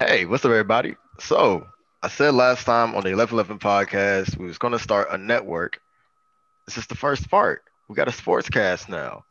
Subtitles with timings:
[0.00, 0.96] Hey, what's up, everybody?
[1.18, 1.66] So,
[2.02, 5.82] I said last time on the 1111 podcast, we was going to start a network.
[6.64, 7.64] This is the first part.
[7.86, 9.26] We got a sports cast now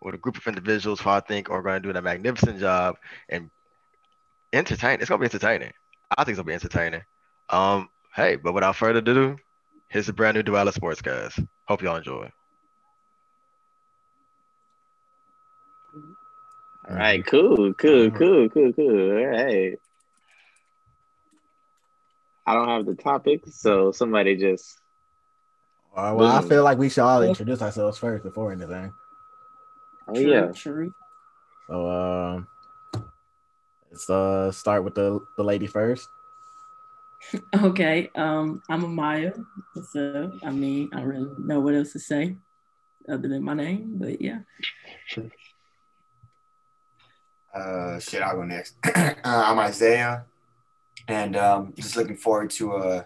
[0.00, 2.96] with a group of individuals who I think are going to do a magnificent job
[3.28, 3.50] and
[4.50, 5.00] entertain.
[5.00, 5.74] It's going to be entertaining.
[6.16, 7.02] I think it's going to be entertaining.
[7.50, 9.36] Um, hey, but without further ado,
[9.88, 11.46] here's a brand new Duality Sportscast.
[11.66, 12.32] Hope y'all enjoy.
[16.88, 19.10] All right, cool, cool, cool, cool, cool.
[19.10, 19.78] All right.
[22.48, 24.80] I don't have the topic, so somebody just.
[25.94, 28.90] Uh, well, I feel like we should all introduce ourselves first before anything.
[30.08, 30.46] Oh yeah.
[30.52, 30.90] True.
[31.68, 32.46] So, um,
[33.90, 36.08] let's uh start with the the lady first.
[37.52, 38.08] Okay.
[38.14, 39.44] Um, I'm Amaya.
[39.74, 40.32] What's up?
[40.42, 42.36] I mean, I don't really know what else to say
[43.08, 44.38] other than my name, but yeah.
[47.52, 48.76] Uh, shit, I'll go next.
[48.94, 50.24] uh, I'm Isaiah,
[51.08, 53.04] and um, just looking forward to uh,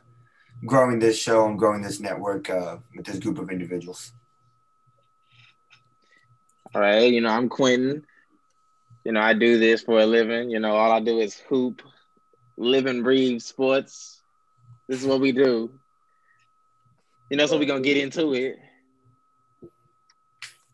[0.66, 4.12] growing this show and growing this network uh, with this group of individuals.
[6.74, 8.04] All right, you know, I'm Quentin.
[9.04, 10.50] You know, I do this for a living.
[10.50, 11.82] You know, all I do is hoop,
[12.56, 14.20] live and breathe sports.
[14.88, 15.70] This is what we do.
[17.30, 18.58] You know, so we're gonna get into it.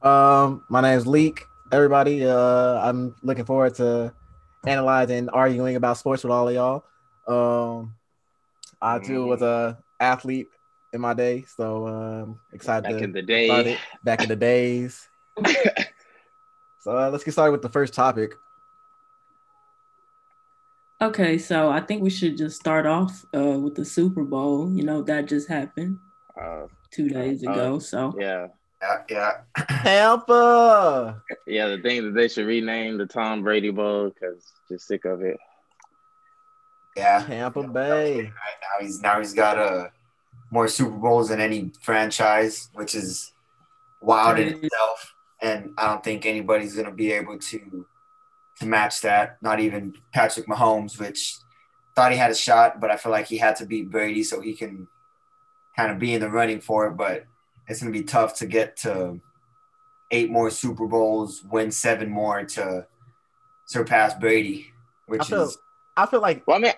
[0.02, 1.44] Um, my name is Leek.
[1.72, 4.14] Everybody, uh, I'm looking forward to
[4.66, 6.84] analyzing, arguing about sports with all of y'all.
[7.28, 7.94] Um,
[8.80, 10.48] I too was a athlete
[10.92, 13.46] in my day, so um, excited Back to in the day.
[13.46, 13.78] start it.
[14.02, 15.08] Back in the days.
[16.80, 18.32] So uh, let's get started with the first topic.
[21.02, 24.72] Okay, so I think we should just start off uh, with the Super Bowl.
[24.72, 25.98] You know, that just happened
[26.40, 27.78] Uh, two days Uh, ago.
[27.78, 28.46] So yeah,
[28.80, 29.32] Yeah, yeah.
[29.82, 31.22] Tampa.
[31.46, 31.68] yeah.
[31.68, 35.36] The thing that they should rename the Tom Brady Bowl because just sick of it.
[36.98, 37.24] Yeah.
[37.26, 38.22] Tampa Bay.
[38.22, 39.88] Now he's now he's got uh,
[40.50, 43.32] more Super Bowls than any franchise, which is
[44.00, 45.14] wild in itself.
[45.40, 47.86] And I don't think anybody's gonna be able to
[48.60, 49.38] to match that.
[49.42, 51.36] Not even Patrick Mahomes, which
[51.94, 54.40] thought he had a shot, but I feel like he had to beat Brady so
[54.40, 54.88] he can
[55.76, 56.96] kind of be in the running for it.
[56.96, 57.24] But
[57.68, 59.20] it's gonna be tough to get to
[60.10, 62.86] eight more Super Bowls, win seven more to
[63.66, 65.58] surpass Brady, I which feel, is
[65.96, 66.72] I feel like Well, I mean,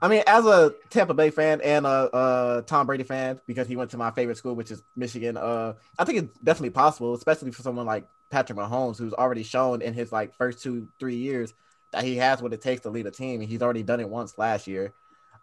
[0.00, 3.74] I mean, as a Tampa Bay fan and a, a Tom Brady fan, because he
[3.74, 7.50] went to my favorite school, which is Michigan, uh, I think it's definitely possible, especially
[7.50, 11.52] for someone like Patrick Mahomes, who's already shown in his like first two, three years
[11.90, 14.08] that he has what it takes to lead a team, and he's already done it
[14.08, 14.92] once last year.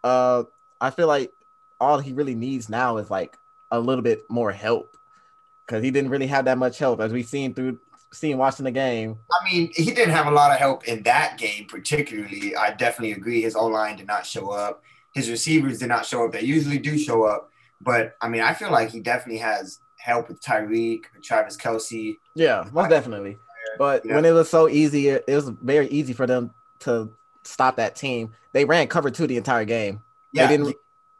[0.02, 0.44] Uh,
[0.80, 1.32] I feel like
[1.78, 3.36] all he really needs now is like
[3.70, 4.96] a little bit more help,
[5.66, 7.78] because he didn't really have that much help, as we've seen through
[8.12, 9.18] seeing watching the game.
[9.30, 12.56] I mean, he didn't have a lot of help in that game, particularly.
[12.56, 13.42] I definitely agree.
[13.42, 14.82] His O line did not show up.
[15.14, 16.32] His receivers did not show up.
[16.32, 17.50] They usually do show up.
[17.80, 22.14] But I mean, I feel like he definitely has help with Tyreek, with Travis Kelce.
[22.34, 23.38] Yeah, most definitely.
[23.78, 27.10] But when it was so easy, it, it was very easy for them to
[27.44, 28.34] stop that team.
[28.52, 30.00] They ran cover two the entire game.
[30.32, 30.76] Yeah, They didn't,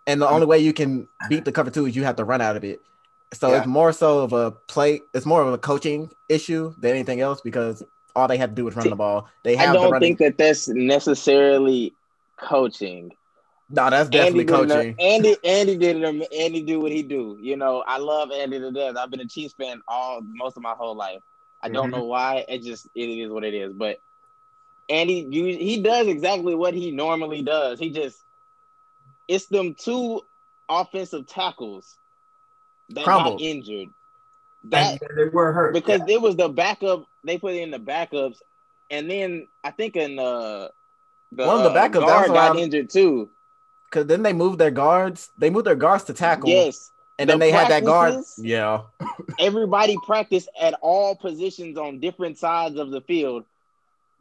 [0.06, 2.41] and the only way you can beat the cover two is you have to run
[2.41, 2.80] out of it.
[3.34, 3.59] So Yeah.
[3.59, 5.00] it's more so of a play.
[5.14, 7.82] It's more of a coaching issue than anything else because
[8.14, 9.28] all they had to do was run See, the ball.
[9.44, 11.94] They I have the don't think that that's necessarily
[12.38, 13.12] coaching.
[13.69, 14.97] no, that's definitely Andy coaching.
[14.98, 16.32] Andy, Andy did it.
[16.32, 17.36] Andy do what he do.
[17.41, 18.97] You know, I love Andy to death.
[18.97, 21.20] I've been a Chiefs fan all most of my whole life.
[21.62, 21.92] I don't Mhm.
[21.92, 22.44] know why.
[22.48, 23.72] It just it is what it is.
[23.72, 23.98] But
[24.88, 27.78] Andy, you, he does exactly what he normally does.
[27.81, 28.22] He just
[29.28, 30.20] it's them two
[30.69, 31.97] offensive tackles
[32.91, 33.38] that Crumbled.
[33.38, 33.88] got injured.
[34.64, 37.06] That and they were hurt because it was the backup.
[37.24, 38.38] They put in the backups,
[38.91, 40.69] and then I think in uh,
[41.32, 43.30] the One of the uh, backups, that guard was got injured too.
[43.88, 45.30] Because then they moved their guards.
[45.38, 46.48] They moved their guards to tackle.
[46.48, 48.24] Yes, and then they had that guard.
[48.38, 48.82] Yeah.
[49.38, 53.44] everybody practiced at all positions on different sides of the field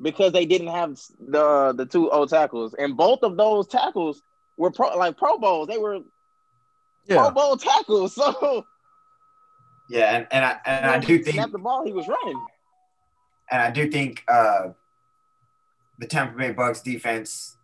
[0.01, 4.21] because they didn't have the the two old tackles, and both of those tackles
[4.57, 5.67] were pro, like Pro Bowls.
[5.67, 5.99] They were
[7.07, 8.15] Pro Bowl tackles.
[8.25, 8.65] So
[9.87, 12.43] yeah, and, and I and I do think snap the ball, he was running.
[13.51, 14.69] and I do think uh,
[15.99, 17.57] the Tampa Bay Bucks defense,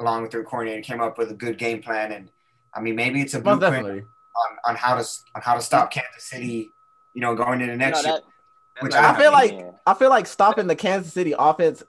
[0.00, 2.12] along with their coordinator, came up with a good game plan.
[2.12, 2.30] And
[2.74, 4.00] I mean, maybe it's a Most blueprint definitely.
[4.00, 6.70] on, on how to on how to stop Kansas City.
[7.14, 8.20] You know, going into the next No, year.
[8.20, 9.72] that- Which that's I not feel like- happening.
[9.86, 11.82] I feel like stopping the Kansas City offense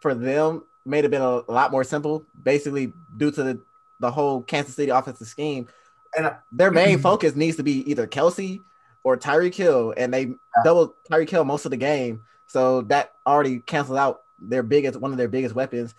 [0.00, 3.60] for them may have been a lot more simple, basically due to the,
[4.00, 5.68] the whole Kansas City offensive scheme.
[6.16, 8.60] And I- Their main focus needs to be either Kelce
[9.02, 10.32] or Tyreek Hill, and they
[10.64, 15.10] double Tyreek Hill most of the game, so that already canceled out their biggest one
[15.12, 15.94] of their biggest weapons.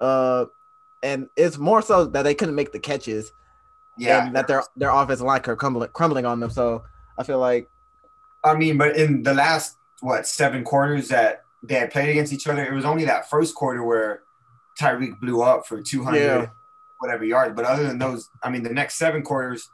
[0.00, 0.46] Uh,
[1.02, 3.32] and it's more so that they couldn't make the catches
[3.96, 6.50] Yeah, and that their their offensive line kept crumbling crumbling on them.
[6.50, 6.84] So
[7.18, 7.68] I feel like
[8.44, 12.46] I mean, but in the last what seven quarters that they had played against each
[12.46, 14.22] other, it was only that first quarter where
[14.80, 16.46] Tyreek blew up for 200 Yeah.
[16.98, 17.54] Whatever yards.
[17.54, 19.68] But other than those, I mean, the next seven quarters,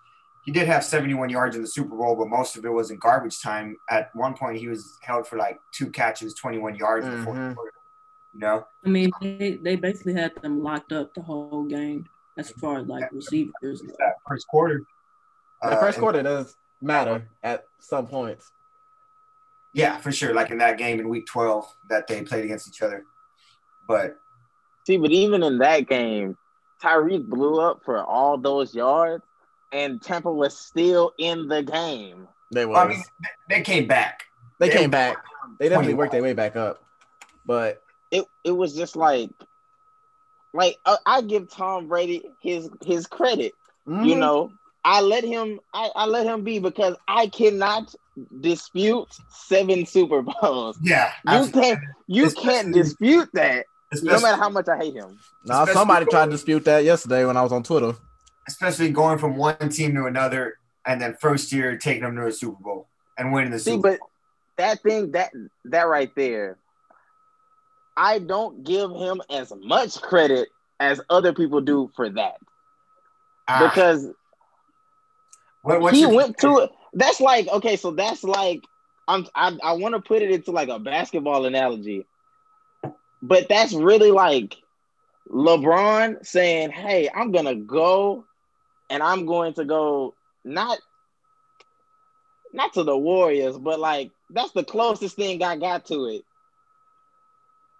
[0.44, 2.98] he did have 71 yards in the Super Bowl, but most of it was in
[2.98, 3.76] garbage time.
[3.90, 7.38] At one point, he was held for like two catches, 21 yards in the fourth
[7.38, 7.54] Mhm.
[7.54, 7.72] quarter.
[8.34, 12.08] You know, I mean, they, they basically had them locked up the whole game
[12.38, 13.82] as far as like receivers.
[13.82, 14.82] that first quarter.
[15.60, 18.50] the uh, first and- quarter does matter at some points.
[19.74, 20.34] Yeah, for sure.
[20.34, 23.04] Like in that game in Week 12 that they played against each other.
[23.86, 24.16] But
[24.86, 26.36] See, but even in that game,
[26.82, 29.24] Tyreek blew up for all those yards,
[29.72, 32.26] and Tampa was still in the game.
[32.52, 33.02] They was I mean,
[33.48, 34.24] they they came back.
[34.58, 35.16] they they- came back.
[35.58, 35.98] They definitely 21.
[35.98, 36.82] worked their way back up.
[37.46, 39.30] But It it was just like,
[40.54, 43.52] like I, I give Tom Brady his his credit.
[43.86, 44.52] You mhm, know,
[44.84, 47.94] I let him I, I let him be because I cannot
[48.40, 50.78] dispute seven Super Bowls.
[50.82, 51.12] Yeah.
[51.30, 53.66] You can't you can't dispute that,
[54.02, 55.18] no matter how much I hate him.
[55.44, 57.94] now especially somebody tried to dispute that yesterday when I was on Twitter.
[58.48, 62.32] especially going from one team to another and then first year taking them to a
[62.32, 64.00] Super Bowl and winning the See, Super but
[64.56, 65.32] that thing that
[65.66, 66.58] that right there,
[67.96, 70.48] I don't give him as much credit
[70.80, 72.36] as other people do for that
[73.48, 74.08] Ah, because
[75.62, 76.70] what, what's he went to it.
[76.94, 78.62] That's like okay, so that's like
[79.08, 82.04] I'm I, I want to put it into like a basketball analogy,
[83.22, 84.56] but that's really like
[85.30, 88.24] LeBron saying, "Hey, I'm gonna go,
[88.90, 90.14] and I'm going to go
[90.44, 90.78] not
[92.52, 96.22] not to the Warriors, but like that's the closest thing I got to it."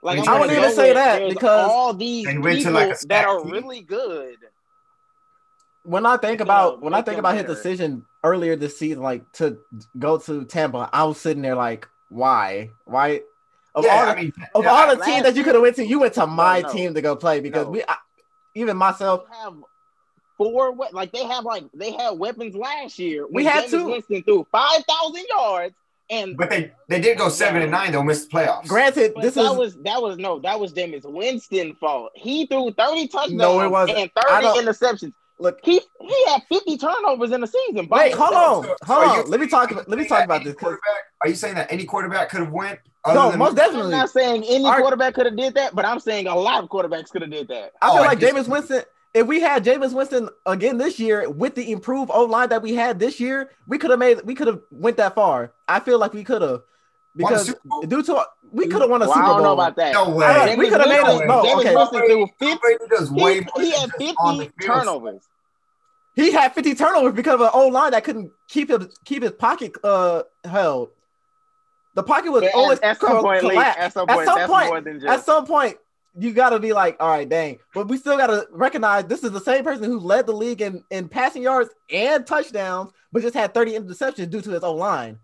[0.02, 2.90] Like I I'm wouldn't even say that because all these they went to, people like,
[3.02, 3.52] a that are team.
[3.52, 4.36] really good.
[5.84, 9.02] when I think about them- when I think them about his decision earlier this season,
[9.02, 9.58] like to
[9.98, 13.22] go to Tampa, I was sitting there like, why, why?
[13.74, 15.62] Of yeah, all the, I mean, of yeah, all the teams that you could have
[15.62, 16.72] went to, you went to my no.
[16.72, 17.70] team to go play because No.
[17.70, 17.96] we, I,
[18.54, 19.54] even myself, They have
[20.36, 23.26] four we- like they have like they had weapons last year.
[23.30, 23.86] We had Jameis two.
[23.86, 25.74] Winston threw five thousand yards,
[26.10, 28.66] and but they they did go seven and nine though, missed the playoffs.
[28.68, 32.12] granted, but this that is was that was no that was Jameis Winston fault.
[32.14, 33.98] He threw thirty touchdowns No, it wasn't.
[33.98, 35.12] and thirty interceptions.
[35.38, 35.60] look.
[35.62, 37.88] He he had fifty turnovers in the season.
[37.90, 39.30] Wait, hold on, So- so hold are you on.
[39.30, 39.70] Let me saying- talk.
[39.70, 40.54] are you About, let me talk about this.
[40.56, 40.82] quarterback-
[41.22, 42.78] Are you saying that any quarterback could have went?
[43.04, 43.90] Other No, than- most I'm definitely.
[43.92, 46.70] not saying any Our- quarterback could have did that, but I'm saying a lot of
[46.70, 47.72] quarterbacks could have did that.
[47.82, 48.82] I feel Oh, like just- Jameis Winston.
[49.14, 52.74] If we had Jameis Winston again this year with the improved O line that we
[52.74, 54.22] had this year, we could have made.
[54.24, 55.52] We could have went that far.
[55.68, 56.62] I feel like we could have
[57.14, 57.54] because
[57.88, 59.92] due to we could have won a Well, Super I don't know about that.
[59.92, 60.24] No way.
[60.24, 61.76] I don't- we coulda made Winston- it- no, Jameis okay.
[61.76, 65.22] Winston threw 50, way he, more he than had just on the 50 turnovers.
[66.14, 69.32] He had 50 turnovers because of an O line that couldn't keep his keep his
[69.32, 70.88] pocket uh held.
[71.94, 74.26] The pocket was But always at, at some co- point, Lee, at some At point,
[74.26, 75.76] some point- more than At some point,
[76.18, 77.58] you got to be like, all right, dang.
[77.74, 80.60] But we still got to recognize this is the same person who led the league
[80.60, 84.74] in, in passing yards and touchdowns, but just had 30 interceptions due to his O
[84.74, 85.18] line.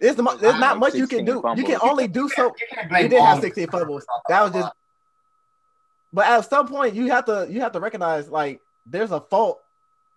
[0.00, 1.42] There's, the, mo- there's not much you can 16 do.
[1.56, 2.46] You can only do so.
[2.46, 4.06] You can't He did have 16 fumbles.
[4.28, 4.72] That was just.
[6.12, 9.60] But at some point, you have to you have to recognize like there's a fault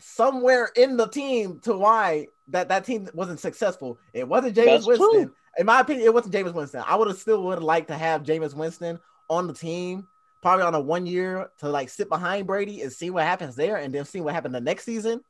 [0.02, 3.98] somewhere in the team to why that that team wasn't successful.
[4.14, 5.12] It wasn't Jameis That's Winston.
[5.12, 5.36] true.
[5.58, 6.84] In my opinion, it wasn't Jameis Winston.
[6.86, 10.08] I would have still would have liked to have Jameis Winston on the team,
[10.42, 13.78] probably on a one year to like sit behind Brady and see what happens there,
[13.78, 15.22] and then see what happened the next season.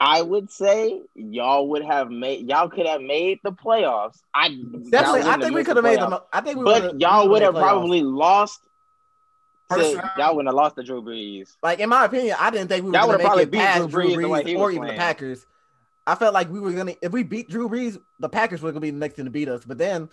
[0.00, 4.22] I would say y'all would have made y'all could have made the playoffs.
[4.34, 4.48] I
[4.90, 6.16] Definitely, I think we could have made them.
[6.32, 8.60] I think we but y'all would have probably lost.
[9.70, 11.56] To, Personally- y'all wouldn't have lost to Drew Brees.
[11.62, 13.42] Like in my opinion, I didn't think we were Y'all going to would've make probably
[13.44, 14.94] it beat past Drew Drew Brees the way Brees or was even the.
[14.94, 15.46] Packers.
[16.06, 18.80] I felt like we were gonna if we beat Drew Brees, the Packers were gonna
[18.80, 19.64] be the next thing to beat us.
[19.64, 20.08] But then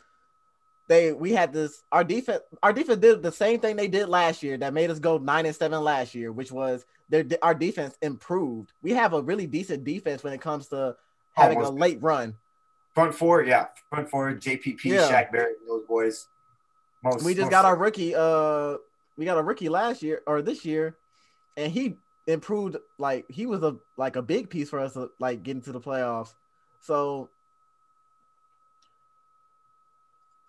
[0.87, 4.43] they we had this our defense our defense did the same thing they did last
[4.43, 7.97] year that made us go nine and seven last year, which was their our defense
[8.01, 8.73] improved.
[8.83, 10.95] We have a really decent defense when it comes to
[11.33, 12.35] having a late run.
[12.93, 13.67] Front four, yeah.
[13.89, 15.09] Front four, JPP, Yeah.
[15.09, 16.27] Shaq Barrett, those boys.
[17.03, 18.77] Most, We just most got our rookie uh
[19.17, 20.95] we got a rookie last year or this year,
[21.55, 21.95] and he
[22.27, 25.71] improved like he was a like a big piece for us to like getting to
[25.71, 26.33] the playoffs.
[26.81, 27.29] So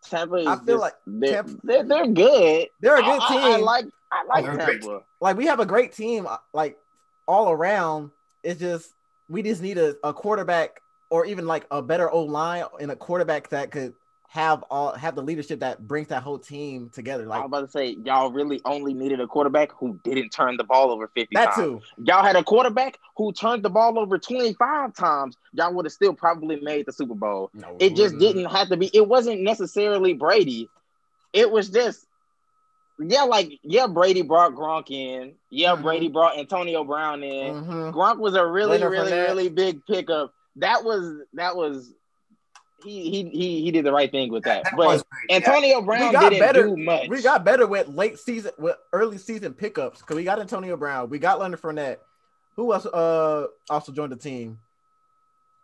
[0.08, 2.68] Tampa is I feel just- like they're, Tampa- they're they're good.
[2.80, 3.38] they're a good I- team.
[3.42, 5.02] I, I like I like they're a great Tampa.
[5.20, 6.78] like we have a great team uh, like
[7.26, 8.10] all around
[8.42, 8.92] it's just
[9.28, 12.96] we just need a, a quarterback or even like a better O line and a
[12.96, 13.92] quarterback that could
[14.30, 17.24] have all have the leadership that brings that whole team together.
[17.24, 20.58] Like I was about to say, y'all really only needed a quarterback who didn't turn
[20.58, 21.56] the ball over 50 that times.
[21.56, 21.80] too.
[22.04, 25.34] Y'all had a quarterback who turned the ball over 25 times.
[25.54, 27.48] Y'all would have still probably made the Super Bowl.
[27.54, 28.20] No, It just wouldn't.
[28.20, 28.90] didn't have to be.
[28.92, 30.68] It wasn't necessarily Brady.
[31.32, 32.04] It was just,
[32.98, 35.32] yeah, like yeah, Brady brought Gronk in.
[35.50, 35.82] Yeah, Mhm.
[35.82, 37.54] Brady brought Antonio Brown in.
[37.64, 37.94] Mhm.
[37.94, 40.34] Gronk was a really, Leonard really, really big pickup.
[40.56, 41.94] That was that was
[42.84, 44.64] he he he he did the right thing with that.
[44.64, 45.02] That but.
[45.30, 47.08] Antonio Brown got didn't better- do much.
[47.08, 51.10] We got better with late season, with early season pickups because we got Antonio Brown,
[51.10, 51.96] we got Leonard Fournette.
[52.56, 52.86] Who else?
[52.86, 54.58] Uh, also joined the team.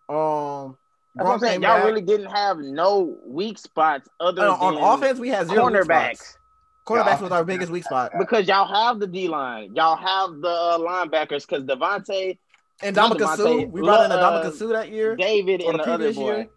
[0.09, 0.76] Um,
[1.18, 1.62] I'm saying.
[1.62, 1.85] Y'all back.
[1.85, 6.37] really didn't have no weak spots other Uh, on offense, we had zero cornerbacks.
[6.87, 10.49] Cornerbacks was our biggest weak spot, Because y'all have the D line, y'all have the
[10.49, 11.47] uh, linebackers.
[11.49, 12.37] Because Devontae,
[12.83, 13.66] and Not Dominic Suh.
[13.71, 15.16] We brought in uh, Dominic Suh that year.
[15.16, 16.25] David, and the the other boy.
[16.37, 16.49] year?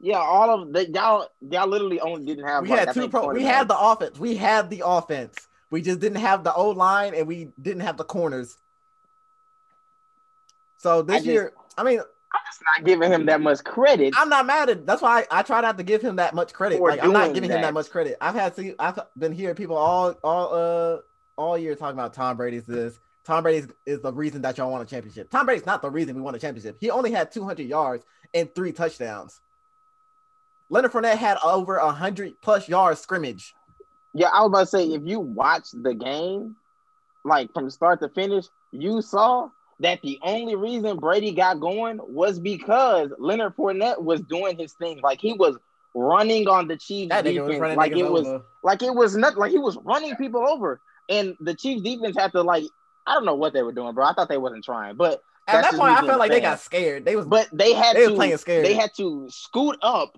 [0.00, 2.62] Yeah, all of the y'all y'all literally only didn't have.
[2.62, 3.28] We like, had two pro.
[3.28, 4.18] We had the offense.
[4.18, 5.48] We had the offense.
[5.70, 8.56] We just didn't have the O line, and we didn't have the corners.
[10.78, 14.14] So this I just- year, I mean, I'm just not giving him that much credit.
[14.16, 14.86] I'm not mad at.
[14.86, 16.80] That's why I, I try not to give him that much credit.
[16.80, 17.62] Like I'm not giving him that.
[17.62, 18.16] that much credit.
[18.20, 20.98] I've had see, I've been hearing people all all uh
[21.36, 22.98] all year talking about Tom Brady's this.
[23.24, 25.28] Tom Brady is the reason that y'all won a championship.
[25.30, 26.78] Tom Brady's not the reason we won a championship.
[26.80, 29.40] He only had 200 yards and three touchdowns.
[30.70, 33.54] Leonard Fournette had over a 100 plus yards scrimmage.
[34.14, 36.56] Yeah, I was about to say if you watch the game,
[37.24, 39.50] like from start to finish, you saw
[39.80, 45.00] that the only reason Brady got going was because Leonard Fournette was doing his thing.
[45.02, 45.56] Like he was
[45.94, 48.44] running on the Chiefs That nigga was defense, like it was over.
[48.62, 49.38] like it was nothing.
[49.38, 52.64] like he was running people over, and the Chiefs defense had to like
[53.06, 54.04] I don't know what they were doing, bro.
[54.06, 57.04] I thought they wasn't trying, but At that point, I felt like they got scared.
[57.04, 58.64] They was but they had they to playing scared.
[58.64, 60.16] they had to scoot up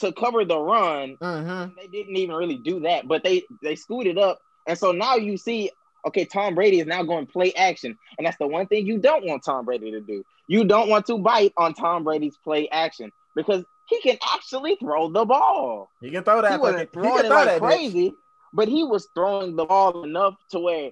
[0.00, 1.74] to cover the run Mhm.
[1.76, 5.36] they didn't even really do that, but they they scooted up, and so now you
[5.36, 5.70] see,
[6.06, 9.24] okay, Tom Brady is now going play action, and that's the one thing you don't
[9.24, 10.24] want Tom Brady to do.
[10.48, 15.08] You don't want to bite on Tom Brady's play action because he can actually throw
[15.08, 15.90] the ball.
[16.00, 16.52] He can throw that.
[16.52, 17.66] he wasn't he throwing can it like that bitch.
[17.66, 18.14] crazy,
[18.52, 20.90] but he was throwing the ball enough to where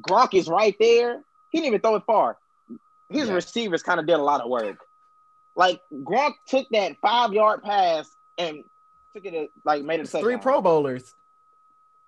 [0.00, 1.22] Gronk is right there.
[1.50, 2.38] He didn't even throw it far.
[3.08, 3.34] His Yeah.
[3.34, 4.78] receivers kind of did a lot of work.
[5.56, 8.08] Like Gronk took that five yard pass
[8.38, 8.62] and
[9.14, 10.36] took it a, like made it three.
[10.36, 11.14] Pro Bowlers.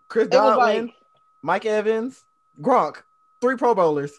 [0.08, 0.94] Chris It Godwin, like
[1.42, 2.24] Mike Evans,
[2.60, 3.02] Gronk,
[3.40, 4.12] three Pro Bowlers.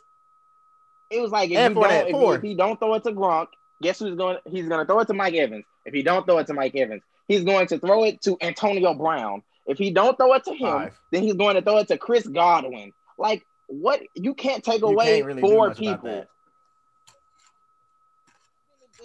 [1.09, 2.35] it was like if And you don't if, four.
[2.35, 3.47] if he don't throw it to Gronk,
[3.81, 4.37] guess who's going?
[4.45, 5.65] He's going to throw it to Mike Evans.
[5.85, 8.93] If he don't throw it to Mike Evans, he's going to throw it to Antonio
[8.93, 9.41] Brown.
[9.65, 10.99] If he don't throw it to him, Five.
[11.11, 12.93] then he's going to throw it to Chris Godwin.
[13.17, 14.01] Like what?
[14.15, 16.25] You can't take You away can't really four people.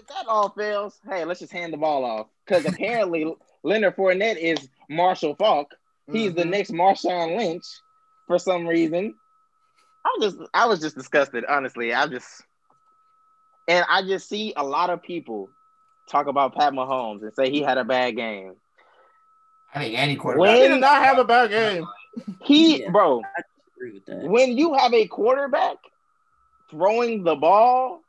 [0.08, 0.12] That.
[0.12, 2.26] If that all fails, hey, let's just hand the ball off.
[2.46, 5.74] Because apparently Leonard Fournette is Marshall Faulk.
[6.12, 6.50] He's the Mhm.
[6.50, 7.64] next Marshawn Lynch
[8.26, 9.14] for some reason.
[10.04, 11.94] I was just I was just disgusted, honestly.
[11.94, 12.42] I just
[13.68, 15.48] and I just see a lot of people
[16.10, 18.54] talk about Pat Mahomes and say he had a bad game.
[19.74, 20.40] I think any quarterback.
[20.48, 21.86] When- He did not have a bad game.
[22.44, 22.90] He Yeah.
[22.90, 23.42] bro, I
[23.76, 24.22] agree with that.
[24.30, 25.76] when you have a quarterback
[26.70, 28.00] throwing the ball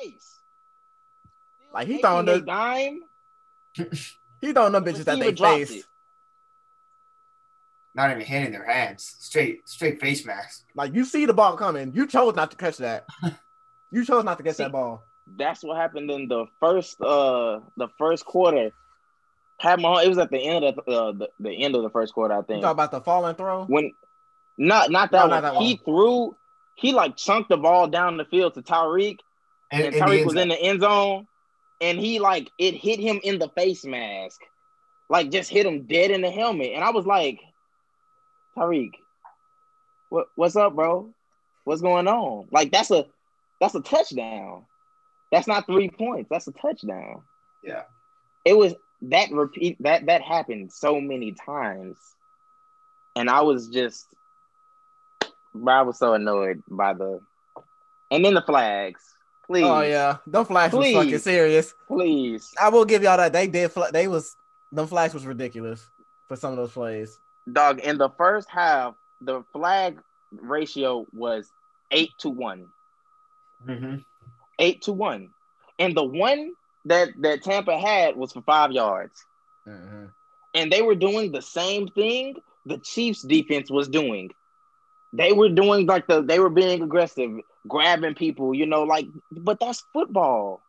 [0.00, 0.38] face.
[1.74, 3.00] Like, he Making throwing a the- dime.
[4.42, 5.70] He throwing them bitches that Receiver they face.
[5.80, 5.84] it.
[7.94, 9.16] Not even hitting their hands.
[9.18, 10.64] Straight, straight face mask.
[10.74, 13.06] Like you see the ball coming, you chose not to catch that.
[13.92, 15.04] You chose not to catch See, that ball.
[15.38, 18.72] That's what happened in the first uh the first quarter.
[19.60, 22.12] Pat Mahomes, it was at the end of uh, the, the end of the first
[22.12, 22.48] quarter, I think.
[22.48, 22.62] You think.
[22.64, 23.64] talk about the falling throw.
[23.66, 23.92] when
[24.58, 25.42] not not that, No, one.
[25.42, 26.36] not that He threw
[26.74, 29.20] he like chunked the ball down the field to Tyreek,
[29.70, 31.26] And, and was in the end zone,
[31.80, 34.40] and he like it hit him in the face mask,
[35.08, 37.40] like just hit him dead in the helmet, and I was like,
[38.56, 38.92] Tyreek,
[40.08, 41.10] what what's up, bro?
[41.64, 42.46] What's going on?
[42.50, 43.06] Like that's a
[43.60, 44.64] that's a touchdown.
[45.32, 46.28] That's not three points.
[46.30, 47.22] That's a touchdown.
[47.64, 47.82] Yeah.
[48.44, 51.98] It was that repeat that that happened so many times,
[53.16, 54.06] and I was just,
[55.54, 57.20] bro, I was so annoyed by the,
[58.10, 59.02] and then the flags.
[59.46, 60.94] Please, Oh yeah, them flags was Please.
[60.94, 61.74] fucking serious.
[61.86, 63.32] please, I will give y'all that.
[63.32, 63.70] They did.
[63.70, 64.34] Fl- they was
[64.72, 65.88] them flags was ridiculous
[66.28, 67.18] for some of those plays.
[67.52, 67.78] dog.
[67.80, 69.98] In the first half, the flag
[70.32, 71.48] ratio was
[71.92, 72.66] eight to one.
[73.66, 74.04] Mhm.
[74.58, 75.30] Eight to one,
[75.78, 76.52] and the one
[76.86, 79.24] that that Tampa had was for five yards.
[80.54, 82.34] and they were doing the same thing
[82.66, 84.30] the Chiefs defense was doing.
[85.16, 87.30] They were doing like the they were being aggressive,
[87.66, 90.62] grabbing people, you know, like but that's football.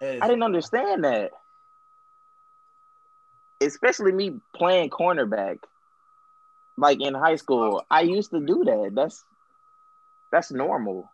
[0.00, 1.32] It I didn't understand that.
[3.60, 5.58] Especially me playing cornerback.
[6.78, 8.92] Like in high school, I used to do that.
[8.94, 9.22] That's
[10.32, 11.10] that's normal.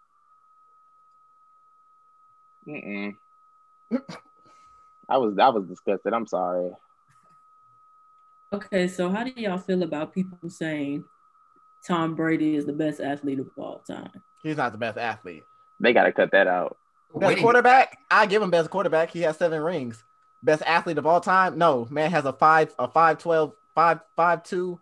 [2.69, 3.17] Mm-mm.
[5.09, 6.13] I was I was disgusted.
[6.13, 6.71] I'm sorry.
[8.53, 11.05] Okay, so how do y'all feel about people saying
[11.87, 14.11] Tom Brady is the best athlete of all time?
[14.43, 15.43] He's not the best athlete.
[15.81, 16.76] They got to cut that out.
[17.14, 17.99] Best Winning- quarterback?
[18.11, 19.11] I give him best quarterback.
[19.11, 20.03] He has seven rings.
[20.43, 21.57] Best athlete of all time?
[21.59, 24.81] No, man has a five, a five, 12, five, five, two,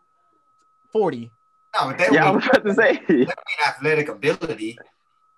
[0.92, 1.30] 40.
[1.75, 2.94] No, but they Yeah, I was about to say.
[3.09, 3.26] don't mean
[3.66, 4.78] athletic ability.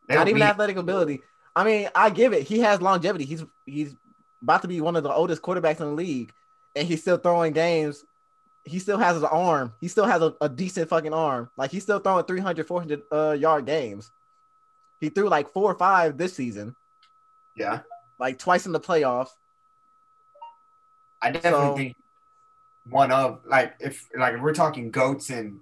[0.09, 1.23] They Not even mean- athletic ability.
[1.56, 2.42] I mean, I give it.
[2.42, 3.25] He has longevity.
[3.25, 3.94] He's he's
[4.42, 6.33] about to be one of the oldest quarterbacks in the league,
[6.75, 8.04] and he's still throwing games.
[8.64, 9.75] He still has an arm.
[9.80, 11.50] He still has a, a decent fucking arm.
[11.56, 14.11] Like he's still throwing 300, 400 uh, yard games.
[15.00, 16.75] He threw like four or five this season,
[17.56, 17.80] Yeah,
[18.18, 19.30] like twice in the playoffs.
[21.23, 21.97] I definitely So- think
[22.90, 25.61] one of like if like if we're talking goats in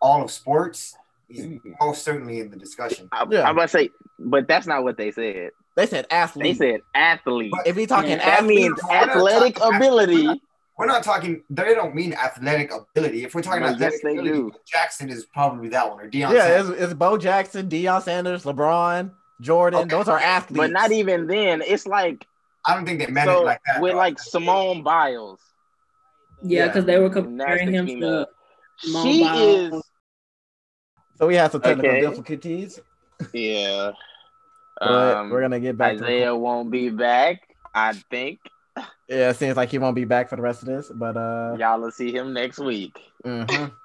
[0.00, 0.94] all of sports,
[1.28, 3.08] he's most certainly in the discussion.
[3.12, 3.42] I, Yeah.
[3.48, 5.50] I'm about to say, but that's not what they said.
[5.76, 6.58] They said athlete.
[6.58, 7.52] They said athlete.
[7.64, 10.42] if we talking Yeah, That athlete, means athletic talking ability.
[10.78, 11.42] We're not talking.
[11.50, 13.24] They don't mean athletic ability.
[13.24, 14.52] If we're talking Well, athletic yes, they ability, do.
[14.64, 16.32] Jackson is probably that one or Deion.
[16.32, 19.80] yeah, it's, it's Bo Jackson, Deion Sanders, LeBron, Jordan.
[19.80, 19.88] Okay.
[19.88, 20.58] Those are athletes.
[20.58, 21.62] But not even then.
[21.66, 22.24] It's like
[22.64, 23.80] I don't think they meant it so like that.
[23.82, 23.98] with though.
[23.98, 25.40] like Simone Biles.
[26.42, 26.66] Yeah, Yeah.
[26.68, 28.26] because they were comparing him female.
[28.26, 28.28] to
[28.86, 29.72] Simone She Biles.
[29.74, 29.82] is
[31.16, 32.00] So we have some technical Okay.
[32.02, 32.78] difficulties,
[33.32, 33.90] yeah.
[34.78, 35.96] but Um, we're gonna get back.
[35.96, 37.40] to Isaiah won't be back.
[37.74, 38.38] I think
[39.08, 41.56] Yeah, it seems like he won't be back for the rest of this, but uh,
[41.58, 42.98] y'all will see him next week.
[43.24, 43.72] mhm.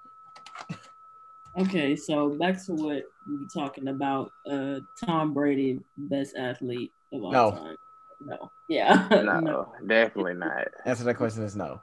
[1.55, 4.31] Okay, so back to what we were talking about.
[4.49, 7.51] Uh, Tom Brady, best athlete of all No.
[7.51, 7.75] time.
[8.19, 8.51] No.
[8.67, 9.07] Yeah.
[9.41, 10.67] No, definitely not.
[10.85, 11.79] answer that question is no.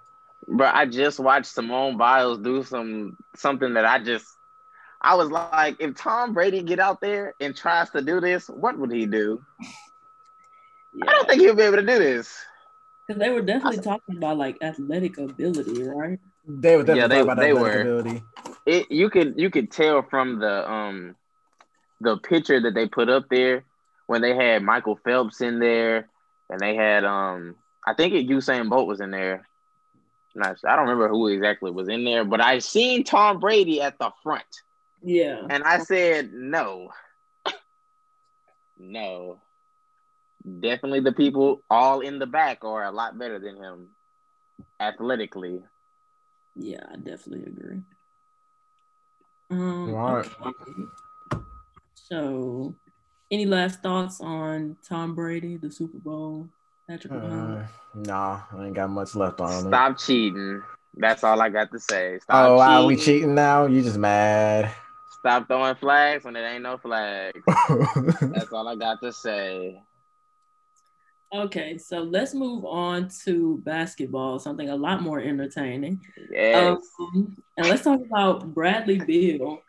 [0.49, 4.27] But I just watched Simone Biles do some something that I just
[5.03, 8.77] I was like, if Tom Brady get out there and tries to do this, what
[8.77, 9.41] would he do?
[11.07, 12.37] I don't think he'll be able to do this.
[13.11, 16.21] Because they were definitely talking about like athletic ability, right?
[16.47, 17.81] They were definitely Yeah, they- about they athletic were.
[17.81, 18.23] ability.
[18.67, 21.17] It you could you could tell from the um
[22.01, 23.65] the picture that they put up there
[24.07, 26.09] when they had Michael Phelps in there
[26.51, 29.49] and they had um I think it Usain Bolt was in there.
[30.37, 33.99] Not I don't remember who exactly was in there, but I seen Tom Brady at
[33.99, 34.63] the front.
[35.03, 35.49] Yeah.
[35.51, 36.93] And I said, no.
[38.79, 39.41] no.
[40.61, 43.89] Definitely the people all in the back are a lot better than him
[44.81, 45.61] athletically.
[46.57, 47.83] Yeah, I definitely agree.
[49.51, 50.31] Um, Right.
[50.47, 50.87] okay.
[51.95, 52.75] So,
[53.31, 56.49] any last thoughts on Tom Brady, the Super Bowl,
[56.89, 57.65] Patrick Mahomes?
[57.65, 59.69] Uh, nah, I ain't got much left on it.
[59.69, 60.63] Stop cheating.
[60.95, 62.19] That's all I got to say.
[62.21, 62.87] Stop Oh, wow, cheating.
[62.87, 63.67] we cheating now?
[63.67, 64.73] You just mad?
[65.11, 67.45] Stop throwing flags when it ain't no flags.
[68.21, 69.83] That's all I got to say.
[71.33, 76.01] Okay, so let's move on to basketball, something a lot more entertaining.
[76.31, 76.81] Yes.
[76.99, 79.63] Um, and let's talk about Bradley Beal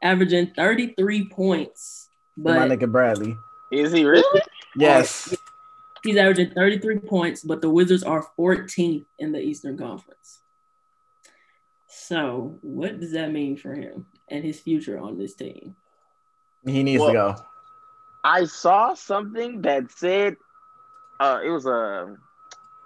[0.00, 3.36] averaging 33 points, My nigga Bradley.
[3.70, 4.40] Is he really?
[4.74, 5.34] Yes.
[6.02, 10.38] he's averaging 33 points, but the Wizards are 14th in the Eastern Conference.
[11.88, 15.76] So, what does that mean for him and his future on this team?
[16.64, 17.44] He needs Well- to go.
[18.24, 20.36] I saw something that said
[21.20, 22.16] uh it was a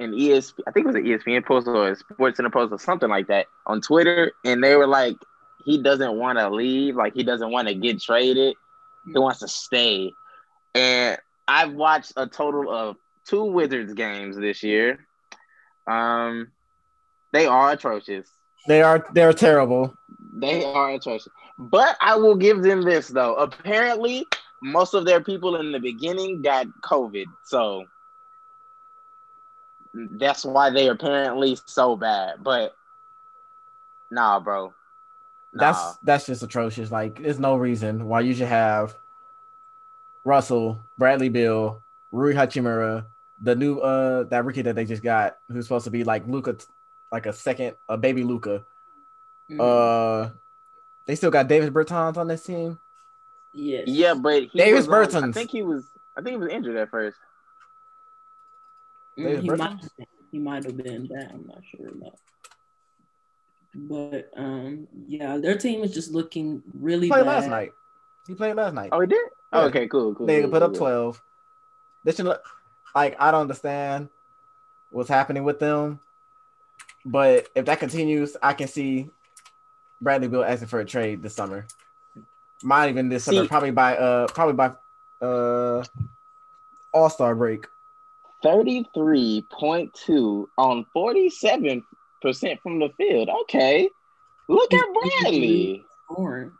[0.00, 2.78] an ESP I think it was an ESPN post or a Sports Center post or
[2.78, 5.16] something like that on Twitter, and they were like
[5.64, 8.56] he doesn't want to leave, like he doesn't want to get traded,
[9.06, 10.12] he wants to stay.
[10.74, 15.06] And I've watched a total of two Wizards games this year.
[15.86, 16.50] Um,
[17.32, 18.26] they are atrocious.
[18.66, 19.94] They are they're terrible.
[20.34, 21.28] They are atrocious.
[21.58, 23.34] But I will give them this though.
[23.34, 24.24] Apparently,
[24.62, 27.26] most of their people in the beginning got COVID.
[27.44, 27.84] So
[29.92, 32.42] that's why they apparently so bad.
[32.42, 32.74] But
[34.10, 34.72] nah, bro.
[35.52, 35.72] Nah.
[35.72, 36.90] That's that's just atrocious.
[36.90, 38.96] Like, there's no reason why you should have
[40.24, 43.06] Russell, Bradley Bill, Rui Hachimura,
[43.42, 46.56] the new uh that rookie that they just got, who's supposed to be like Luka,
[47.10, 48.64] like a second, a baby Luka.
[49.50, 50.30] Mm, Uh,
[51.06, 52.78] they still got Davis Bertans on this team.
[53.54, 53.84] Yes.
[53.86, 55.84] yeah, but he Davis was on- I think he was
[56.16, 57.16] I think he was injured at first.
[59.18, 59.78] Mm, he, might,
[60.30, 61.30] he might have been that.
[61.32, 62.18] I'm not sure about.
[63.74, 67.40] But um, yeah, their team is just looking really He played bad.
[67.40, 67.72] last night.
[68.26, 68.90] He played last night.
[68.92, 69.18] Oh, he did?
[69.52, 69.60] Yeah.
[69.64, 70.26] okay, cool, cool.
[70.26, 70.78] they cool, put cool, up cool.
[70.78, 71.22] twelve.
[72.04, 72.26] They should.
[72.94, 74.08] Like I don't understand
[74.90, 76.00] what's happening with them.
[77.04, 79.08] But if that continues, I can see
[80.00, 81.66] Bradley Beal asking for a trade this summer.
[82.62, 84.72] Might even this summer, See- probably by uh probably by
[85.24, 85.84] uh
[86.92, 87.66] All Star break.
[88.44, 91.82] 33.2 on 47%
[92.60, 93.28] from the field.
[93.42, 93.88] Okay.
[94.48, 95.84] Look at Bradley.
[96.10, 96.52] Scoring.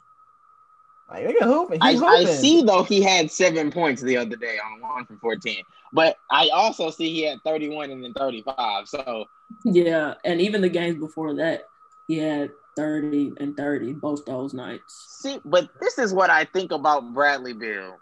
[1.11, 1.73] Like they can hoop.
[1.81, 5.63] I, I see though he had seven points the other day on one from 14.
[5.93, 8.89] But I also see he had 31 and then 35.
[8.89, 9.27] So
[9.65, 11.65] Yeah, and even the games before that,
[12.07, 15.19] he had 30 and 30 both those nights.
[15.21, 17.97] see, but this is what I think about Bradley Bill.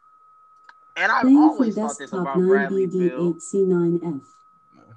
[0.96, 3.34] And I've Playing always thought this desktop about Bradley Bill.
[3.34, 4.22] 9BD8C9F.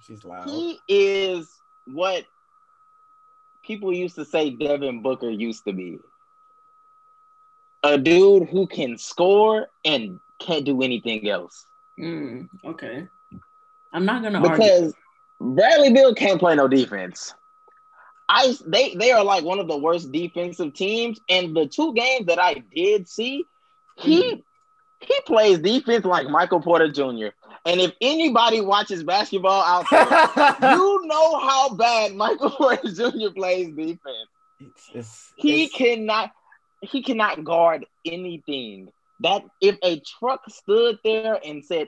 [0.06, 0.50] She's loud.
[0.50, 1.50] He is
[1.86, 2.26] what
[3.64, 6.00] people used to say Devin Booker used to be.
[7.84, 11.66] A dude who can score and can't do anything else.
[12.00, 13.08] Mm, okay.
[13.92, 14.56] I'm not gonna argue.
[14.56, 14.94] Because
[15.40, 17.34] Bradley Bill can't play no defense.
[18.30, 21.20] I they they are like one of the worst defensive teams.
[21.30, 23.44] And the two games that I did see,
[23.98, 24.40] he hmm.
[25.02, 27.28] he plays defense like Michael Porter Jr.
[27.66, 33.30] And if anybody watches basketball out there, you know how bad Michael Porter Jr.
[33.36, 34.30] plays defense.
[34.60, 36.32] It's- it's- He it's- cannot
[36.82, 38.90] he cannot guard anything.
[39.22, 41.88] That if a truck stood there and said,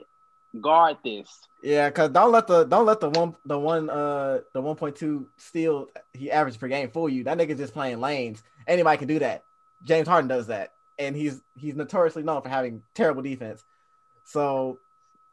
[0.60, 1.28] guard this,
[1.62, 4.96] Yeah, cause don't let the don't let the one the one uh the one point
[4.96, 7.24] two steal he averaged per game fool you.
[7.24, 8.42] That nigga's just playing lanes.
[8.66, 9.42] Anybody can do that.
[9.84, 13.62] James Harden does that, and he's he's notoriously known for having terrible defense.
[14.24, 14.78] So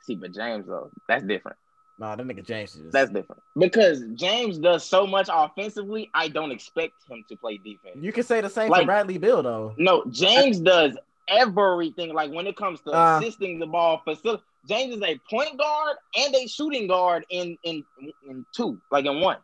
[0.01, 1.57] see, but James though, that's different.
[1.97, 3.41] nah, that nigga James is just That's different.
[3.57, 7.97] Because James does so much offensively, I don't expect him to play defense.
[8.01, 9.73] you can say the same for Like- Bradley Bill though.
[9.77, 12.13] No, James does everything.
[12.13, 13.19] Like when it comes to Uh.
[13.19, 17.83] assisting the ball, facil- James is a point guard and a shooting guard in in
[18.27, 19.37] in two, like in one.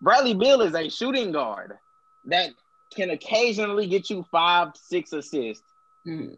[0.00, 1.74] Bradley Bill is a shooting guard
[2.26, 2.50] that
[2.94, 5.64] can occasionally get you five, six assists.
[6.06, 6.36] Mm.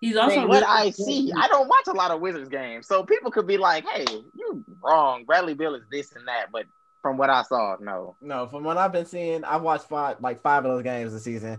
[0.00, 3.02] He's also From what I see, I don't watch a lot of Wizards games, so
[3.04, 5.24] people could be like, "Hey, you're wrong.
[5.24, 6.66] Bradley Bill is this and that." But
[7.00, 8.16] from what I saw, no.
[8.20, 11.22] No, from what I've been seeing, I've watched five like five of those games this
[11.22, 11.58] season.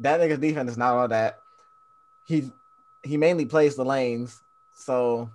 [0.00, 1.38] That nigga's defense is not all that.
[2.26, 2.52] He
[3.02, 4.42] he mainly plays the lanes,
[4.78, 5.30] so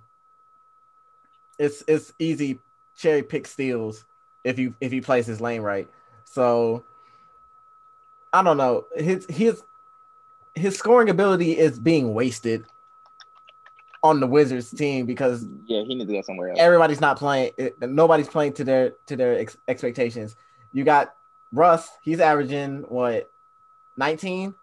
[1.58, 2.58] it's it's easy
[2.96, 4.04] cherry pick steals
[4.42, 5.88] if you if he plays his lane right.
[6.24, 6.84] So
[8.32, 8.86] I don't know.
[8.96, 9.62] His his
[10.54, 12.64] his scoring ability is being wasted
[14.02, 16.58] on the Wizards team because Yeah, he needs to go somewhere else.
[16.60, 20.36] everybody's not playing nobody's playing to their to their ex- expectations
[20.72, 21.14] you got
[21.52, 23.30] russ he's averaging what
[23.96, 24.54] 19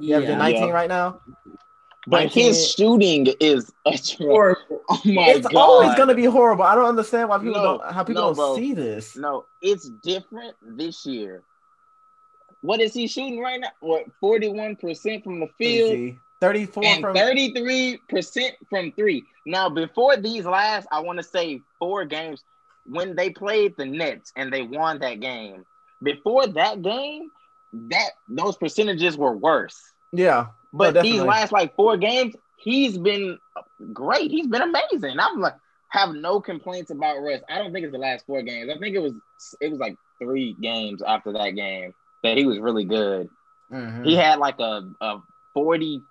[0.00, 0.38] He's averaging Yeah.
[0.38, 0.72] 19 Yeah.
[0.72, 1.20] right now
[2.06, 3.72] But 19 his shooting is.
[4.20, 5.56] Or Oh my it's god!
[5.56, 8.28] always going to be horrible i don't understand why people No, don't how people no,
[8.28, 8.56] don't bro.
[8.56, 11.42] see this No, it's different this year.
[12.60, 13.70] What is he shooting right now?
[13.80, 19.24] What forty-one percent from the field 34 and from thirty-three percent from three.
[19.46, 22.42] Now, before these last, I want to say four games
[22.86, 25.64] when they played the Nets and they won that game.
[26.02, 27.30] Before that game,
[27.72, 29.80] that those percentages were worse.
[30.12, 33.38] yeah But Oh, these last like four games, he's been
[33.92, 34.30] great.
[34.30, 35.18] He's been amazing.
[35.20, 35.54] I'm like
[35.88, 37.42] have no complaints about Russ.
[37.50, 38.70] I don't think it's the last four games.
[38.74, 39.12] I think it was
[39.60, 43.28] it was like three games after that game that he was really good.
[43.70, 44.04] Mhm.
[44.06, 45.18] He had like a, a
[45.54, 46.02] 48%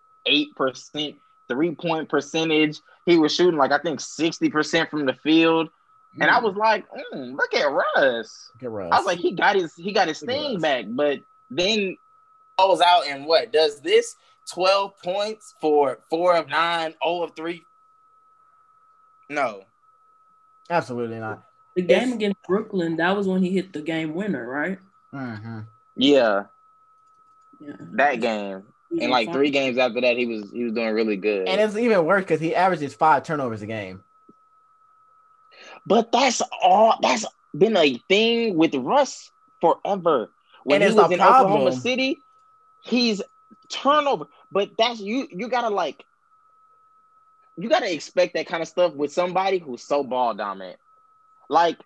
[1.48, 2.80] three point percentage.
[3.06, 5.70] He was shooting like I think 60% from the field.
[6.20, 8.52] And I was like, mm, look at Russ.
[8.60, 8.90] Get Russ.
[8.92, 11.98] I was like, he got his he got his Look thing back, but then
[12.60, 14.16] goes out and what does this
[14.54, 17.62] 12 points for four of nine, oh of three.
[19.30, 19.64] No.
[20.70, 21.44] absolutely not
[21.76, 24.78] the game It's- against Brooklyn, that was when he hit the game winner, right?
[25.14, 25.60] Mm-hmm.
[25.96, 26.44] Yeah,
[27.62, 27.74] Yeah.
[27.94, 28.64] that game.
[29.00, 31.48] And like three games after that, he was he was doing really good.
[31.48, 34.04] and it's even worse because he averages five turnovers a game
[35.86, 37.26] but that's all that's
[37.58, 40.30] been a thing with Russ forever.
[40.64, 41.74] When And he it's was a in Oklahoma problem.
[41.80, 42.18] City,
[42.84, 43.22] he's
[43.70, 44.26] turnover.
[44.52, 46.04] But that's you you gotta like
[47.58, 50.78] you gotta expect that kind of stuff with somebody who's so ball dominant.
[51.50, 51.78] Like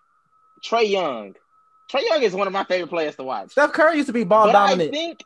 [0.64, 1.34] Trae Young.
[1.90, 3.50] Trae Young is one of my favorite players to watch.
[3.52, 5.24] steph curry used to be ball but dominant I think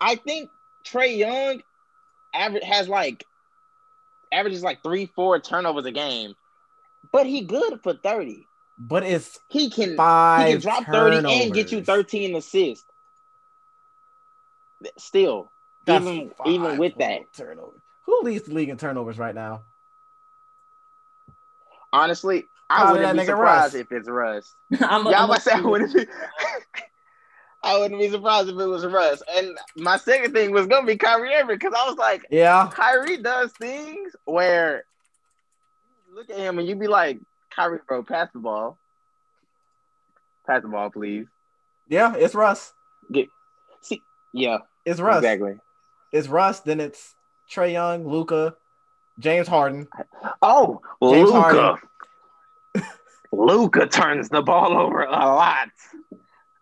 [0.00, 0.50] I think
[0.84, 1.62] Trae Young
[2.34, 3.24] average has like
[4.32, 6.34] averages like three, four turnovers a game.
[7.12, 8.44] But he good for 30.
[8.78, 12.84] but it's He can five he can drop 30 and get you 13 assists.
[14.98, 15.50] Still,
[15.86, 17.20] That's even five even with that.
[17.36, 17.72] turnover.
[18.06, 19.62] Who leads the league in turnovers right now?
[21.92, 23.80] Honestly, I Call wouldn't be surprised Russ.
[23.82, 24.54] if it's Russ.
[24.80, 26.06] I'm a, Yeah, I'm I'm a- about to say I wouldn't be.
[27.62, 29.22] I wouldn't be surprised if it was Russ.
[29.36, 33.16] And my second thing was gonna be Kyrie Irving because I was like, Yeah, Kyrie
[33.22, 34.84] does things where
[36.08, 37.18] you look at him and you'd be like,
[37.54, 38.78] Kyrie, bro, pass the ball.
[40.46, 41.26] Pass the ball, please.
[41.88, 42.72] yeah, it's Russ.
[43.80, 45.16] See, Yeah, It's Russ.
[45.18, 45.56] exactly.
[46.12, 46.60] It's Russ.
[46.60, 47.14] Then it's
[47.50, 48.56] Trae Young, Luka,
[49.18, 49.88] James Harden.
[50.42, 51.76] Oh, Luka.
[53.32, 55.68] Luka turns the ball over a lot.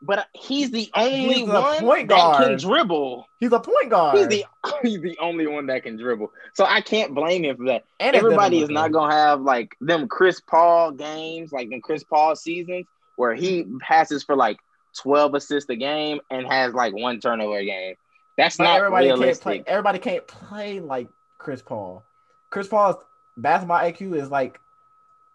[0.07, 3.27] But he's the only He's one point that can dribble.
[3.41, 4.19] He's a point guard.
[4.19, 4.45] He's the
[4.83, 6.31] he's the only one that can dribble.
[6.53, 7.85] So I can't blame him for that.
[7.99, 12.37] And Everybody is not gonna have like them Chris Paul games, like them Chris Paul
[12.37, 14.59] seasons, where he passes for like
[14.99, 17.95] 12 assists a game and has like one turnover a game.
[18.37, 19.43] That's But not everybody can't realistic.
[19.43, 19.65] play.
[19.67, 22.05] Everybody can't play like Chris Paul.
[22.51, 22.97] Chris Paul's
[23.37, 24.61] basketball IQ is like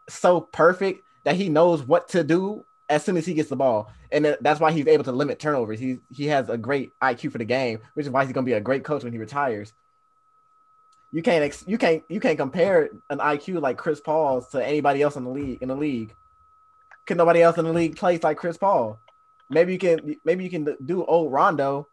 [0.09, 3.91] so perfect that he knows what to do as soon as he gets the ball,
[4.11, 5.79] and that's why he's able to limit turnovers.
[5.79, 8.53] He he has a great IQ for the game, which is why he's gonna be
[8.53, 9.71] a great coach when he retires.
[11.11, 15.01] You can't ex- you can't you can't compare an IQ like Chris Paul's to anybody
[15.01, 16.13] else in the league in the league.
[17.05, 18.99] Cause nobody else in the league plays like Chris Paul.
[19.49, 21.87] Maybe you can maybe you can do old Rondo,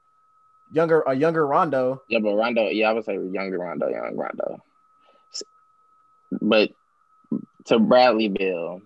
[0.73, 2.03] younger a younger Rondo.
[2.09, 4.63] Yeah, but Rondo, yeah, I would say younger Rondo, young Rondo.
[6.41, 6.71] But
[7.67, 8.81] to Bradley Bill,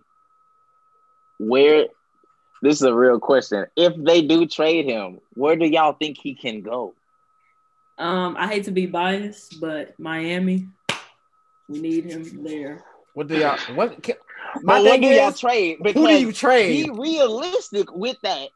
[1.38, 1.86] where
[2.62, 3.66] this is a real question.
[3.76, 6.94] If they do trade him, where do y'all think he can go?
[7.98, 10.68] Um, I hate to be biased, but Miami,
[11.68, 12.82] we need him there.
[13.14, 14.16] What do y'all what can,
[14.62, 15.78] my But what thing do y'all is trade?
[15.82, 16.86] who do you trade?
[16.86, 18.48] be realistic with that.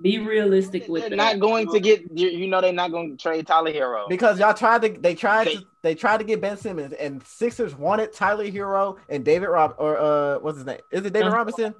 [0.00, 1.16] Be realistic with They're that.
[1.16, 4.08] not going to get you, you know they're not going to trade Tyler Herro.
[4.08, 7.22] Because y'all tried to they tried They- to they tried to get Ben Simmons and
[7.26, 10.78] Sixers wanted Tyler Herro and David Rob or uh what's his name?
[10.92, 11.74] Is it David Robinson?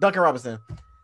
[0.00, 0.58] Duncan Robinson.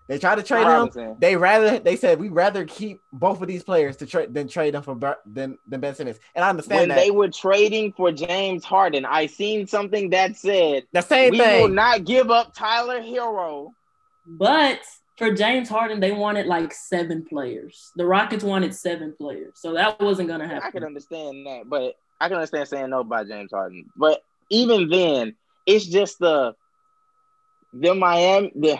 [0.08, 1.16] They tried to trade him.
[1.18, 4.74] They rather they said we rather keep both of these players to trade than trade
[4.74, 6.18] them for Bar- than than Ben Simmons.
[6.34, 6.96] And I understand When that.
[6.96, 11.40] they were trading for James Harden, I seen something that said the same thing.
[11.56, 13.70] we will not give up Tyler Herro.
[14.26, 14.80] But
[15.16, 17.92] for James Harden, they wanted like seven players.
[17.96, 20.68] The Rockets wanted seven players, so that wasn't gonna happen.
[20.68, 23.86] I can understand that, but I can understand saying no by James Harden.
[23.96, 25.34] But even then,
[25.66, 26.54] it's just the
[27.72, 28.78] the Miami the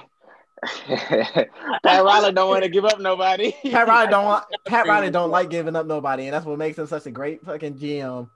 [0.87, 1.49] Pat
[1.85, 3.53] Riley don't want to give up nobody.
[3.71, 6.79] Pat Riley don't want Pat Riley don't like giving up nobody, and that's what makes
[6.79, 8.29] him such a great fucking GM.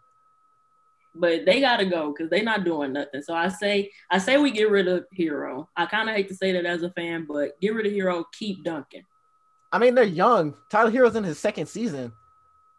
[1.18, 3.22] But they gotta go because they're not doing nothing.
[3.22, 5.66] So I say, I say we get rid of Herro.
[5.76, 8.24] I kind of hate to say that as a fan, but get rid of Herro.
[8.38, 9.02] Keep Duncan.
[9.72, 10.54] I mean, they're young.
[10.68, 12.12] Tyler Herro's in his second season.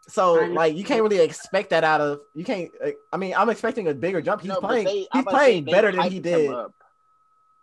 [0.07, 2.71] So like you can't really expect that out of you can't.
[3.11, 4.41] I mean, I'm expecting a bigger jump.
[4.41, 4.85] He's No, playing.
[4.85, 6.49] they- he's about to say playing better than he did.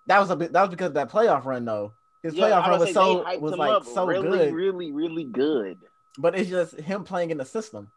[0.06, 0.52] That was a bit.
[0.52, 1.92] That was because of that playoff run though.
[2.22, 4.52] His Yeah, playoff run was so was like up so really, good.
[4.54, 5.78] really, really good.
[6.18, 7.90] But it's just him playing in the system.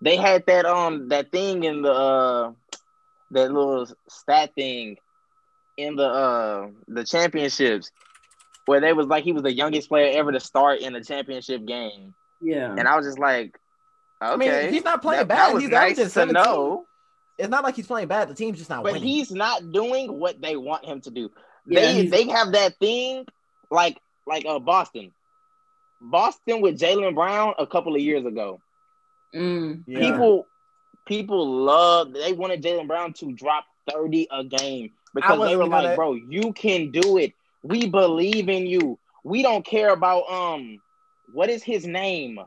[0.00, 2.52] They had that um that thing in the uh
[3.30, 4.96] that little stat thing
[5.76, 7.90] in the uh the championships
[8.66, 11.64] where they was like he was the youngest player ever to start in a championship
[11.64, 12.14] game.
[12.40, 12.74] Yeah.
[12.76, 13.58] And I was just like,
[14.22, 14.32] okay.
[14.32, 15.54] I mean, he's not playing that, bad.
[15.54, 16.34] that he's nice averaging to 17.
[16.44, 16.84] know.
[17.38, 18.28] It's not like he's playing bad.
[18.28, 19.08] The team's just not But winning.
[19.08, 21.30] he's not doing what they want him to do.
[21.66, 23.24] Yeah, they they have that thing
[23.70, 25.12] like like uh Boston.
[26.00, 28.60] Boston with Jaylen Brown a couple of years ago.
[29.34, 29.84] Mm.
[29.86, 29.98] Yeah.
[30.00, 30.46] People
[31.06, 35.88] people love they wanted Jaylen Brown to drop 30 a game because they were gonna-
[35.88, 37.32] like, bro, you can do it.
[37.62, 38.98] We believe in you.
[39.24, 40.80] We don't care about um
[41.32, 42.38] what is his name?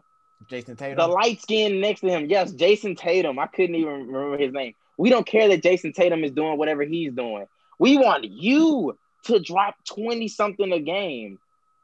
[0.50, 0.98] Jayson Tatum.
[0.98, 2.28] The light skin next to him.
[2.30, 3.38] Yes, Jayson Tatum.
[3.40, 4.74] I couldn't even remember his name.
[4.98, 7.46] We don't care that Jayson Tatum is doing whatever he's doing.
[7.78, 11.40] We want you to drop 20 something a game.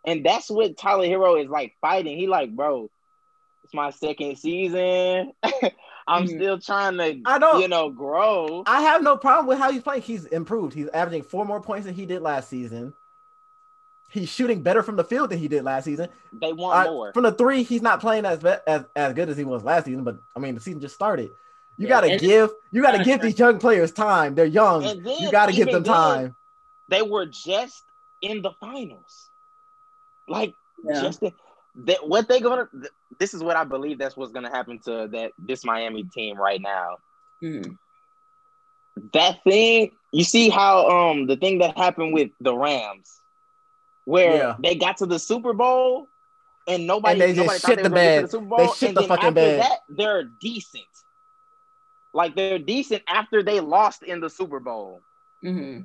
[0.05, 2.17] And that's what Tyler Herro is like fighting.
[2.17, 2.93] He like, bro, it's
[3.75, 5.33] my second season.
[6.07, 6.35] I'm Mhm.
[6.35, 7.61] still trying to, I don't.
[7.61, 8.63] you know, grow.
[8.67, 10.03] I have no problem with how he's playing.
[10.03, 10.73] He's improved.
[10.73, 12.93] He's averaging four more points than he did last season.
[14.09, 16.09] He's shooting better from the field than he did last season.
[16.31, 17.11] They want Uh, more.
[17.13, 20.03] from the three, he's not playing as, as as good as he was last season.
[20.03, 21.31] But I mean, the season just started.
[21.77, 24.35] You Yeah, gotta give you gotta give these young players time.
[24.35, 24.83] They're young.
[24.83, 26.21] Then You gotta give them time.
[26.21, 26.35] then,
[26.87, 27.83] They were just
[28.21, 29.29] in the finals.
[30.27, 31.01] Like Yeah.
[31.01, 31.33] just the,
[31.83, 32.67] that what they gonna
[33.19, 36.61] this is what I believe that's what's gonna happen to that this Miami team right
[36.61, 36.97] now.
[37.43, 37.77] Mm.
[39.13, 43.19] That thing, you see how um the thing that happened with the Rams,
[44.05, 44.55] where Yeah.
[44.59, 46.09] they got to the Super Bowl
[46.67, 48.31] and nobody, And they just nobody thought shit they the were gonna get to bed.
[48.31, 48.57] the Bowl.
[48.59, 49.61] They shit and the fucking after bed.
[49.61, 50.83] that, they're decent.
[52.13, 55.01] Like they're decent after they lost in the Super Bowl.
[55.43, 55.79] hmm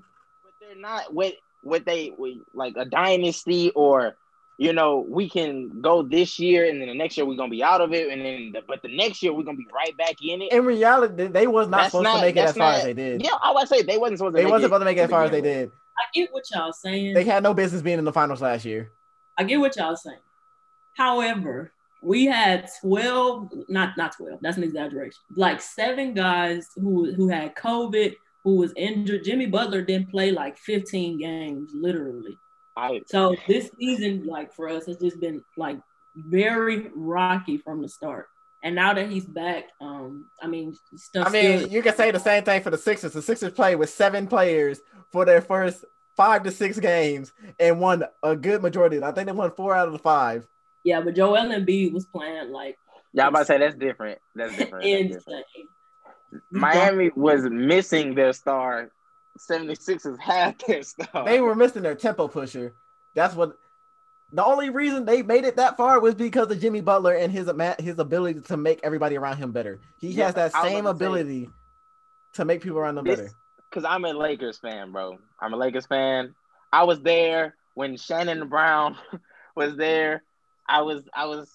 [0.44, 2.12] but they're not what what they
[2.54, 4.16] like a dynasty or
[4.60, 7.64] you know we can go this year and then the next year we're gonna be
[7.64, 10.16] out of it and then the, but the next year we're gonna be right back
[10.22, 10.52] in it.
[10.52, 12.78] In reality, they was not That's supposed not- to make it that's as far not-
[12.78, 13.22] as they did.
[13.24, 14.36] Yeah, I would say they wasn't supposed to.
[14.36, 15.70] They make wasn't it supposed to make it as far as they did.
[15.98, 17.14] I get what y'all saying.
[17.14, 18.90] They had no business being in the finals last year.
[19.38, 20.18] I get what y'all saying.
[20.94, 25.20] However, we had 12, not not 12, that's an exaggeration.
[25.36, 29.24] Like seven guys who who had COVID, who was injured.
[29.24, 32.36] Jimmy Butler didn't play like 15 games, literally.
[32.80, 35.78] I So this season, like for us, has just been like
[36.16, 38.28] very rocky from the start.
[38.62, 41.26] And now that he's back, um, I mean, stuff.
[41.26, 43.12] I mean, still, you can say the same thing for the Sixers.
[43.12, 45.84] The Sixers played with seven players for their first
[46.16, 49.02] five to six games and won a good majority.
[49.02, 50.46] I think they won four out of the five.
[50.84, 52.76] yeah, but Joel Embiid was playing like
[53.12, 54.18] yeah, I'm about to say that's different.
[54.34, 54.84] That's different.
[54.84, 55.46] That's different.
[55.56, 56.42] insane.
[56.50, 58.90] Miami was missing their star.
[59.38, 61.24] 76ers had their stuff.
[61.24, 62.74] They were missing their tempo pusher.
[63.14, 63.56] That's what.
[64.32, 67.50] The only reason they made it that far was because of Jimmy Butler and his
[67.80, 69.80] his ability to make everybody around him better.
[69.98, 71.50] He Yeah, has that same to say- ability
[72.34, 73.32] to make people around him This- better.
[73.68, 75.18] because I'm a Lakers fan, bro.
[75.40, 76.34] I'm a Lakers fan.
[76.72, 78.96] I was there when Shannon Brown
[79.56, 80.22] was there.
[80.68, 81.50] I was I was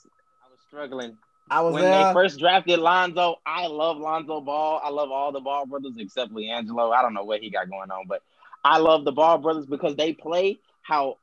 [0.46, 1.18] I was struggling.
[1.50, 1.92] I was when there.
[1.92, 4.82] they first drafted Lonzo, I love Lonzo Ball.
[4.84, 6.94] I love all the Ball brothers except LiAngelo.
[6.94, 8.22] I don't know what he got going on, but
[8.64, 11.18] I love the Ball brothers because they play how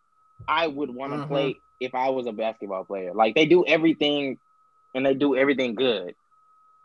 [0.48, 1.26] I would want to Mhm.
[1.26, 3.12] play if I was a basketball player.
[3.14, 4.38] Like they do everything
[4.94, 6.14] and they do everything good.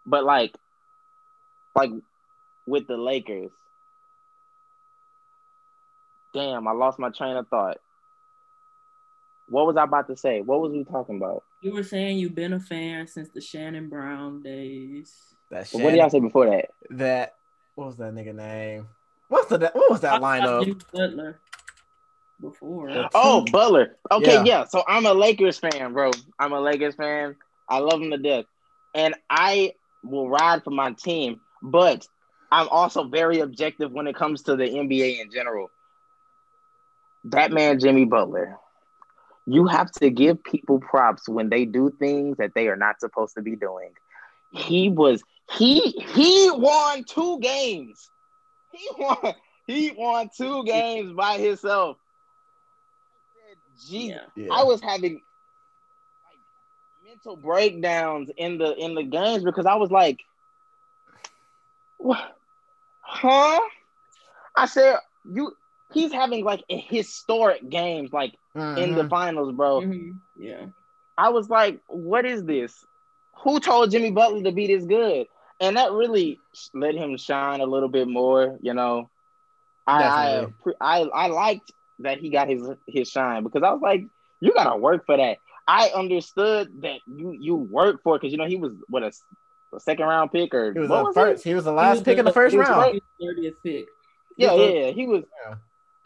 [0.06, 0.56] But like
[1.76, 1.92] like
[2.66, 3.52] with the Lakers.
[6.34, 7.78] Damn, I lost my train of thought.
[9.48, 10.42] What was I about to say?
[10.42, 11.44] What was we talking about?
[11.62, 15.14] You were saying you've been a fan since the Shannon Brown days.
[15.50, 16.66] that What did y'all say before that?
[16.92, 17.36] that
[17.76, 18.88] what was that nigga name?
[19.30, 20.84] What's the what was that I thought lineup?
[20.94, 21.40] Butler
[22.40, 22.88] before.
[22.94, 23.98] The Oh, two- Butler.
[24.12, 24.44] Okay, Yeah.
[24.46, 24.64] yeah.
[24.66, 26.12] So I'm a Lakers fan, bro.
[26.40, 27.36] I'm a Lakers fan.
[27.68, 28.46] I love them to death.
[28.94, 32.08] And I will ride for my team, but
[32.52, 35.70] I'm also very objective when it comes to the NBA in general.
[37.26, 38.58] That man, Jimmy Butler,
[39.48, 43.34] you have to give people props when they do things that they are not supposed
[43.36, 43.92] to be doing.
[44.52, 45.24] He was
[45.58, 48.10] he he won two games.
[48.74, 49.34] He won
[49.66, 51.98] he won two games by himself.
[53.88, 54.20] Jesus.
[54.36, 54.50] Yeah.
[54.52, 60.20] I was having like mental breakdowns in the in the games because I was like,
[61.98, 62.36] what?
[63.00, 63.62] Huh?
[64.58, 64.98] I said
[65.32, 65.54] you
[65.94, 69.10] he's having like a historic games like in the Mhm.
[69.10, 69.82] finals, bro.
[69.82, 70.20] Mhm.
[70.36, 70.66] Yeah.
[71.18, 72.86] I was like, what is this?
[73.44, 75.28] Who told Jimmy Butler to be this good?
[75.60, 76.40] And that really
[76.74, 79.10] let him shine a little bit more, you know.
[79.88, 80.04] I
[80.82, 84.06] I, I I liked that he got his his shine because I was like,
[84.40, 85.40] you gotta work for that.
[85.68, 89.12] I understood that you you work for it because you know he was what a,
[89.74, 91.44] a second round pick or He was what the was first.
[91.44, 91.50] He?
[91.52, 93.02] He was the He last was pick in the first round.
[93.22, 93.88] 30th pick.
[94.36, 95.24] Yeah, yeah, he was.
[95.46, 95.56] Yeah.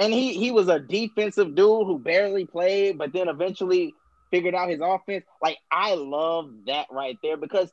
[0.01, 3.93] And he he was a defensive dude who barely played, but then eventually
[4.31, 5.23] figured out his offense.
[5.41, 7.71] Like I love that right there because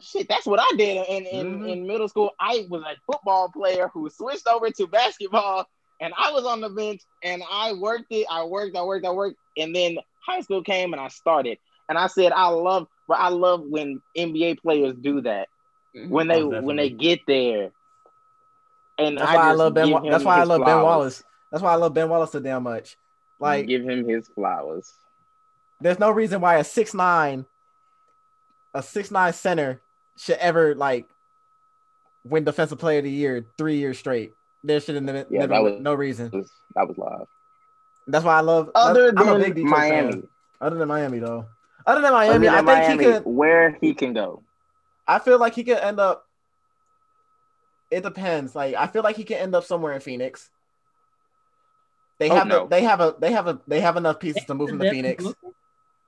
[0.00, 1.68] shit, that's what I did in in, Mhm.
[1.68, 2.30] in middle school.
[2.40, 5.66] I was a football player who switched over to basketball,
[6.00, 8.26] and I was on the bench and I worked it.
[8.30, 11.58] I worked, I worked, I worked, and then high school came and I started.
[11.88, 15.48] And I said, I love, but I love when NBA players do that
[15.96, 16.10] Mhm.
[16.10, 17.72] when they Oh, when they get there.
[19.06, 19.90] And That's why I love Ben.
[19.90, 20.82] Wa- That's why I love Ben.
[20.82, 21.22] Wallace.
[21.50, 22.96] That's why I love Ben Wallace so damn much.
[23.38, 24.92] Like, give him his flowers.
[25.80, 27.44] there's no reason why a six nine,
[28.74, 29.80] a six nine center
[30.16, 31.06] should ever like
[32.24, 34.32] win Defensive Player of the Year three years straight.
[34.64, 36.30] There should have Yeah, never was- no reason.
[36.32, 37.26] was that was live.
[38.06, 38.70] That's why I love.
[38.74, 40.28] Other I'm a than big Miami, fan.
[40.60, 41.46] Other than Miami, though.
[41.86, 43.22] Other than other Miami, than I think Miami, he could.
[43.24, 44.42] where he can go.
[45.08, 46.26] I feel like he could end up.
[47.92, 48.54] It depends.
[48.56, 50.50] Like I feel like he can end up somewhere in Phoenix.
[52.18, 52.60] They Oh, have no.
[52.60, 54.84] the, they have a they have a they have enough pieces to move him to
[54.84, 55.24] Devin Phoenix.
[55.24, 55.48] Booker?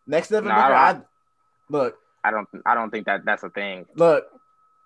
[0.07, 1.01] Next to Devin No, Booker, I- I,
[1.69, 2.49] look I don't.
[2.65, 3.85] I don't think that that's a thing.
[3.97, 4.25] look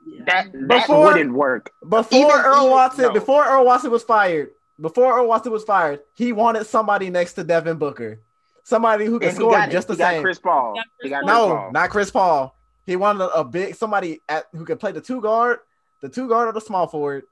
[0.07, 0.23] Yeah.
[0.27, 1.71] That that Before- wouldn't work.
[1.89, 3.13] before Even- Earl even- Watson no.
[3.13, 7.45] before Earl Watson was fired before Earl Watson was fired he wanted somebody next to
[7.45, 8.21] Devin Booker,
[8.65, 10.23] somebody who can score just the he got same.
[10.23, 10.75] Chris Paul.
[11.03, 11.71] He got Chris no, Paul.
[11.73, 12.55] not Chris Paul.
[12.87, 15.59] He wanted a, a big somebody at who could play the two guard,
[16.01, 17.25] the two guard or the small forward,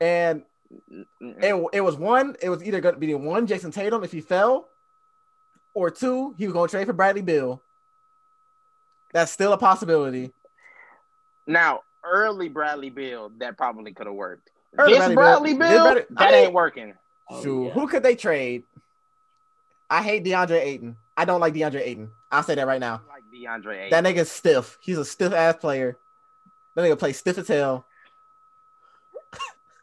[0.00, 0.42] and
[1.20, 2.36] it, it was one.
[2.42, 4.68] It was either going to be one Jayson Tatum if he fell,
[5.74, 7.62] or two he was going to trade for Bradley Beal.
[9.12, 10.32] That's still a possibility.
[11.46, 14.50] Now, early Bradley Beal, that probably could have worked.
[14.78, 16.94] Early This Bradley Bradley Beal- Bradley- that I mean, ain't working.
[17.30, 17.70] Oh, Shoot, yeah.
[17.72, 18.62] who could they trade?
[19.90, 20.96] I hate DeAndre Ayton.
[21.16, 22.10] I don't like DeAndre Ayton.
[22.30, 23.02] I'll say that right now.
[23.08, 23.90] Like DeAndre Ayton.
[23.90, 24.78] That nigga's stiff.
[24.80, 25.98] He's a stiff ass player.
[26.74, 27.84] That nigga play stiff as hell.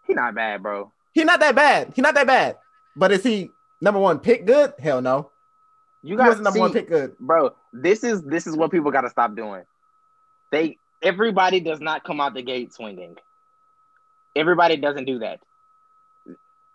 [0.10, 0.92] He not bad, bro.
[1.14, 1.94] He not that bad.
[1.96, 2.58] He not that bad.
[2.96, 4.74] But is he number one pick good?
[4.80, 5.30] Hell no.
[6.02, 7.16] You got wasn't number one pick good.
[7.20, 7.54] bro.
[7.72, 9.64] This is this is what people got to stop doing.
[10.52, 13.18] They everybody does not come out the gate swinging.
[14.36, 15.42] Everybody doesn't do that.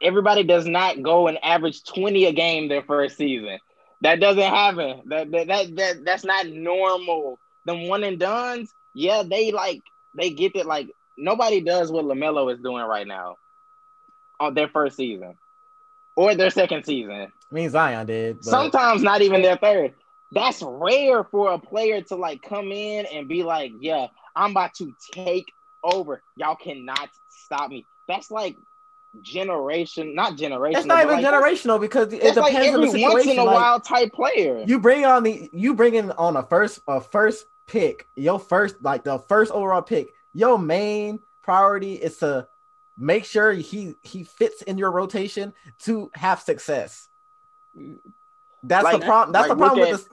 [0.01, 3.59] Everybody does not go and average twenty a game their first season.
[4.03, 5.03] That doesn't happen.
[5.07, 7.39] That that that, that that's not normal.
[7.65, 9.81] Them one and duns, yeah, they like
[10.15, 10.67] they get it.
[10.67, 13.37] Like nobody does what LaMelo is doing right now
[14.41, 15.35] on their first season
[16.17, 17.13] or their second season.
[17.51, 18.37] I mean Zion did.
[18.37, 19.95] But Sometimes not even their third.
[20.33, 24.75] That's rare for a player to like come in and be like, "Yeah, I'm about
[24.75, 25.47] to take
[25.85, 26.23] over.
[26.37, 28.57] Y'all cannot stop me." That's like
[29.23, 30.79] generation, not generation.
[30.79, 33.31] it's not even generational because it It's like depends on every the once situation.
[33.33, 34.65] in a like, while type player.
[34.67, 38.77] you bring on the you bring in on a first a first pick, your first
[38.83, 40.09] like the first overall pick.
[40.33, 42.49] Your main priority is to
[42.99, 47.09] make sure he he fits in your rotation to have success.
[48.63, 49.33] That's Like- the problem.
[49.33, 50.09] That's like, the problem with this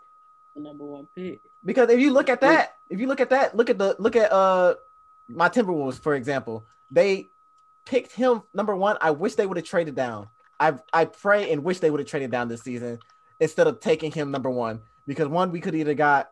[0.55, 1.41] The number one pick.
[1.63, 4.15] because if you look at that, if you look at that, look at the look
[4.15, 4.75] at uh
[5.27, 6.65] my Timberwolves for example.
[6.89, 7.29] They
[7.85, 8.97] picked him number one.
[9.01, 10.27] I wish they would have traded down.
[10.59, 12.99] I I pray and wish they would have traded down this season
[13.39, 16.31] instead of taking him number one because one we could either got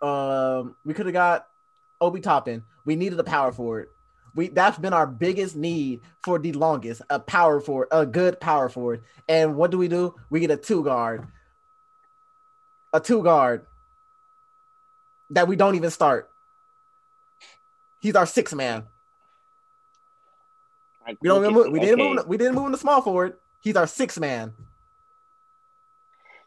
[0.00, 1.46] um we could have got
[2.00, 2.64] Obi Toppin.
[2.84, 3.88] We needed a power forward.
[4.34, 8.68] We that's been our biggest need for the longest a power forward, a good power
[8.68, 9.02] forward.
[9.28, 10.14] And what do we do?
[10.30, 11.26] We get a two guard,
[12.92, 13.66] a two guard
[15.30, 16.30] that we don't even start.
[18.00, 18.84] He's our six man.
[21.20, 21.70] We don't move.
[21.70, 22.14] We didn't okay.
[22.14, 22.26] move.
[22.26, 23.36] We didn't move in the small forward.
[23.60, 24.54] He's our six man.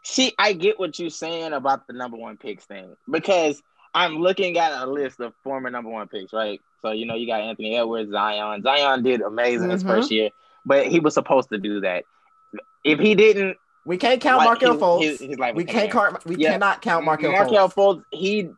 [0.07, 3.59] See, I get what you're saying about the number one picks thing because
[3.93, 6.61] I'm looking at a list of former number one picks, right?
[6.83, 8.61] So you know you got Anthony Edwards, Zion.
[8.61, 9.87] Zion did amazing his Mhm.
[9.87, 10.29] first year,
[10.63, 12.03] but he was supposed to do that.
[12.83, 15.01] If he didn't, We can't count like, Markelle his- Fultz.
[15.03, 16.23] his- his life we can't count.
[16.23, 16.51] We Yeah.
[16.51, 17.97] cannot count Markelle Markelle Fultz.
[18.01, 18.49] Fultz, he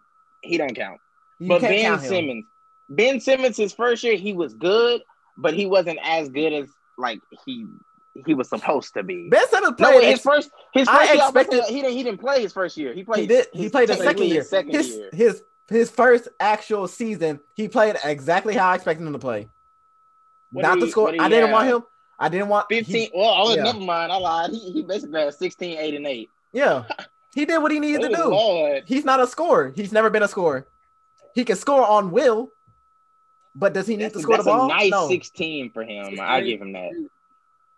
[0.44, 1.00] he don't count.
[1.40, 1.98] You but Ben.
[2.00, 2.46] Simmons,
[2.90, 5.02] Ben Simmons, his first year he was good,
[5.38, 6.68] but he wasn't as good as
[6.98, 7.66] like he
[8.26, 9.30] he was supposed to be.
[9.30, 10.04] Ben Simmons No, played.
[10.04, 12.42] his his, first his I first I was to expected- he didn't he didn't play
[12.42, 12.94] his first year.
[12.94, 13.48] He played he did.
[13.54, 14.40] He played the second year.
[14.40, 15.10] his second his year.
[15.14, 19.50] his his first actual season, he played exactly how I expected him to play.
[20.52, 21.14] What Not did the score.
[21.20, 21.84] I didn't want him.
[22.20, 23.10] I didn't want he- 15.
[23.14, 23.64] well, oh, yeah.
[23.64, 24.12] never mind.
[24.12, 24.50] I lied.
[24.52, 26.30] He, he basically had 16, 8, and 8.
[26.54, 26.84] yeah,
[27.36, 28.30] he did what he needed to Oh, do.
[28.30, 28.84] Lord.
[28.88, 29.72] He's not a scorer.
[29.76, 30.66] He's never been a scorer.
[31.36, 32.50] He can score on will,
[33.54, 34.68] but does he need That's, to a, score the a ball?
[34.70, 35.08] nice no.
[35.10, 36.18] 16 for him.
[36.20, 36.92] I give him that.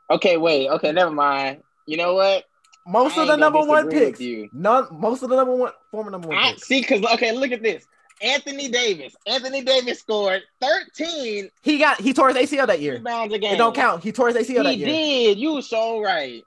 [0.09, 0.69] Okay, wait.
[0.69, 1.61] Okay, never mind.
[1.85, 2.45] You know what?
[2.87, 4.49] Most I of the number one picks, you.
[4.51, 4.87] none.
[4.91, 6.67] Most of the number one former number one I picks.
[6.67, 7.85] see because okay, look at this.
[8.21, 9.15] Anthony Davis.
[9.27, 12.95] Anthony Davis scored 13 He got he tore his ACL that year.
[12.95, 13.53] rebounds a game.
[13.53, 14.03] It don't count.
[14.03, 14.87] He tore his ACL that He year.
[14.87, 15.39] did.
[15.39, 16.43] You were so right.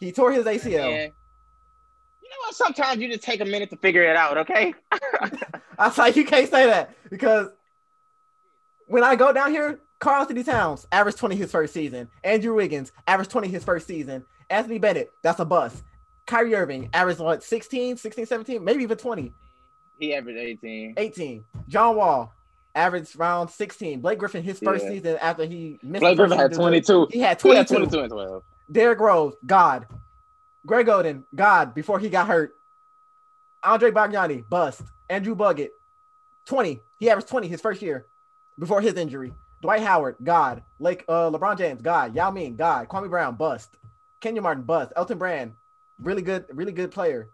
[0.00, 0.90] He tore his ACL.
[0.90, 1.12] Man.
[2.22, 2.54] You know what?
[2.54, 4.74] Sometimes you just take a minute to figure it out, okay?
[5.78, 7.48] I was like, you can't say that because
[8.86, 12.10] when I go down here, Karl Anthony Towns averaged 20 his first season.
[12.22, 14.26] Andrew Wiggins averaged 20 his first season.
[14.50, 15.82] Anthony Bennett, that's a bust.
[16.26, 19.32] Kyrie Irving averaged what 16, 16, 17, maybe even 20,
[19.98, 20.94] He averaged 18.
[20.98, 21.44] 18.
[21.68, 22.34] John Wall
[22.74, 24.02] averaged around 16.
[24.02, 24.90] Blake Griffin, his first Yeah.
[24.90, 27.06] season after he missed Blake Griffin had season due to- 22.
[27.10, 27.74] He had He had 22.
[27.96, 28.42] 22 and 12.
[28.70, 29.86] Derrick Rose, God.
[30.66, 32.54] Greg Oden, God, before he got hurt.
[33.62, 34.82] Andre Bargnani, bust.
[35.08, 35.70] Andrew Bogut,
[36.44, 36.82] 20.
[36.98, 38.04] He averaged 20 his first year
[38.58, 39.32] before his injury.
[39.64, 40.62] Dwight Howard, God.
[40.78, 42.14] Lake uh, LeBron James, God.
[42.14, 42.86] Yao Ming, God.
[42.86, 43.70] Kwame Brown, bust.
[44.20, 44.92] Kenyon Martin, bust.
[44.94, 45.54] Elton Brand,
[45.98, 47.30] really good, really good player.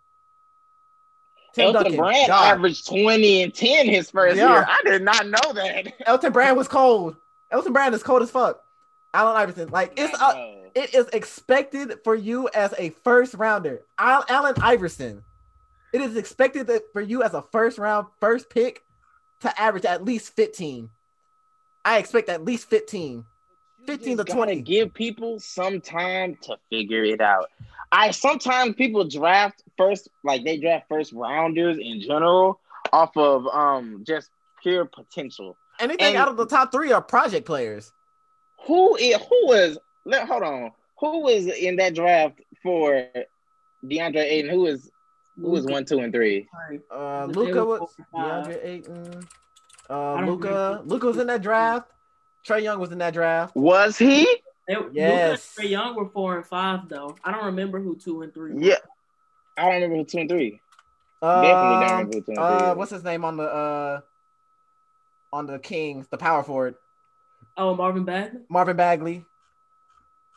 [1.53, 2.53] Tim Elton Duncan, Brand God.
[2.55, 4.49] averaged 20 and 10 his first Yeah.
[4.53, 4.65] year.
[4.69, 5.93] I did not know that.
[6.07, 7.17] Elton Brand was cold.
[7.51, 8.61] Elton Brand is cold as fuck.
[9.13, 14.25] Allen Iverson, like it's uh, it is expected for you as a first rounder, Al-
[14.29, 15.25] Allen Iverson.
[15.93, 18.85] It is expected that for you as a first round first pick
[19.41, 20.91] to average at least 15.
[21.85, 23.25] I expect at least 15.
[23.87, 24.61] 15 to just gotta 20.
[24.63, 27.47] Give people some time to figure it out.
[27.93, 32.61] I sometimes people draft first, like they draft first rounders in general
[32.93, 34.31] off of um just
[34.63, 35.57] pure potential.
[35.79, 37.93] Anything and- out of the top three are project players.
[38.67, 43.07] Who is who was let hold on who was in that draft for
[43.85, 44.51] DeAndre Ayton?
[44.51, 44.91] Who is
[45.37, 46.47] who was one, two, and three?
[46.95, 48.47] Uh, Luka was four or five.
[48.47, 49.29] DeAndre Ayton.
[49.91, 50.83] I Uh, Luka.
[50.85, 51.91] Luka was in that draft.
[52.47, 53.55] Trae Young was in that draft.
[53.57, 54.25] Was he?
[54.69, 54.93] They, Yes.
[54.93, 55.55] yes.
[55.59, 57.17] Trae Young were four and five though.
[57.25, 58.53] I don't remember who two and three.
[58.55, 58.61] were.
[58.61, 58.77] Yeah.
[59.59, 60.61] I don't remember who two and three.
[61.23, 62.45] Definitely don't Um, remember who two and three.
[62.69, 64.01] uh, what's his name on the uh
[65.33, 66.75] on the Kings, the power forward,
[67.57, 68.41] Oh, Marvin Bagley.
[68.49, 69.25] Marvin Bagley.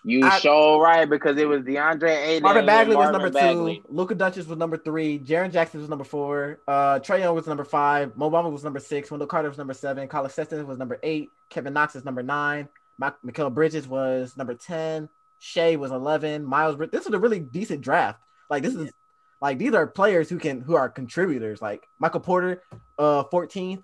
[0.05, 2.43] You I- show right because it was DeAndre Ayton.
[2.43, 3.77] Marvin Bagley was number Bagley.
[3.77, 3.85] two.
[3.89, 5.17] Luka Doncic was number three.
[5.19, 6.59] Jaren Jackson was number four.
[6.67, 8.15] Uh, Trae Young was number five.
[8.17, 9.09] Mo Bamba was number six.
[9.09, 10.07] Wendell Carter was number seven.
[10.07, 11.29] Collin Sexton was number eight.
[11.49, 12.67] Kevin Knox is number nine.
[13.01, 15.07] Mikal Bridges was number ten.
[15.39, 16.43] Shai was eleven.
[16.43, 16.77] Miles.
[16.91, 18.19] This is a really decent draft.
[18.49, 18.91] Like this is
[19.41, 21.61] like these are players who can who are contributors.
[21.61, 22.61] Like Michael Porter,
[22.97, 23.83] uh, 14th.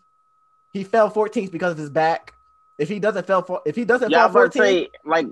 [0.71, 2.33] He fell 14th because of his back.
[2.77, 5.27] If he doesn't fell for if he doesn't fall was about 14th, say like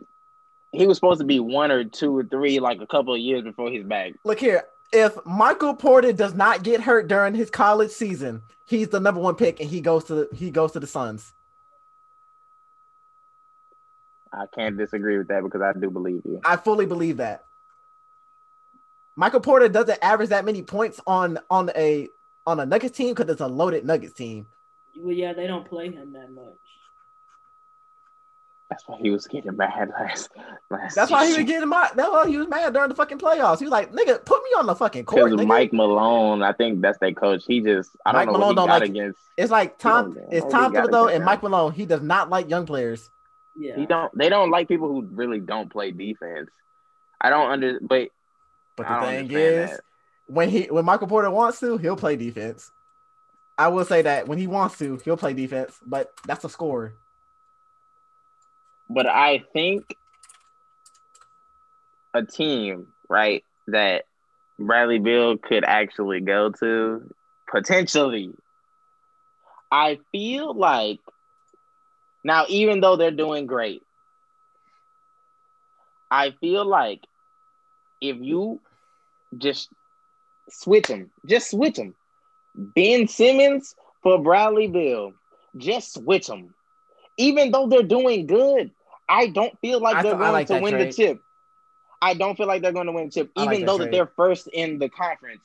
[0.71, 3.43] he was supposed to be one or two or three like a couple of years
[3.43, 4.13] before his back.
[4.23, 4.63] look here.
[4.93, 9.35] If Michael Porter does not get hurt during his college season, he's the number one
[9.35, 11.33] pick, and he goes to the, he goes to the Suns.
[14.31, 16.39] I can't disagree with that because I do believe you.
[16.45, 17.43] I fully believe that.
[19.17, 22.07] Michael Porter doesn't average that many points on on a
[22.45, 24.47] on a Nuggets team because it's a loaded Nuggets team.
[24.95, 26.55] Well, yeah, they don't play him that much.
[28.69, 30.29] That's why he was getting mad last.
[30.69, 31.91] last That's why he was getting mad.
[31.95, 33.59] That's why he was mad during the fucking playoffs.
[33.59, 35.47] He was like, "Nigga, put me on the fucking court." Because Nigga.
[35.47, 37.43] Mike Malone, I think that's their coach.
[37.47, 39.19] He just I don't Mike know Malone what he don't got like- against.
[39.37, 40.17] It's like Tom.
[40.31, 41.71] It's Tom he got it Thibodeau and Mike Malone.
[41.71, 43.09] He does not like young players.
[43.55, 43.75] Yeah.
[43.77, 44.15] He don't.
[44.17, 46.49] They don't like people who really don't play defense.
[47.21, 47.79] I don't under.
[47.81, 48.09] But
[48.75, 49.79] But the thing is, that.
[50.27, 52.69] when he when Michael Porter wants to, he'll play defense.
[53.57, 55.79] I will say that when he wants to, he'll play defense.
[55.85, 56.93] But that's a score.
[58.89, 59.83] But I think
[62.13, 64.05] a team right that
[64.59, 67.13] Bradley Beal could actually go to
[67.49, 68.31] potentially.
[69.71, 70.99] I feel like
[72.23, 73.83] now, even though they're doing great,
[76.09, 77.01] I feel like
[78.01, 78.59] if you
[79.37, 79.69] just
[80.49, 81.95] switch them, just switch them.
[82.55, 85.13] Ben Simmons for Bradley Beal,
[85.57, 86.53] just switch them.
[87.17, 88.71] Even though they're doing good,
[89.09, 90.87] I don't feel like I they're th- going like to win trade.
[90.89, 91.21] the chip.
[92.01, 93.77] I don't feel like they're going to win the chip, I like even that though
[93.79, 95.41] that they're first in the conference,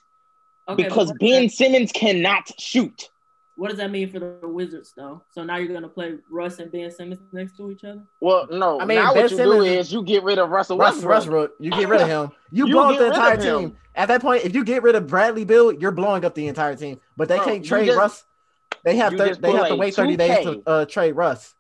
[0.69, 3.09] Okay, because but Ben does Simmons cannot shoot.
[3.57, 5.23] What does that mean for the Wizards though?
[5.31, 8.03] So now you're gonna play Russ and Ben Simmons next to each other?
[8.21, 8.81] Well, no.
[8.81, 11.05] I mean, now Ben what you do Simmons is you get rid of Russell Westbrook.
[11.05, 11.51] Russ, Westbrook.
[11.51, 12.31] Westbrook, you get rid of him.
[12.51, 13.77] You, You blow up the entire team.
[13.95, 16.75] At that point, if you get rid of Bradley Beal, you're blowing up the entire
[16.77, 17.01] team.
[17.17, 18.25] But they Bro, can't trade just- Russ.
[18.85, 20.43] They have you thir- they have to a wait 30 days 2K.
[20.65, 21.55] to uh, trade Russ.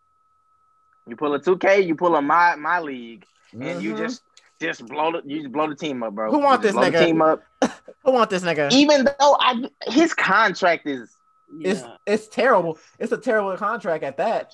[1.07, 3.99] You pull a two K, you pull a my my league, and you Mhm.
[3.99, 4.23] just
[4.61, 6.31] just blow the you just blow the team up, bro.
[6.31, 7.05] Who want this blow the nigga?
[7.07, 7.43] team up?
[8.05, 8.71] Who want this nigga?
[8.73, 11.15] Even though I his contract is
[11.55, 11.71] Yeah.
[11.71, 12.79] It's it's terrible.
[12.99, 14.53] It's a terrible contract at that.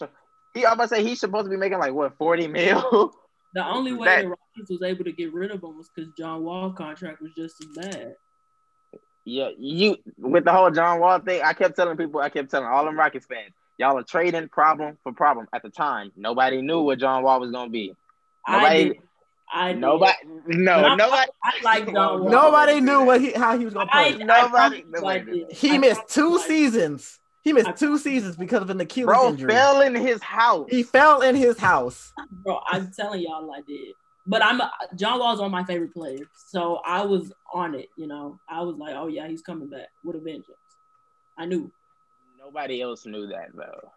[0.54, 3.12] he I'm about to say he's supposed to be making like what forty mil.
[3.54, 6.10] the only way that- the Rockets was able to get rid of him was because
[6.16, 8.16] John Wall contract was just as bad.
[9.24, 12.66] yeah, you with the whole John Wall thing, I kept telling people, I kept telling
[12.68, 15.46] all them Rockets fans, y'all are trading problem for problem.
[15.52, 17.94] At the time, nobody knew what John Wall was gonna be.
[18.46, 18.96] I Nobody- did.
[19.50, 19.80] I did.
[19.80, 20.12] Nobody,
[20.46, 21.30] no, I- nobody.
[21.42, 22.28] I like John Wall.
[22.30, 24.14] Nobody knew what he how he was gonna play.
[24.14, 25.46] I Nobody- promise nobody knew.
[25.50, 26.46] He I missed two you I did.
[26.46, 27.20] seasons.
[27.44, 29.50] He missed two seasons because of an Achilles Bro injury.
[29.50, 30.66] fell in his house.
[30.68, 32.12] He fell in his house.
[32.30, 33.94] Bro, I'm telling y'all I did.
[34.26, 34.60] But I'm
[34.96, 36.26] John Wall's one of my favorite players.
[36.34, 38.38] So I was on it, you know.
[38.50, 40.58] I was like, oh yeah, he's coming back with a vengeance.
[41.38, 41.70] I knew.
[42.38, 43.90] Nobody else knew that though.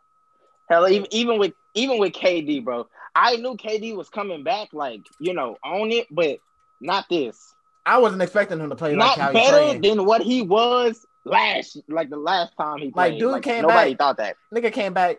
[0.69, 5.01] Hell, even, even with even with KD, bro, I knew KD was coming back, like
[5.19, 6.39] you know, on it, but
[6.79, 7.53] not this.
[7.85, 11.77] I wasn't expecting him to play like not how better than what he was last,
[11.89, 13.19] like the last time he Like, played.
[13.19, 14.37] dude came nobody back- thought that.
[14.53, 15.17] Nigga came back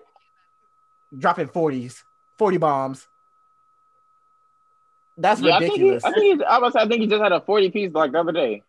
[1.16, 2.02] dropping 40s,
[2.38, 3.08] 40 bombs.
[5.18, 6.04] That's Yeah, I think, he, ridiculous.
[6.04, 8.20] I think he, I was, I think he just had a forty piece like the
[8.20, 8.62] other day.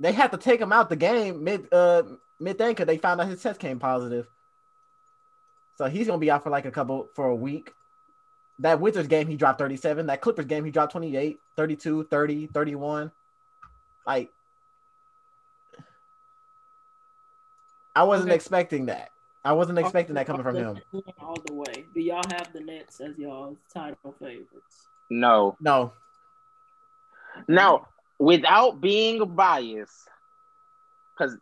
[0.00, 2.02] they had to take him out the game mid uh
[2.40, 4.26] mid thing because they found out his test came positive.
[5.76, 7.72] So he's gonna be out for like a couple for a week.
[8.60, 10.06] That Wizards game he dropped 37.
[10.06, 13.10] That Clippers game he dropped 28, 32, 30, 31.
[14.06, 14.30] Like
[17.96, 18.36] I wasn't Okay.
[18.36, 19.10] expecting that.
[19.44, 20.78] I wasn't expecting that coming from him.
[21.18, 21.86] All the way.
[21.94, 24.88] Do y'all have the Nets as y'all's title favorites?
[25.10, 25.92] No, No.
[27.46, 30.08] now without being biased,
[31.16, 31.36] because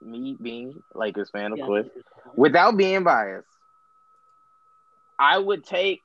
[0.00, 1.66] me being Lakers fan, of Yeah.
[1.66, 1.86] course,
[2.36, 3.48] without being biased,
[5.18, 6.02] I would take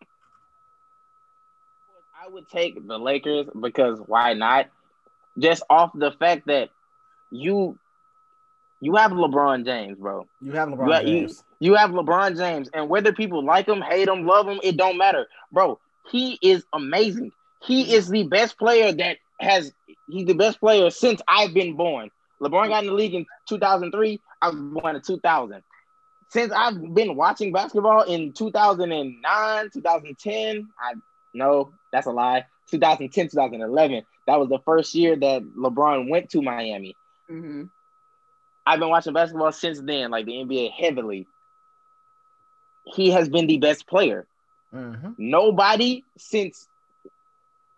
[2.24, 4.68] I would take the Lakers because why not?
[5.38, 6.70] Just off the fact that
[7.32, 7.78] you
[8.80, 10.28] you have LeBron James, bro.
[10.42, 11.44] You have LeBron you, James.
[11.60, 14.98] You have LeBron James, and whether people like him, hate him, love him, it don't
[14.98, 15.80] matter, bro.
[16.12, 17.32] He is amazing.
[17.64, 19.74] He is the best player that has.
[20.08, 22.10] He's the best player since I've been born.
[22.44, 24.20] LeBron got in the league in 2003.
[24.42, 25.64] I was born in 2000.
[26.30, 30.94] Since I've been watching basketball in 2009, 2010, I
[31.34, 32.46] no, that's a lie.
[32.72, 34.04] 2010, 2011.
[34.28, 36.96] That was the first year that LeBron went to Miami.
[37.30, 37.70] Mhm.
[38.66, 41.28] I've been watching basketball since then, like the NBA heavily.
[42.86, 44.26] He has been the best player.
[44.74, 45.16] Mhm.
[45.18, 46.68] Nobody since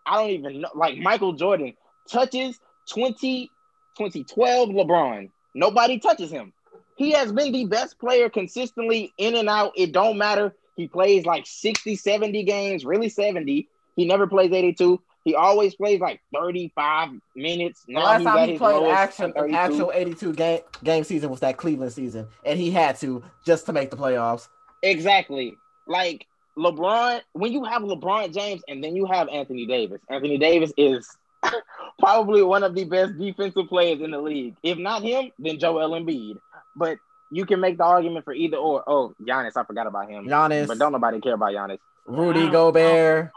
[0.06, 1.74] I don't even know, like Michael Jordan
[2.08, 3.50] touches 20,
[3.96, 5.30] 2012 LeBron.
[5.54, 6.52] Nobody touches him.
[6.96, 9.72] He has been the best player consistently in and out.
[9.76, 10.54] It don't matter.
[10.76, 13.68] He plays like 60, 70 games, really 70.
[13.96, 15.00] He never plays 82.
[15.24, 17.84] He always plays like 35 minutes.
[17.88, 19.56] Now last time he played action, 32.
[19.56, 23.72] actual 82 game game season was that Cleveland season, and he had to just to
[23.72, 24.46] make the playoffs.
[24.84, 25.54] Exactly.
[25.88, 26.26] Like
[26.56, 31.08] LeBron, when you have LeBron James and then you have Anthony Davis, Anthony Davis is
[31.98, 34.56] probably one of the best defensive players in the league.
[34.62, 36.38] If not him, then Joel Embiid.
[36.74, 36.98] But
[37.30, 38.84] you can make the argument for either or.
[38.86, 40.26] Oh, Giannis, I forgot about him.
[40.26, 41.78] Giannis, but don't nobody care about Giannis.
[42.06, 43.30] Rudy Gobert.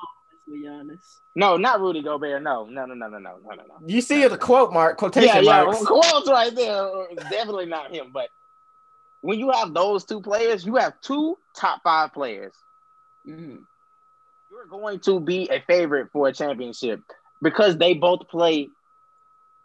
[1.35, 2.41] No, not Rudy Gobert.
[2.41, 3.63] No, no, no, no, no, no, no, no.
[3.85, 5.63] You see the quote mark, quotation yeah, yeah.
[5.63, 5.85] marks.
[5.85, 6.89] Quotes right there.
[7.29, 8.11] Definitely not him.
[8.11, 8.29] But
[9.21, 12.53] when you have those two players, you have two top five players.
[13.27, 13.59] Mm.
[14.51, 17.01] You're going to be a favorite for a championship
[17.41, 18.69] because they both play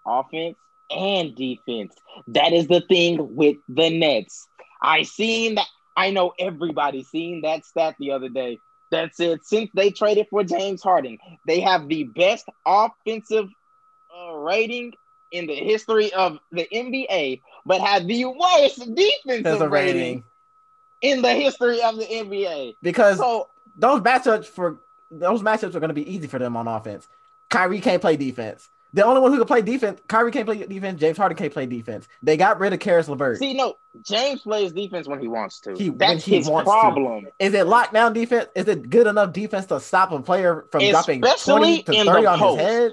[0.07, 0.57] offense
[0.91, 1.95] and defense.
[2.29, 4.47] That is the thing with the Nets.
[4.83, 5.67] I seen that.
[5.97, 8.59] I know everybody seen that stat the other day
[8.91, 13.49] that said since they traded for James Harden, they have the best offensive
[14.17, 14.93] uh, rating
[15.33, 20.25] in the history of the NBA, but have the worst defensive rating rating
[21.03, 22.77] in the history of the NBA.
[22.83, 24.79] because So those matchups for
[25.11, 27.09] those matchups are going to be easy for them on offense.
[27.55, 28.69] Kyrie can't play defense.
[28.93, 31.01] The only one who can play defense, Kyrie can't play defense.
[31.01, 32.07] James Harden can't play defense.
[32.23, 33.39] They got rid of Caris LeVert.
[33.39, 35.75] See, no, James plays defense when he wants to.
[35.75, 36.73] He- That's he his wants to.
[36.73, 37.27] problem.
[37.41, 38.47] Is it lockdown defense?
[38.55, 42.39] Is it good enough defense to stop a player from dropping 20 to 30 on
[42.39, 42.61] post.
[42.61, 42.93] his head?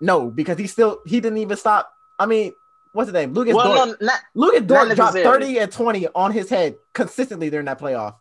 [0.00, 1.92] No, because he still he didn't even stop.
[2.18, 2.52] I mean,
[2.92, 3.32] what's his name?
[3.32, 4.00] Lucas Well, Dort.
[4.00, 8.14] no, not Lucas Dort dropped 30 and 20 on his head consistently during that playoff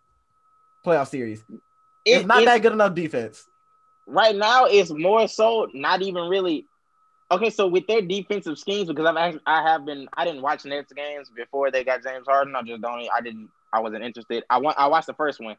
[0.86, 1.44] playoff series.
[1.52, 1.62] it-
[2.06, 3.46] It's not it's- that good enough defense.
[4.08, 4.66] Right now.
[4.66, 6.66] It's more so not even really.
[7.30, 10.64] Okay, so with their defensive schemes, because I've actually, I have been I didn't watch
[10.66, 12.56] Nets games before they got James Harden.
[12.56, 13.08] I just don't.
[13.14, 13.50] I didn't.
[13.74, 14.44] I wasn't interested.
[14.50, 14.80] I want.
[14.80, 15.58] I watched the first one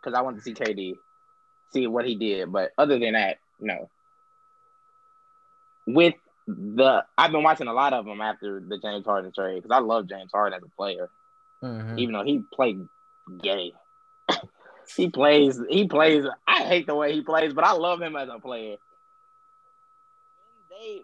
[0.00, 0.94] because I wanted to see KD,
[1.72, 2.52] see what he did.
[2.52, 3.88] But other than that, no.
[5.86, 6.14] With
[6.46, 9.80] the, I've been watching a lot of them after the James Harden trade because I
[9.80, 11.08] love James Harden as a player.
[11.62, 11.98] Mhm.
[11.98, 12.86] even though he played
[13.42, 13.72] gay.
[14.96, 16.24] He plays, he plays.
[16.46, 18.76] I hate the way he plays, but I love him as a player.
[20.70, 21.02] They,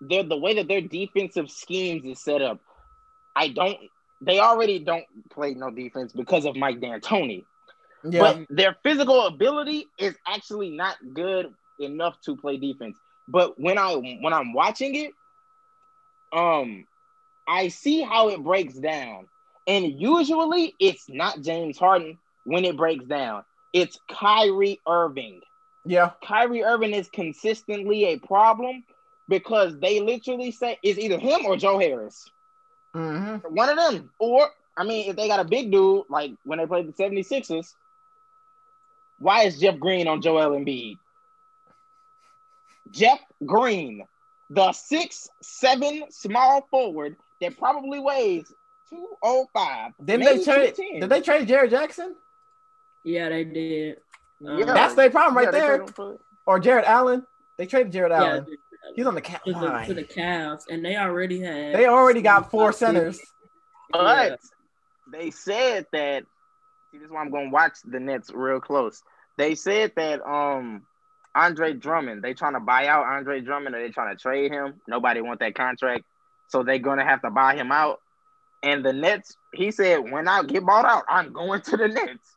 [0.00, 2.60] they're the way that their defensive schemes is set up.
[3.34, 3.78] I don't.
[4.20, 7.44] They already don't play no defense because of Mike D'Antoni.
[8.04, 8.20] Yeah.
[8.20, 12.96] But their physical ability is actually not good enough to play defense.
[13.28, 15.12] But when I when I'm watching it,
[16.32, 16.86] um,
[17.46, 19.28] I see how it breaks down.
[19.66, 23.44] And usually it's not James Harden when it breaks down.
[23.72, 25.40] It's Kyrie Irving.
[25.86, 26.10] yeah.
[26.24, 28.84] Kyrie Irving is consistently a problem
[29.28, 32.28] because they literally say it's either him or Joe Harris.
[32.92, 34.10] hmm One of them.
[34.18, 37.72] Or, I mean, if they got a big dude, like when they played the 76ers,
[39.18, 40.96] why is Jeff Green on Joel Embiid?
[42.90, 44.04] Jeff Green,
[44.50, 48.52] the six seven small forward that probably weighs
[48.90, 49.92] 205.
[50.04, 50.74] Didn't they trade?
[51.00, 52.14] Did they trade Jared Jackson?
[53.04, 53.96] Yeah, they did.
[54.46, 54.64] Um, Yeah.
[54.66, 55.68] That's their problem right Yeah, there.
[55.78, 57.26] traded him for- Or Jarrett Allen?
[57.58, 58.46] They traded Jarrett yeah, Allen.
[58.94, 61.74] He's on the cat to the, to the Cavs, and they already had.
[61.74, 63.20] They already got four centers.
[63.90, 64.40] But
[65.10, 66.24] they said that.
[66.90, 69.02] See, this is why I'm going to watch the Nets real close.
[69.38, 70.82] They said that um
[71.34, 74.74] Andre Drummond, they trying to buy out Andre Drummond, or they trying to trade him.
[74.86, 76.04] Nobody want that contract,
[76.48, 78.00] so they're gonna have to buy him out.
[78.62, 82.36] And the Nets, he said, when I get bought out, I'm going to the Nets.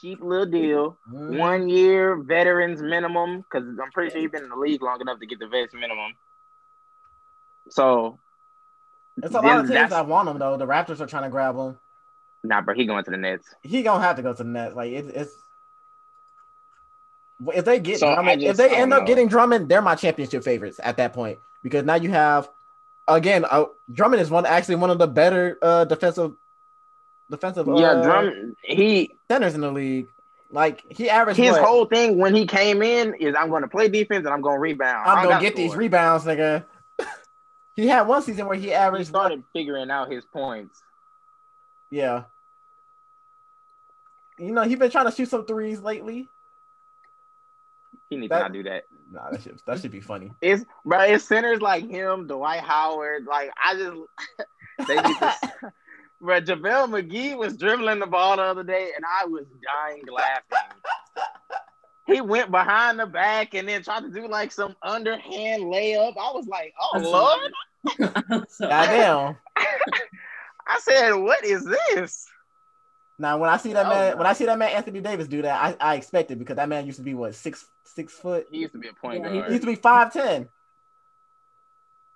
[0.00, 1.38] Cheap little deal, Mhm.
[1.38, 5.20] one year veterans minimum, because I'm pretty sure you've been in the league long enough
[5.20, 6.12] to get the vets minimum.
[7.70, 8.18] So
[9.22, 10.56] It's a lot of teams that want him though.
[10.56, 11.78] The Raptors are trying to grab him.
[12.42, 13.54] Nah, bro, he going to the Nets.
[13.62, 14.74] He gonna have to go to the Nets.
[14.74, 15.34] Like it, it's
[17.52, 20.80] if they get So, Drummond, if they end up getting Drummond, they're my championship favorites
[20.82, 22.48] at that point because now you have
[23.08, 26.32] again, uh, Drummond is one actually one of the better uh defensive
[27.30, 28.56] defensive yeah, uh, Drum.
[28.62, 30.08] He centers in the league.
[30.50, 31.64] Like he averaged his what?
[31.64, 34.56] whole thing when he came in is I'm going to play defense and I'm going
[34.56, 35.08] to rebound.
[35.08, 36.64] I'm gonna gotta get these rebounds, nigga.
[37.76, 40.80] he had one season where he He averaged started figuring out his points.
[41.90, 42.24] Yeah.
[44.38, 46.28] You know, he's been trying to shoot some threes lately.
[48.10, 48.84] He needs That- to not do that.
[49.10, 50.32] Nah, that should that should be funny.
[50.40, 53.26] It's bro, it's centers like him, Dwight Howard.
[53.26, 53.96] Like I just
[54.88, 55.72] they need to.
[56.24, 60.78] Bro, JaVale McGee was dribbling the ball the other day, and I was dying laughing.
[62.06, 66.14] He went behind the back and then tried to do like some underhand layup.
[66.18, 69.36] I was like, "Oh That's Lord!" so, Goddamn.
[70.66, 72.26] I said, "What is this?"
[73.18, 74.16] now when I see that Oh, man no.
[74.16, 76.68] when I see that man Anthony Davis do that, I, I expect it because that
[76.68, 78.46] man used to be what six six foot.
[78.50, 80.48] He used to be a point Yeah, he He used to be five ten.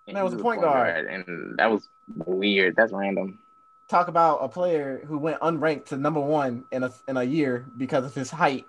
[0.07, 1.07] He man was a point guard.
[1.07, 2.75] and that was weird.
[2.77, 3.39] That's random.
[3.89, 7.65] Talk about a player who went unranked to number one in a in a year
[7.77, 8.67] because of his height.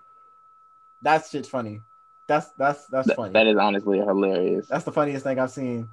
[1.02, 1.82] That shit's funny.
[2.28, 3.34] That's that's that's Th- funny.
[3.34, 4.68] that is honestly hilarious.
[4.68, 5.90] That's the funniest thing I've seen.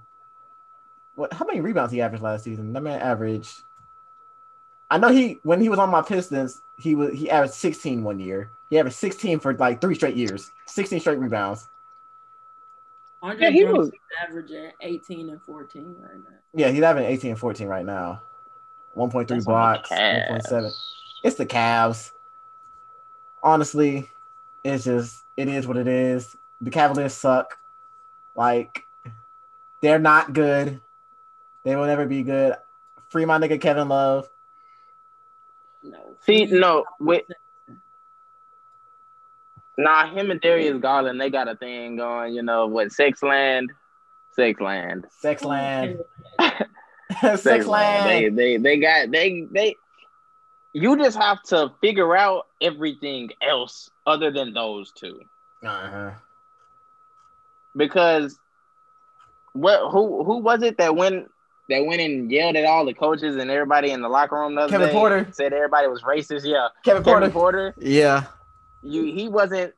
[1.16, 1.33] What?
[1.33, 2.72] How many rebounds he averaged last season?
[2.72, 3.51] That man averaged.
[4.91, 8.20] I know he when he was on my Pistons, he was he averaged 16 one
[8.20, 8.51] year.
[8.70, 10.53] He averaged 16 for like three straight years.
[10.66, 11.66] 16 straight rebounds.
[13.22, 13.91] Andre Yeah, he Drummond was-
[14.22, 16.37] averaging 18 and 14 right now.
[16.55, 18.22] Yeah, he's averaging 18 and 14 right now.
[18.97, 20.72] 1.3 That's blocks, 1.7.
[21.22, 22.12] It's the Cavs.
[23.42, 24.09] Honestly,
[24.64, 26.36] it's just it is what it is.
[26.61, 27.59] The Cavaliers suck.
[28.34, 28.84] Like
[29.80, 30.80] they're not good.
[31.64, 32.55] They will never be good.
[33.09, 34.28] Free my nigga Kevin Love.
[35.82, 35.99] No.
[36.22, 37.26] See, no, wait.
[39.78, 42.34] Nah, him and Darius Garland, they got a thing going.
[42.34, 42.88] You know what?
[42.88, 43.68] Sexland,
[44.36, 46.03] Sexland, Sexland.
[47.12, 48.04] Sexland.
[48.04, 48.36] They, Sexland.
[48.36, 49.74] they, they got they they.
[50.72, 55.20] You just have to figure out everything else other than those two,
[55.64, 56.11] Uh-huh.
[57.76, 58.38] because
[59.52, 59.90] what?
[59.90, 61.30] Who who was it that went
[61.68, 64.68] that went and yelled at all the coaches and everybody in the locker room the
[64.68, 64.92] Kevin day?
[64.92, 65.28] Porter.
[65.32, 66.44] said everybody was racist.
[66.44, 67.72] Yeah, Kevin Kevin Porter.
[67.72, 67.74] Porter.
[67.78, 68.24] Yeah.
[68.82, 69.72] you he wasn't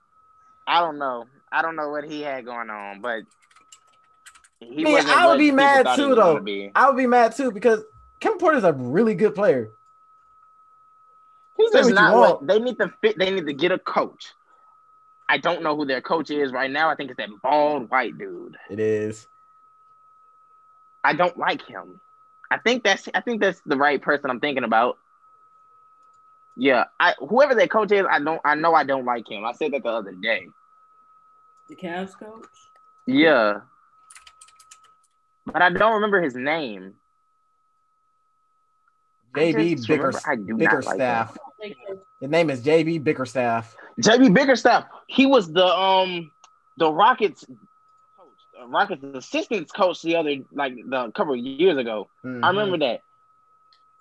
[0.67, 1.27] I don't know.
[1.53, 3.21] I don't know what he had going on, but
[4.61, 6.41] he Man, wasn't I would be mad too, though.
[6.41, 6.71] be.
[6.75, 7.83] I would be mad too because
[8.21, 9.71] Kevin Porter's a really good player.
[11.57, 12.43] He's just not want.
[12.43, 14.33] what they need to fit they need to get a coach.
[15.29, 16.89] I don't know who their coach is right now.
[16.89, 18.57] I think it's that bald white dude.
[18.71, 19.27] It is.
[21.05, 22.01] I don't like him.
[22.51, 24.99] I think that's I think that's the right person I'm thinking about.
[26.57, 29.45] Yeah, I whoever their coach is, I don't I know I don't like him.
[29.45, 30.47] I said that the other day.
[31.69, 32.47] The Cavs coach.
[33.07, 33.61] Yeah.
[35.53, 36.95] But I don't remember his name.
[39.35, 41.39] I JB just Bicker, remember I do not like Bickerstaff.
[41.63, 43.77] I that's- His name is JB Bickerstaff.
[44.01, 44.87] JB Bickerstaff.
[45.07, 46.31] He was the um
[46.77, 52.09] the Rockets coach, uh, Rockets assistants coach the other like the couple of years ago.
[52.25, 52.43] Mhm.
[52.43, 53.03] I remember that.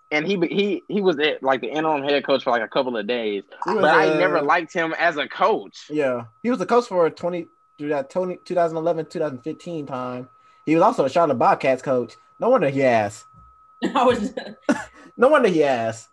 [0.09, 2.95] And he he he was at, like the interim head coach for like a couple
[2.95, 3.43] of days.
[3.65, 5.87] But I uh, never liked him as a coach.
[5.89, 7.45] Yeah, he was the coach for 20
[7.77, 10.29] through that 20, 2011 2015 time.
[10.67, 12.15] He was also a Charlotte Bobcats coach.
[12.39, 13.25] No wonder he asked.
[13.95, 14.33] I was
[15.17, 16.09] No wonder he asked.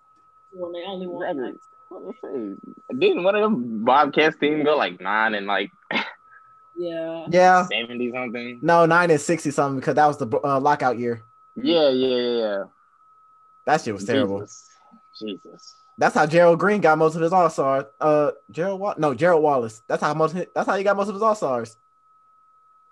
[0.52, 1.28] when they only won.
[1.28, 1.50] Exactly.
[1.50, 2.96] Like, What to say?
[2.98, 5.70] Didn't one of them Bobcats team go like nine and like
[6.76, 7.26] yeah.
[7.28, 8.60] Yeah, seventy something?
[8.62, 11.22] no, nine and sixty something because that was the uh, lockout year.
[11.56, 12.62] Yeah, yeah, yeah, yeah.
[13.66, 14.40] That shit was terrible.
[14.40, 14.70] Jesus.
[15.20, 15.74] Jesus.
[15.98, 17.84] That's how Gerald Green got most of his All Stars.
[18.00, 19.82] Uh, Gerald Wa- no Gerald Wallace.
[19.88, 20.34] That's how most.
[20.54, 21.76] That's how he got most of his All Stars.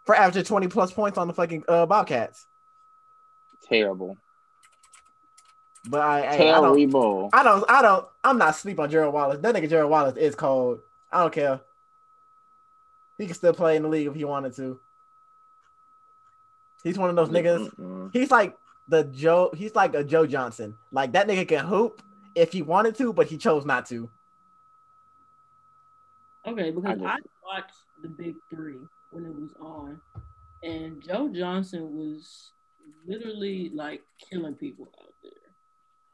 [0.05, 2.47] For averaging twenty plus points on the fucking uh, Bobcats.
[3.69, 4.17] Terrible.
[5.89, 6.77] But I, I, I don't.
[6.77, 7.31] Terrible.
[7.33, 7.65] I don't.
[7.69, 8.07] I don't.
[8.23, 9.39] I'm not sleep on Gerald Wallace.
[9.41, 10.81] That nigga Gerald Wallace is cold.
[11.11, 11.61] I don't care.
[13.19, 14.81] He can still play in the league if he wanted to.
[16.83, 17.73] He's one of those niggas.
[17.77, 18.11] Mm-mm.
[18.13, 18.57] He's like
[18.89, 19.51] the Joe.
[19.55, 20.77] He's like a Joe Johnson.
[20.91, 22.03] Like that nigga can hoop
[22.35, 24.09] if he wanted to, but he chose not to.
[26.47, 28.79] Okay, because I I, watched the Big Three
[29.13, 30.01] when it was on,
[30.63, 32.51] and Joe Johnson was
[33.07, 35.33] literally like killing people out there.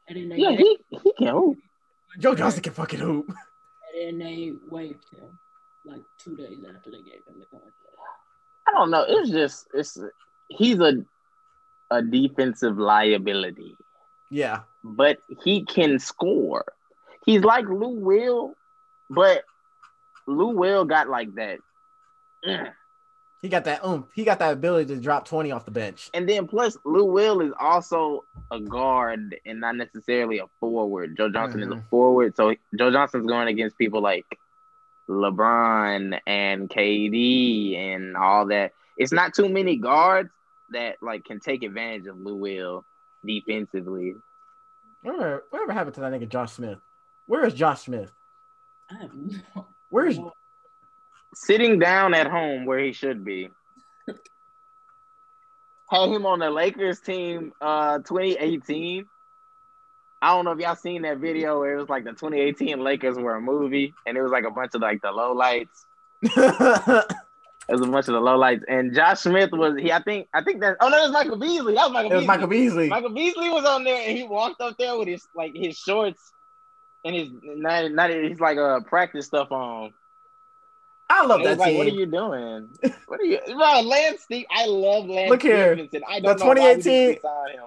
[0.07, 1.57] And then they Yeah, gave- he he can hoop.
[2.19, 3.27] Joe Johnson can fucking hoop.
[3.95, 5.39] and then they waived him
[5.85, 7.73] like two days after they gave him the contract.
[8.67, 9.05] I don't know.
[9.07, 9.97] It's just it's
[10.49, 11.03] he's a
[11.91, 13.75] a defensive liability,
[14.29, 14.59] Yeah.
[14.83, 16.65] but he can score.
[17.25, 18.53] He's like Lou Will,
[19.09, 19.43] but
[20.27, 21.59] Lou Will got like that.
[23.39, 24.07] "Ugh, He got that oomph.
[24.13, 26.09] He got that ability to drop 20 off the bench.
[26.13, 31.15] And then plus Lou Will is also a guard and not necessarily a forward.
[31.17, 31.89] Joe Johnson is a Mhm.
[31.89, 32.35] forward.
[32.35, 34.25] So Joe Johnson's going against people like
[35.07, 38.73] LeBron and KD and all that.
[38.97, 40.29] It's not too many guards
[40.71, 42.85] that like can take advantage of Lou Will
[43.25, 44.15] defensively.
[45.01, 46.79] Whatever, whatever happened to that nigga Josh Smith?
[47.25, 48.11] Where is Josh Smith?
[48.91, 49.67] I have no.
[49.89, 50.19] Where is
[51.33, 53.49] Sitting down at home where he should be.
[55.89, 59.05] Had him on the Lakers team uh 2018.
[60.21, 63.17] I don't know if y'all seen that video where it was like the 2018 Lakers
[63.17, 65.85] were a movie and it was like a bunch of like the low lights.
[67.69, 68.65] It was a bunch of the low lights.
[68.67, 71.37] And Josh Smith was he I think I think that oh no, it was Michael
[71.37, 71.75] Beasley.
[71.75, 72.27] That was Michael It was Beasley.
[72.27, 72.89] Michael Beasley.
[72.89, 76.31] Michael Beasley was on there and he walked up there with his like his shorts
[77.05, 79.93] and his not, not his like uh practice stuff on.
[81.09, 82.69] I love And it was that like, what are you doing?
[83.07, 83.81] What are you, bro?
[83.81, 85.73] Lance Steve, I love Lance Look here.
[85.75, 86.03] Stephenson.
[86.07, 87.63] I don't know why we 2018 didn't sign him.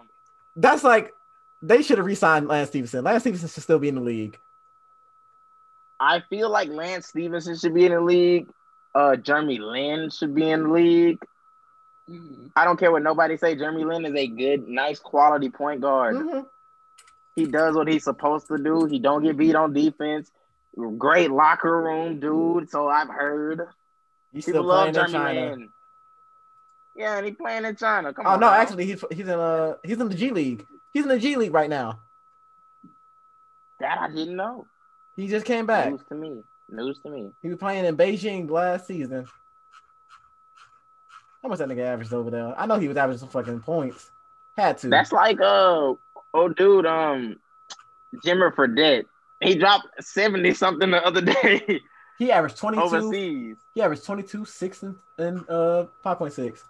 [0.57, 1.13] That's like
[1.61, 3.05] they should have re-signed Lance Stephenson.
[3.05, 4.39] Lance Stephenson should still be in the league.
[5.99, 8.49] I feel like Lance Stephenson should be in the league.
[8.95, 11.19] Uh, Jeremy Lin should be in the league.
[12.11, 12.51] Mhm.
[12.57, 13.55] I don't care what nobody say.
[13.55, 16.17] Jeremy Lin is a good, nice, quality point guard.
[16.17, 16.47] Mhm.
[17.37, 18.85] He does what he's supposed to do.
[18.87, 20.31] He don't get beat on defense.
[20.99, 22.71] Great locker room dude.
[22.71, 23.61] So I've heard.
[24.33, 25.57] He's People still love playing in China.
[26.97, 28.13] Yeah, and he playing in China.
[28.15, 28.41] Come Oh on.
[28.41, 28.55] no, now.
[28.55, 30.67] actually he's he's in uh he's in the G League.
[30.95, 32.01] He's in the G League right now.
[33.81, 34.67] that I didn't know.
[35.17, 35.91] He just came back.
[35.91, 36.43] News to me.
[36.71, 37.31] News to me.
[37.43, 39.27] He was playing in Beijing last season.
[41.43, 42.55] How much that nigga averaged over there?
[42.59, 44.11] I know he was averaging some fucking points.
[44.57, 44.89] Had to.
[44.89, 45.95] That's like uh
[46.35, 47.37] oh dude, um
[48.25, 49.05] Jimmer Fredette.
[49.43, 51.81] He dropped 70 something the other day
[52.19, 52.83] he averaged 22.
[52.83, 53.57] overseas.
[53.75, 56.61] He averaged 22, 6 and, and uh 5.6.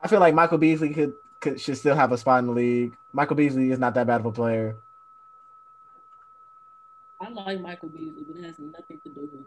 [0.00, 2.94] I feel like Michael Beasley could, could should still have a spot in the league.
[3.12, 4.76] Michael Beasley is not that bad of a player.
[7.20, 9.46] I like Michael Beasley, but it has nothing to do with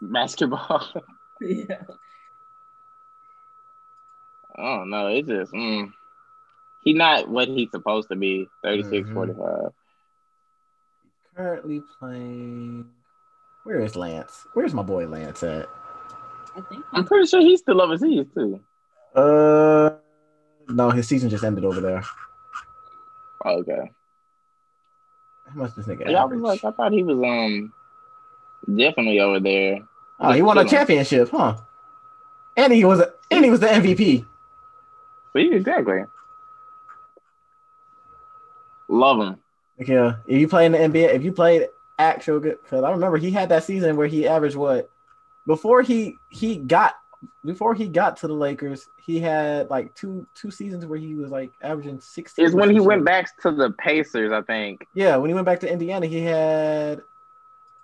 [0.00, 0.86] the Basketball.
[1.42, 1.84] Yeah.
[4.54, 5.06] I don't know.
[5.06, 5.90] It's just mm.
[6.82, 8.48] He not what he's supposed to be.
[8.62, 9.14] 36, Mhm.
[9.14, 9.72] 45.
[11.36, 12.90] Currently playing.
[13.64, 14.46] Where is Lance?
[14.54, 15.68] Where's my boy Lance at?
[16.56, 18.60] I think I'm pretty sure he's still overseas too.
[19.14, 19.90] Uh,
[20.68, 22.02] no, his season just ended over there.
[23.44, 23.90] Okay.
[25.48, 27.72] How much this nigga Yeah, I was like, I thought he was um
[28.76, 29.80] definitely over there.
[30.20, 31.56] oh, he won a championship, huh?
[32.56, 34.24] And he was a, and he was the MVP.
[35.34, 36.02] See, exactly.
[38.90, 39.36] Love him.
[39.78, 41.68] Yeah, if you play in the NBA, if you played
[41.98, 44.90] actual good, because I remember he had that season where he averaged what
[45.46, 46.96] before he he got
[47.44, 51.30] before he got to the Lakers, he had like two two seasons where he was
[51.30, 52.44] like averaging sixteen.
[52.44, 54.86] Is when he went back to the Pacers, I think.
[54.94, 57.02] Yeah, when he went back to Indiana, he had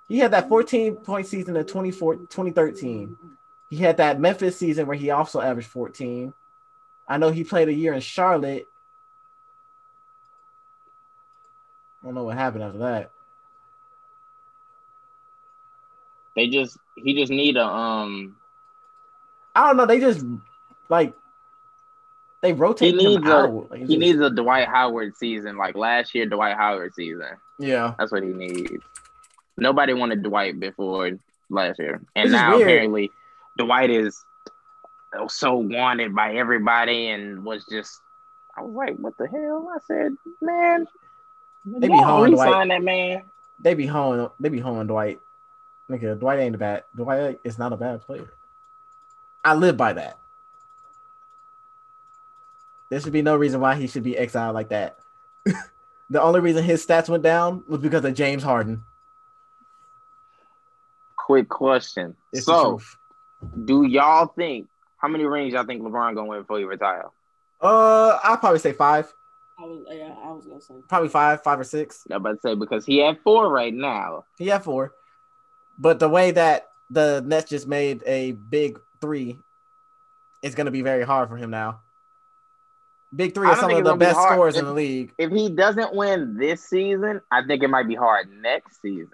[0.08, 3.16] he had that 14 point season in 24, 2013.
[3.70, 6.32] He had that Memphis season where he also averaged 14.
[7.08, 8.66] I know he played a year in Charlotte.
[12.06, 13.10] I don't know what happened after that.
[16.36, 18.36] They just he just need a um
[19.56, 19.86] I don't know.
[19.86, 20.24] They just
[20.88, 21.14] like
[22.42, 23.70] they rotate He him needs a- out.
[23.72, 27.26] Like, he just- needs a Dwight Howard season, like last year Dwight Howard season.
[27.58, 27.94] yeah.
[27.98, 28.84] That's what he needs.
[29.56, 31.10] Nobody wanted Dwight before
[31.50, 32.68] last year, and now weird.
[32.68, 33.10] apparently
[33.58, 34.24] Dwight is
[35.28, 38.00] so wanted by everybody, and was just.
[38.58, 40.86] I was like, "What the hell?" I said, "Man,
[41.66, 42.68] They be y'all hoeing Dwight.
[42.68, 43.22] that man."
[43.60, 44.28] They be hoeing.
[44.38, 45.20] They be hoeing Dwight.
[45.90, 46.84] Nigga, Dwight ain't a bad.
[46.94, 48.32] Dwight is not a bad player.
[49.44, 50.18] I live by that.
[52.90, 54.96] There should be no reason why he should be exiled like that.
[56.10, 58.84] the only reason his stats went down was because of James Harden.
[61.16, 62.80] Quick question: It's So,
[63.64, 67.06] do y'all think how many rings y'all think LeBron gonna win before he retire?
[67.60, 69.12] Uh, I'll probably say five.
[69.58, 72.04] I was yeah, I was gonna say Probably five, five or six.
[72.10, 74.24] I'm about to say because he had four right now.
[74.38, 74.92] He had four.
[75.78, 79.38] But the way that the Nets just made a big three,
[80.42, 81.80] it's gonna be very hard for him now.
[83.14, 84.34] Big three are some of the gonna be best hard.
[84.34, 85.12] scores in the league.
[85.16, 89.10] If he doesn't win this season, I think it might be hard next season.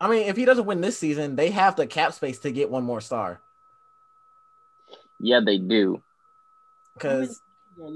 [0.00, 2.70] I mean, if he doesn't win this season, they have the cap space to get
[2.70, 3.40] one more star.
[5.20, 6.02] Yeah, they do.
[6.94, 7.40] Because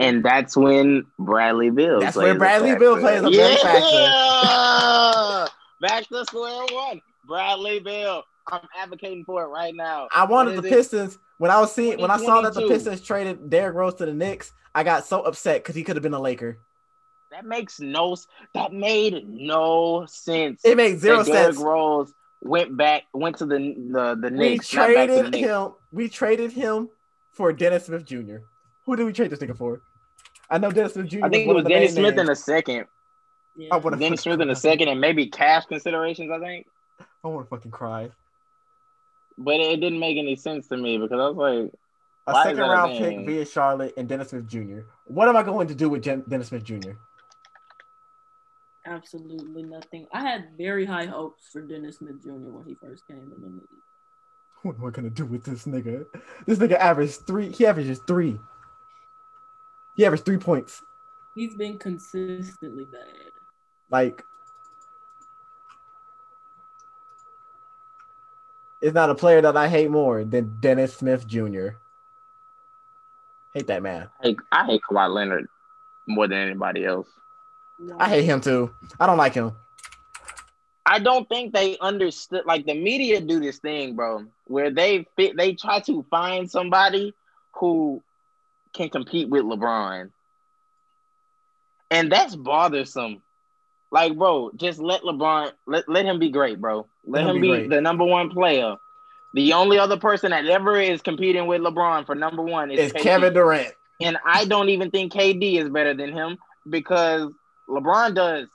[0.01, 2.01] And that's when Bradley Beal.
[2.01, 2.81] That's plays where Bradley factor.
[2.81, 5.47] Beal plays a big yeah!
[5.81, 7.01] Back to square one.
[7.27, 8.23] Bradley Beal.
[8.51, 10.09] I'm advocating for it right now.
[10.15, 10.71] I wanted the is it?
[10.71, 14.07] Pistons when I was seeing when I saw that the Pistons traded Derrick Rose to
[14.07, 14.53] the Knicks.
[14.75, 16.59] I got so upset because he could have been a Laker.
[17.31, 18.17] That makes no.
[18.55, 20.63] That made no sense.
[20.65, 21.59] It made zero that Derrick sense.
[21.59, 25.33] Rose went back, went to the the the We Knicks, not back to the traded
[25.33, 25.49] Knicks.
[25.49, 25.73] him.
[25.93, 26.89] We traded him
[27.33, 28.37] for Dennis Smith Jr.
[28.87, 29.83] Who did we trade this nigga for?
[30.49, 31.25] I know Dennis Smith Jr.
[31.25, 32.29] I think it was Dennis main Smith in names.
[32.31, 32.87] a second.
[33.57, 33.69] Yeah.
[33.73, 36.31] I wanna Dennis Smith in a second, and maybe cash considerations.
[36.31, 36.67] I think,
[37.25, 38.11] I want to fucking cry.
[39.39, 41.73] but it didn't make any sense to me because I was like,
[42.29, 43.19] A Why is second that round thing?
[43.19, 44.81] pick via Charlotte and Dennis Smith Jr.
[45.07, 46.93] What am I going to do with Jen- Dennis Smith Jr.?
[48.87, 50.07] Absolutely nothing.
[50.13, 52.31] I had very high hopes for Dennis Smith Jr.
[52.55, 53.63] when he first came in the league.
[54.63, 56.07] What am I gonna do with this nigga?
[56.47, 57.51] This nigga averaged three.
[57.51, 58.39] He averages three.
[59.97, 60.83] He averaged three points.
[61.35, 63.33] He's been consistently bad.
[63.91, 64.23] Like,
[68.83, 71.69] it's not a player that I hate more than Dennis Smith Jr.
[73.55, 74.09] Hate that man.
[74.21, 75.49] I hate, I hate Kawhi Leonard
[76.07, 77.09] more than anybody else.
[77.99, 78.75] I hate him too.
[79.01, 79.53] I don't like him.
[80.85, 82.45] I don't think they understood.
[82.47, 85.37] Like the media do this thing, bro, where they fit.
[85.37, 87.15] They try to find somebody
[87.53, 88.03] who
[88.77, 90.11] can compete with LeBron,
[91.91, 93.23] and that's bothersome.
[93.91, 96.87] Like, bro, just let LeBron let, let him be great, bro.
[97.05, 97.71] Let, him, be, great.
[97.71, 98.77] the number one player.
[99.35, 103.01] The only other person that ever is competing with LeBron for number one is KD.
[103.01, 103.73] Kevin Durant.
[104.01, 107.31] And I don't even think KD is better than him because
[107.69, 108.49] LeBron does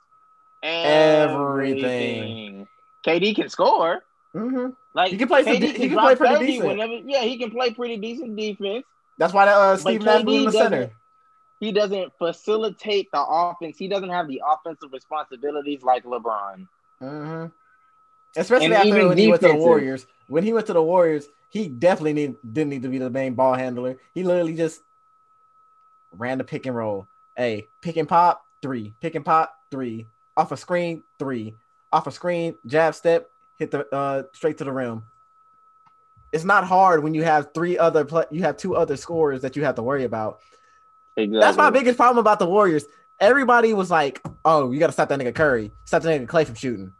[0.62, 1.82] Everything.
[1.82, 2.68] everything.
[3.04, 4.02] KD can score.
[4.34, 4.70] Mm-hmm.
[4.94, 6.68] Like He can play some KD he can play pretty decent.
[6.68, 8.84] Whenever, yeah, he can play pretty decent defense.
[9.18, 10.90] That's why uh, Steve Nash in the center.
[11.60, 13.78] He doesn't facilitate the offense.
[13.78, 16.66] He doesn't have the offensive responsibilities like LeBron.
[16.98, 17.46] hmm
[18.34, 19.54] Especially And after when he went to the.
[19.54, 20.06] Warriors.
[20.26, 23.34] When he went to the Warriors, he definitely need, didn't need to be the main
[23.34, 23.98] ball handler.
[24.14, 24.80] He literally just
[26.16, 27.06] ran the pick and roll.
[27.36, 28.94] Hey, pick and pop, three.
[29.00, 30.06] Pick and pop, three.
[30.36, 31.54] Off a screen, three.
[31.92, 35.04] Off a screen, jab step, hit the uh straight to the rim.
[36.32, 39.54] It's not hard when you have three other pla you have two other scorers that
[39.56, 40.40] you have to worry about.
[41.16, 41.40] Exactly.
[41.40, 42.84] That's my biggest problem about the Warriors.
[43.20, 46.44] Everybody was like, "Oh, you got to stop that nigga Curry, stop that nigga Clay
[46.44, 46.92] from shooting."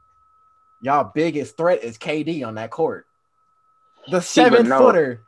[0.83, 3.07] Y'all biggest threat is KD on that court.
[4.11, 4.79] The See, seven no.
[4.79, 5.23] footer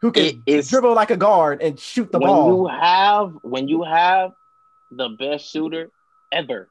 [0.00, 2.48] who can It dribble like a guard and shoot the when ball.
[2.48, 4.32] you have when you have
[4.90, 5.90] the best shooter
[6.30, 6.68] ever,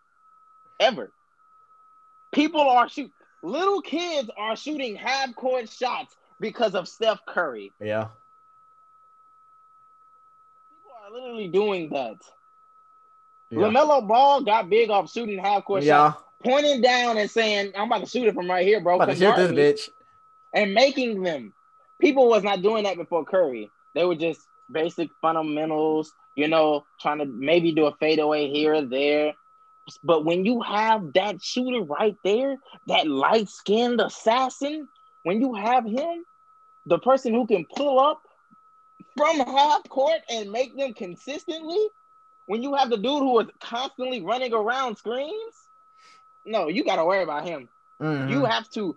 [0.80, 1.12] ever.
[2.32, 3.12] People are shooting.
[3.42, 7.72] Little kids are shooting half court shots because of Steph Curry.
[7.80, 8.10] yeah,
[10.76, 12.18] People are literally doing that.
[13.50, 16.12] yeah, LaMelo Ball got big off shooting half court yeah.
[16.12, 19.06] shots, pointing down and saying, "I'm about to shoot it from right here, bro." About
[19.06, 19.90] to shoot this bitch.
[20.54, 21.54] and making them.
[22.02, 23.72] People was not doing that before Curry.
[23.96, 28.82] They were just basic fundamentals, you know, trying to maybe do a fadeaway here or
[28.82, 29.34] there.
[30.04, 34.90] But when you have that shooter right there, that light skinned assassin,
[35.24, 36.26] when you have him,
[36.86, 38.22] the person who can pull up
[39.18, 41.88] from half court and make them consistently,
[42.48, 45.54] when you have the dude who is constantly running around screens,
[46.46, 47.70] no, you got to worry about him.
[48.02, 48.30] Mhm.
[48.30, 48.96] You have to,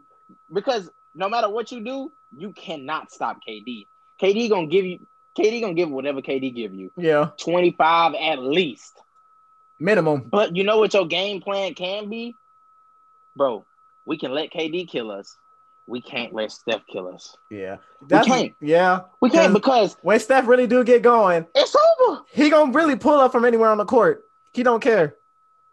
[0.53, 3.87] because no matter what you do, you cannot stop KD.
[4.21, 5.07] KD gonna give you,
[5.39, 8.93] KD gonna give whatever KD give you, yeah, 25 at least.
[9.79, 10.29] minimum.
[10.31, 12.35] But you know what your game plan can be?
[13.37, 13.65] Bro,
[14.07, 15.37] we can let KD kill us.
[15.89, 17.37] We can't let Steph kill us.
[17.51, 17.77] Yeah,
[18.09, 18.53] that's can't.
[18.61, 19.03] yeah.
[19.21, 22.23] We can't Because- When Steph really do get going, it's over.
[22.33, 24.25] he gonna really pull up from anywhere on the court.
[24.53, 25.15] He don't care.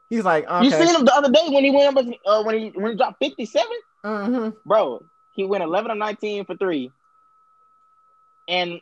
[0.10, 0.66] He's like, okay.
[0.66, 2.98] You seen him the other day when he went up, uh, when he when he
[2.98, 3.68] dropped 57?
[4.04, 6.92] hmm Bro, he went 11 of 19 for three
[8.48, 8.80] and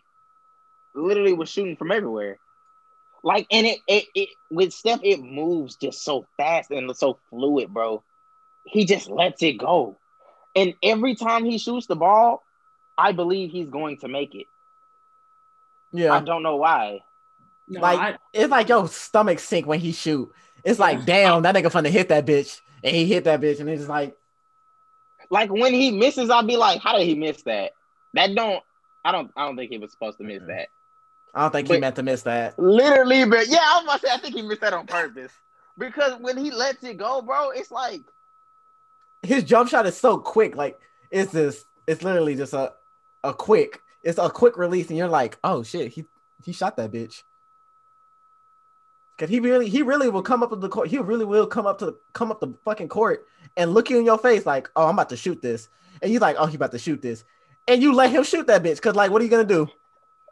[0.94, 2.38] literally was shooting from everywhere.
[3.24, 7.72] Like, and it, it, it with Steph, it moves just so fast and so fluid,
[7.74, 8.04] bro.
[8.66, 9.96] He just lets it go.
[10.56, 12.44] And every time he shoots the ball,
[12.98, 14.48] I believe he's going to make it.
[15.94, 16.14] Yeah.
[16.14, 17.02] I don't know why.
[17.68, 20.32] No, Like- I, it's like your stomach sink when he shoot.
[20.64, 23.70] It's like, damn, that nigga finna hit that bitch, and he hit that bitch, and
[23.70, 24.16] it's like,
[25.32, 27.72] Like when he misses, I'll be like, how did he miss that?
[28.14, 28.62] That don't
[29.04, 30.68] I don't I don't think he was supposed to miss that.
[31.34, 32.60] I don't think he meant to miss that.
[32.60, 35.32] Literally, but yeah, I was about to say I think he missed that on purpose.
[35.78, 38.02] Because when he lets it go, bro, it's like
[39.24, 40.80] His jump shot is so quick, like
[41.12, 42.74] it's just, it's literally just a,
[43.24, 46.06] a quick, it's a quick release, and you're like, oh shit, he
[46.44, 47.22] he shot that bitch.
[49.20, 50.88] Cause he really, he really will come up to the court.
[50.88, 54.00] He really will come up to the, come up the fucking court and look you
[54.00, 55.70] in your face like, oh, I'm about to shoot this,
[56.02, 57.24] and you're like, oh, he about to shoot this,
[57.68, 58.82] and you let him shoot that bitch.
[58.82, 59.68] Cause like, what are you gonna do?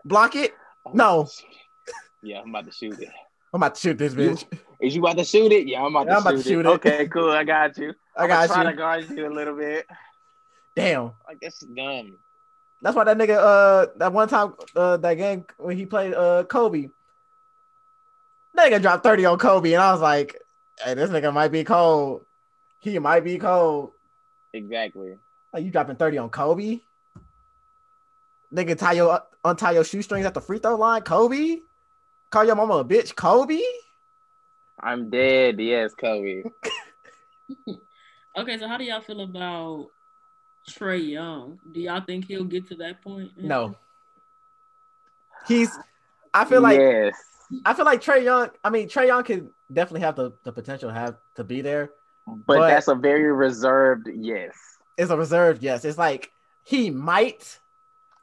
[0.04, 0.54] Block it?
[0.94, 1.30] No.
[2.24, 3.10] Yeah, I'm about to shoot it.
[3.54, 4.46] I'm about to shoot this bitch.
[4.80, 5.68] Is you about to shoot it?
[5.68, 6.66] Yeah, I'm about, Yeah, to, I'm about shoot to shoot it.
[6.66, 6.74] it.
[6.74, 7.32] Okay, cool.
[7.32, 7.94] I got you.
[8.18, 8.72] I I'm got trying you.
[8.72, 9.88] to guard you a little bit.
[10.76, 11.12] Damn.
[11.28, 12.18] Like that's dumb.
[12.82, 16.44] That's why that nigga uh that one time uh that game when he played uh
[16.46, 16.90] Kobe.
[18.56, 20.36] That nigga dropped 30 on Kobe, and I was like,
[20.84, 22.24] hey, this nigga might be cold.
[22.80, 23.92] He might be cold.
[24.54, 25.18] Exactly.
[25.54, 26.80] Like you dropping 30 on Kobe?
[28.54, 31.58] Nigga tie your untie your shoestrings at the free throw line, Kobe?
[32.30, 33.60] Call your mama a bitch, Kobe?
[34.80, 35.60] I'm dead.
[35.60, 36.44] Yes, Kobe.
[38.38, 39.88] Okay, so how do y'all feel about
[40.70, 41.60] Trae Young?
[41.74, 43.32] Do y'all think he'll get to that point?
[43.38, 43.76] No.
[45.48, 45.78] He's
[46.34, 47.16] I feel like yes.
[47.66, 50.90] I feel like Trae Young, I mean Trae Young can definitely have the, the potential
[50.90, 51.90] to have to be there.
[52.28, 54.56] But, But- that's a very reserved yes.
[54.98, 55.84] It's a reserved yes.
[55.84, 56.32] It's like
[56.64, 57.60] he might,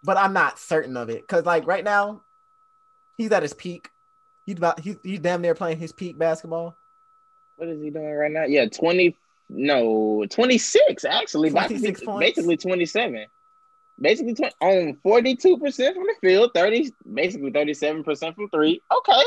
[0.05, 1.27] but I'm not certain of it.
[1.27, 2.23] Cause like right now,
[3.19, 3.91] he's at his peak.
[4.47, 6.77] He's about he's, he's damn near playing his peak basketball.
[7.57, 8.45] What is he doing right now?
[8.45, 9.17] Yeah, 20
[9.49, 11.51] no, 26 actually.
[11.51, 12.21] About to be 26 points.
[12.21, 13.27] Basically 27.
[14.01, 18.83] Basically 20, on 42% from the field, 30 basically 37% from 3.
[18.99, 19.23] Okay.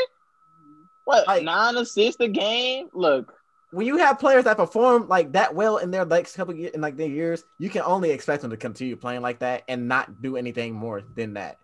[1.05, 1.27] What?
[1.27, 2.87] Like- nine assists a game?
[2.93, 3.33] Look,
[3.71, 6.81] When you have players that perform like that well in their next couple years, in
[6.81, 10.21] like their years, you can only expect them to continue playing like that and not
[10.21, 11.57] do anything more than that.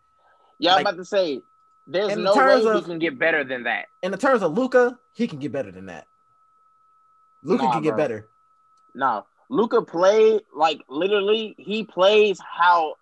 [0.60, 1.42] y'all Like- about to say
[1.88, 3.88] there's In no way terms he of- can get better than that.
[4.04, 6.08] In the terms of Luka, he can get better than that.
[7.44, 7.98] Luka Nah, can get bro.
[7.98, 8.28] better.
[8.96, 11.56] No, Luka played like literally.
[11.58, 12.96] He plays how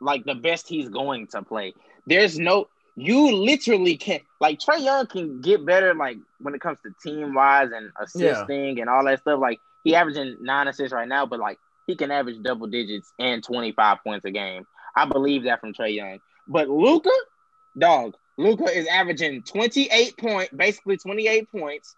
[0.00, 1.74] like the best he's going to play.
[2.06, 2.68] There's no
[2.98, 7.34] you literally can't like Trae Young can get better like when it comes to team
[7.34, 9.38] wise and assisting and all that stuff.
[9.40, 13.42] Like he averaging nine assists right now, but like he can average double digits and
[13.44, 14.66] 25 points a game.
[14.94, 16.18] I believe that from Trae Young.
[16.48, 17.10] But Luka,
[17.78, 21.94] dog, Luka is averaging 28 point, basically 28 points,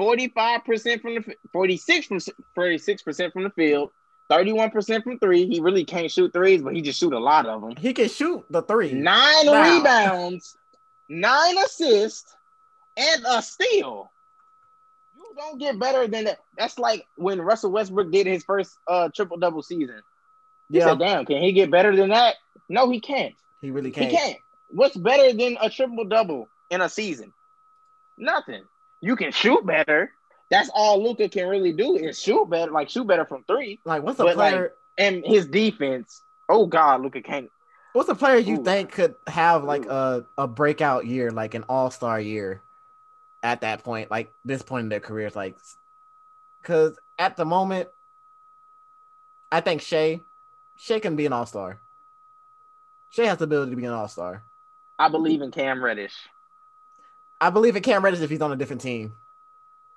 [0.00, 2.18] 45% from the 46 from
[2.56, 3.90] 46% from the field,
[4.30, 5.46] 31% from three.
[5.46, 7.74] He really can't shoot threes, but he just shoot a lot of them.
[7.76, 8.92] He can shoot the three.
[8.92, 9.76] Nine Now.
[9.78, 10.56] rebounds,
[11.08, 12.34] nine assists,
[12.96, 14.10] and a steal.
[15.16, 16.38] You don't get better than that.
[16.56, 20.02] That's like when Russell Westbrook did his first uh triple double season.
[20.70, 22.36] You Yeah, said, "Damn, can he get better than that?"
[22.68, 23.34] No, he can't.
[23.60, 24.10] he really can't.
[24.10, 24.36] He can't.
[24.68, 27.32] What's better than a triple double in a season?
[28.16, 28.64] Nothing.
[29.00, 30.12] You can shoot better.
[30.50, 33.80] That's all Luka can really do is shoot better, like shoot better from three.
[33.84, 34.72] Like, what's a But, like, player?
[34.96, 37.50] And his defense, oh God, Luka can't.
[37.92, 38.64] what's a player you Ooh.
[38.64, 39.90] think could have like Ooh.
[39.90, 42.62] a, a breakout year, like an all star year
[43.42, 45.36] at that point, like this point in their careers?
[45.36, 45.56] Like,
[46.60, 47.88] because at the moment,
[49.52, 50.20] I think Shai,
[50.76, 51.78] Shai can be an all star.
[53.10, 54.42] Shai has the ability to be an all star.
[54.98, 56.14] I believe in Cam Reddish.
[57.40, 59.14] I believe in Cam Reddish if he's on a different team.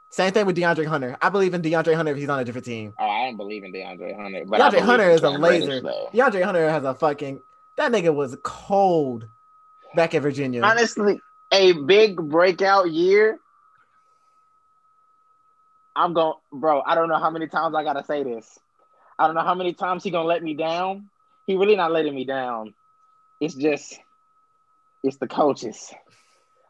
[0.09, 1.17] Same thing with DeAndre Hunter.
[1.21, 2.93] I believe in DeAndre Hunter if he's on a different team.
[2.99, 4.43] Oh, I don't believe in DeAndre Hunter.
[4.45, 5.67] But DeAndre Hunter is a laser.
[5.67, 6.09] Reddish, though.
[6.13, 7.41] DeAndre Hunter has a fucking
[7.77, 9.27] that nigga was cold
[9.95, 10.61] back in Virginia.
[10.61, 11.19] Honestly,
[11.51, 13.39] a big breakout year.
[15.95, 16.81] I'm going, bro.
[16.81, 18.59] I don't know how many times I gotta say this.
[19.17, 21.09] I don't know how many times he gonna let me down.
[21.47, 22.73] He really not letting me down.
[23.39, 23.99] It's just,
[25.03, 25.93] it's the coaches.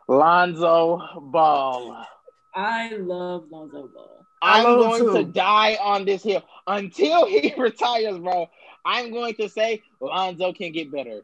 [0.07, 2.05] Lonzo Ball.
[2.53, 4.25] I love Lonzo Ball.
[4.41, 8.49] I I'm love him going to die on this hill until he retires, bro.
[8.85, 11.21] I'm going to say Lonzo can get better.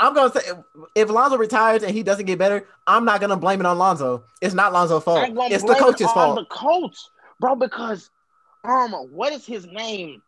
[0.00, 0.40] I'm gonna say
[0.94, 4.22] if Lonzo retires and he doesn't get better, I'm not gonna blame it on Lonzo.
[4.40, 5.28] It's not Lonzo's fault.
[5.50, 6.36] It's the blame coach's it fault.
[6.36, 6.96] The coach,
[7.40, 8.08] bro, because
[8.62, 10.22] um, what is his name?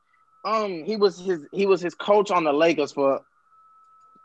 [0.45, 3.21] Um, he was his he was his coach on the Lakers for.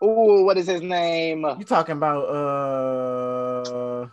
[0.07, 1.43] Oh, what is his name?
[1.57, 4.07] You talking about uh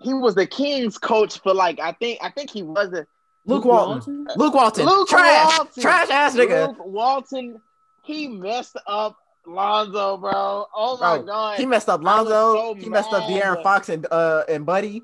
[0.00, 3.06] He was the Kings coach for like I think I think he was the
[3.46, 4.26] Luke Walton.
[4.36, 4.86] Luke Walton.
[4.86, 5.58] Luke trash.
[5.58, 5.82] Walton.
[5.82, 6.68] Trash ass nigga.
[6.68, 7.60] Luke Walton.
[8.02, 9.16] He messed up
[9.46, 10.66] Lonzo, bro.
[10.74, 11.58] Oh my Bro, god.
[11.58, 12.54] He messed up Lonzo.
[12.54, 13.42] so he messed up mad.
[13.42, 15.02] De'Aaron Fox and uh and Buddy.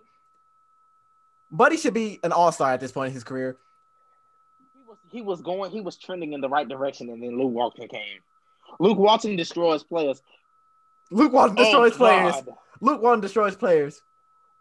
[1.51, 3.57] Buddy should be an all-star at this point in his career.
[4.73, 7.53] he was he was going he was trending in the right direction and then Luke
[7.53, 8.21] Walton came.
[8.79, 10.23] Luke Walton destroys players.
[11.11, 12.35] Luke Walton oh, destroys Oh, players.
[12.35, 12.55] God.
[12.81, 14.01] Luke Walton destroys players.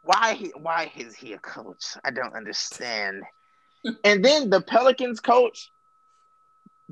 [0.03, 1.97] Why he, why is he a coach?
[2.03, 3.23] I don't understand.
[4.03, 5.69] and then the Pelicans coach,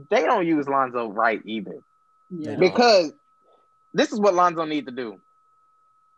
[0.09, 1.79] they don't use Lonzo right either.
[2.29, 2.55] Yeah.
[2.55, 3.13] Because
[3.93, 5.19] this is what Lonzo needs to do.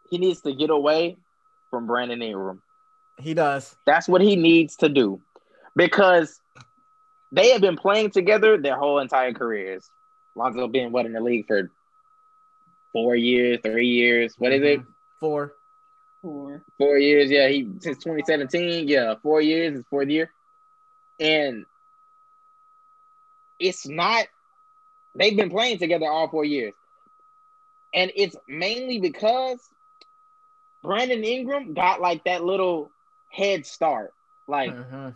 [0.09, 1.17] He needs to get away
[1.69, 2.61] from Brandon Ingram.
[3.19, 3.75] He does.
[3.85, 5.21] That's what he needs to do.
[5.75, 6.39] Because
[7.31, 9.89] they have been playing together their whole entire careers.
[10.39, 11.69] Lonzo been what in the league for
[12.93, 14.33] four years, three years.
[14.37, 14.81] What is it?
[15.19, 15.53] Four.
[16.21, 16.63] Four.
[16.77, 17.29] Four years.
[17.29, 18.87] Yeah, he since 2017.
[18.87, 19.75] Yeah, four years.
[19.75, 20.31] His fourth year,
[21.19, 21.65] and
[23.59, 24.27] it's not.
[25.15, 26.73] They've been playing together all four years,
[27.93, 29.59] and it's mainly because
[30.81, 32.91] Brandon Ingram got like that little
[33.31, 34.13] head start.
[34.47, 35.15] Like Mhm.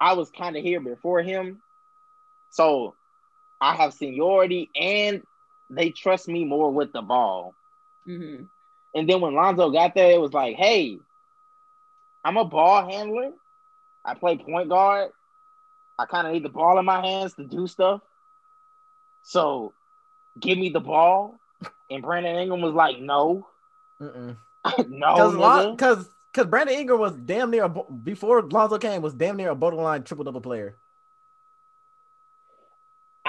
[0.00, 1.62] I was kind of here before him,
[2.50, 2.94] so
[3.62, 5.22] I have seniority, and
[5.70, 7.54] they trust me more with the ball.
[8.04, 8.44] hmm
[8.94, 10.98] And then when Lonzo got there, it was like, hey,
[12.24, 13.32] I'm a ball handler.
[14.04, 15.12] I play point guard.
[15.98, 18.00] I kind of need the ball in my hands to do stuff.
[19.22, 19.72] So
[20.40, 21.38] give me the ball.
[21.90, 23.46] And Brandon Ingram was like, no,
[24.88, 25.36] no, Because
[25.76, 29.54] because because Brandon Ingram was damn near a, before Lonzo came was damn near a
[29.54, 30.76] borderline triple double player.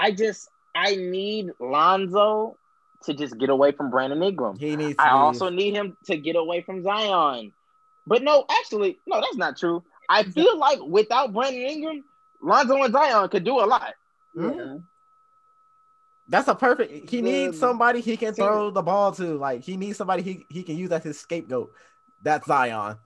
[0.04, 2.58] I just, I need Lonzo
[3.04, 4.58] to just get away from Brandon Ingram.
[4.58, 4.96] He needs.
[4.96, 5.22] To I leave.
[5.22, 7.52] also need him to get away from Zion.
[8.06, 9.82] But no, actually, no, that's not true.
[10.10, 12.04] I feel like without Brandon Ingram,
[12.42, 13.94] Lonzo and Zion could do a lot.
[14.36, 14.82] Mhm.
[16.28, 17.08] That's a perfect.
[17.08, 19.38] He needs somebody he can throw the ball to.
[19.38, 21.72] Like he needs somebody he, he can use as his scapegoat.
[22.22, 22.96] That's Zion.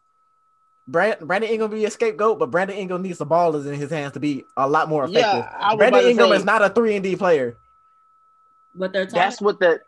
[0.88, 4.14] Brand, Brandon Ingram be a scapegoat, but Brandon Ingram needs the ball in his hands
[4.14, 5.22] to be a lot more effective.
[5.22, 7.58] Yeah, I was about Brandon to Ingram say, is not a three and D player.
[8.74, 9.20] But they're talking.
[9.20, 9.80] That's what the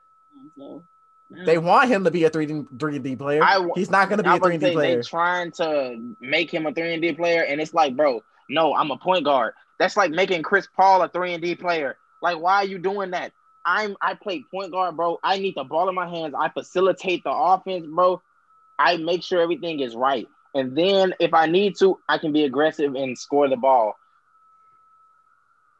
[0.59, 0.85] so.
[1.31, 3.43] They want him to be a three three D player.
[3.43, 4.74] I w- He's not going to be I a three about and to D say
[4.74, 4.94] player.
[4.97, 8.74] They're trying to make him a three and D player, and it's like, bro, no,
[8.74, 9.55] I'm a point guard.
[9.78, 11.97] That's like making Chris Paul a three and D player.
[12.20, 13.32] Like, why are you doing that?
[13.64, 15.18] I'm I play point guard, bro.
[15.22, 16.35] I need the ball in my hands.
[16.36, 18.20] I facilitate the offense, bro.
[18.78, 20.28] I make sure everything is right.
[20.55, 23.97] And then if I need to, I can be aggressive and score the ball.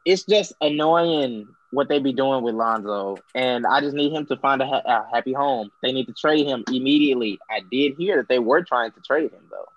[0.05, 4.35] It's just annoying what they be doing with Lonzo, and I just need him to
[4.37, 5.71] find a, ha- a happy home.
[5.81, 7.39] They need to trade him immediately.
[7.49, 9.69] I did hear that they were trying to trade him, though.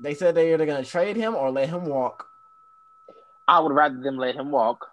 [0.00, 2.26] They said they're either going to trade him or let him walk.
[3.48, 4.86] I would rather them let him walk,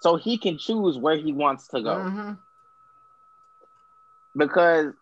[0.00, 1.96] so he can choose where he wants to go.
[1.96, 2.38] Mhm.
[4.36, 4.92] Because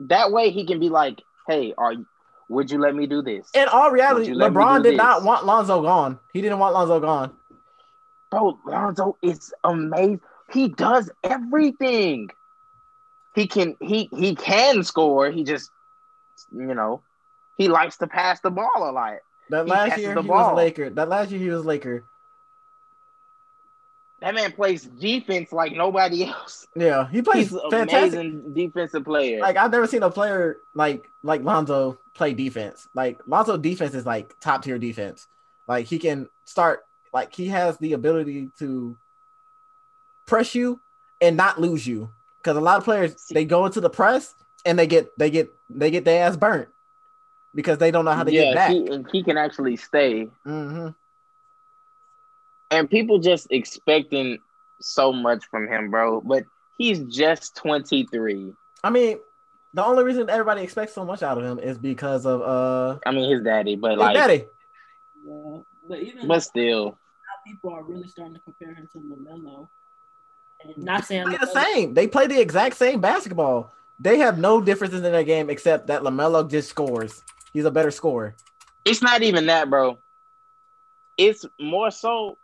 [0.00, 2.06] that way he can be like, "Hey, are you,
[2.50, 4.92] would you let me do this?" In all reality, Would you let me LeBron did
[4.92, 4.98] this?
[4.98, 6.18] not want Lonzo gone.
[6.32, 7.32] He didn't want Lonzo gone.
[8.30, 10.20] Bro, Lonzo is amazing.
[10.52, 12.28] He does everything.
[13.34, 15.30] He can he he can score.
[15.30, 15.70] He just
[16.52, 17.02] you know
[17.56, 19.18] he likes to pass the ball a lot.
[19.50, 20.56] That He last year he was.
[20.56, 20.90] Laker.
[20.90, 22.04] That last year he was Laker.
[24.20, 26.66] That man plays defense like nobody else.
[26.76, 28.12] Yeah, he plays He's fantastic.
[28.20, 29.40] amazing defensive player.
[29.40, 32.86] Like I've never seen a player like like Lonzo play defense.
[32.94, 35.26] Like Lonzo defense is like top tier defense.
[35.66, 36.80] Like he can start
[37.14, 38.94] like he has the ability to
[40.26, 40.78] press you
[41.22, 42.10] and not lose you.
[42.36, 44.34] Because a lot of players they go into the press
[44.66, 46.68] and they get they get they get their ass burnt
[47.54, 48.70] because they don't know how to yeah, get back.
[48.72, 50.28] He, and he can actually stay.
[50.44, 50.88] hmm
[52.70, 54.40] And people just expecting
[54.78, 56.20] so much from him, bro.
[56.20, 56.44] But
[56.76, 58.52] he's just 23.
[58.84, 59.18] I mean,
[59.74, 63.12] the only reason everybody expects so much out of him is because of uh I
[63.12, 64.44] mean, his daddy, but his like, daddy.
[65.26, 65.58] Yeah.
[65.88, 66.96] But even but still,
[67.46, 69.68] people are really starting to compare him to LaMelo.
[70.62, 71.94] And not saying They play the same.
[71.94, 73.72] They play the exact same basketball.
[73.98, 77.22] They have no differences in their game except that LaMelo just scores.
[77.52, 78.34] He's a better scorer.
[78.84, 79.98] it's not even that, bro.
[81.16, 82.36] It's more so.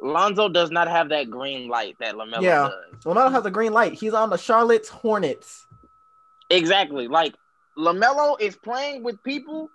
[0.00, 2.68] Lonzo does not have that green light that LaMelo Yeah.
[2.68, 3.04] does.
[3.04, 3.94] LaMelo has a green light.
[3.94, 5.66] He's on the Charlotte's Hornets.
[6.50, 7.08] Exactly.
[7.08, 7.34] Like
[7.76, 9.70] LaMelo is playing with people.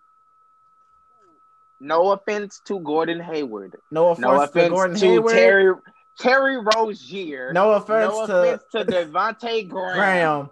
[1.79, 3.75] No offense to Gordon Hayward.
[3.91, 5.33] No offense, No to Gordon to Hayward.
[5.33, 5.73] Terry
[6.19, 7.51] Terry Rozier.
[7.53, 9.95] no offense, no to offense to Devonte' Graham.
[9.95, 10.49] Graham.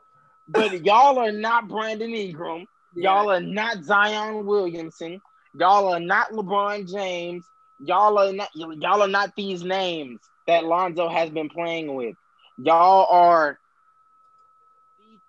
[0.47, 2.65] But y'all are not Brandon Ingram.
[2.95, 5.21] Y'all are not Zion Williamson.
[5.57, 7.45] Y'all are not LeBron James.
[7.79, 12.15] Y'all are not y'all are not these names that Lonzo has been playing with.
[12.57, 13.57] Y'all are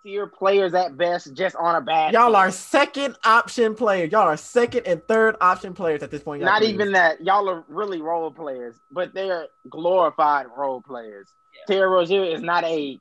[0.03, 2.13] tier players at best, just on a bad.
[2.13, 2.37] Y'all team.
[2.37, 4.11] are second option players.
[4.11, 6.43] Y'all are second and third option players at this point.
[6.43, 6.75] not careers.
[6.75, 7.23] even that.
[7.23, 11.29] Y'all are really role players, but they're glorified role players.
[11.67, 12.99] Terry Rozier is not a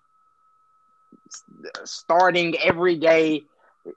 [1.86, 3.44] starting every day.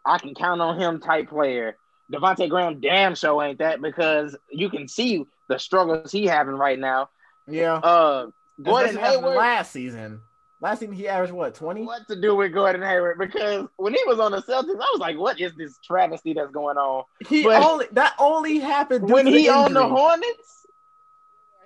[0.05, 1.77] I can count on him type player.
[2.13, 6.79] Devonte' Graham damn show ain't that because you can see the struggles he having right
[6.79, 7.09] now.
[7.47, 7.75] Yeah.
[7.75, 8.29] Uh,
[8.63, 9.37] Gordon Hayward.
[9.37, 10.21] last season.
[10.65, 11.83] Last season he averaged what, 20?
[11.83, 13.19] What to do with Gordon Hayward?
[13.19, 16.53] Because when he was on the Celtics, I was like, "What is this travesty that's
[16.53, 19.87] going on?" He But- only that only happened due when to he the on the
[19.87, 20.67] Hornets.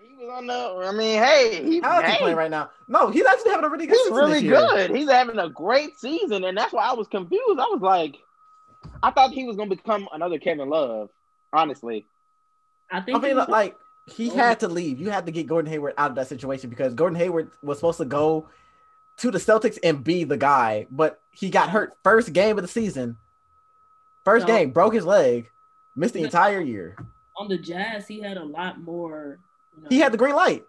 [0.00, 0.88] He was on the.
[0.88, 2.70] I mean, hey, he, How is he hey, playing right now?
[2.88, 4.56] No, he's actually having a really good he's season really this year.
[4.56, 4.90] good.
[4.90, 7.60] He's having a great season, and that's why I was confused.
[7.60, 8.16] I was like,
[9.00, 11.08] I thought he was gonna become another Kevin Love.
[11.52, 12.04] Honestly,
[12.90, 13.16] I think.
[13.16, 13.76] I mean, like
[14.08, 14.98] he had to leave.
[14.98, 17.98] You had to get Gordon Hayward out of that situation because Gordon Hayward was supposed
[17.98, 18.48] to go
[19.18, 22.68] to the Celtics and be the guy, but he got hurt first game of the
[22.68, 23.16] season.
[24.24, 24.54] First No.
[24.54, 25.48] game, broke his leg,
[25.96, 26.96] missed the entire year.
[27.36, 29.38] on the Jazz, he had a lot more.
[29.76, 30.66] You know, He had the green light.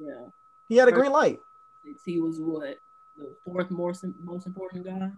[0.00, 0.26] yeah.
[0.68, 1.40] He had a green light.
[2.04, 2.78] He was what
[3.18, 5.10] the fourth most most important guy,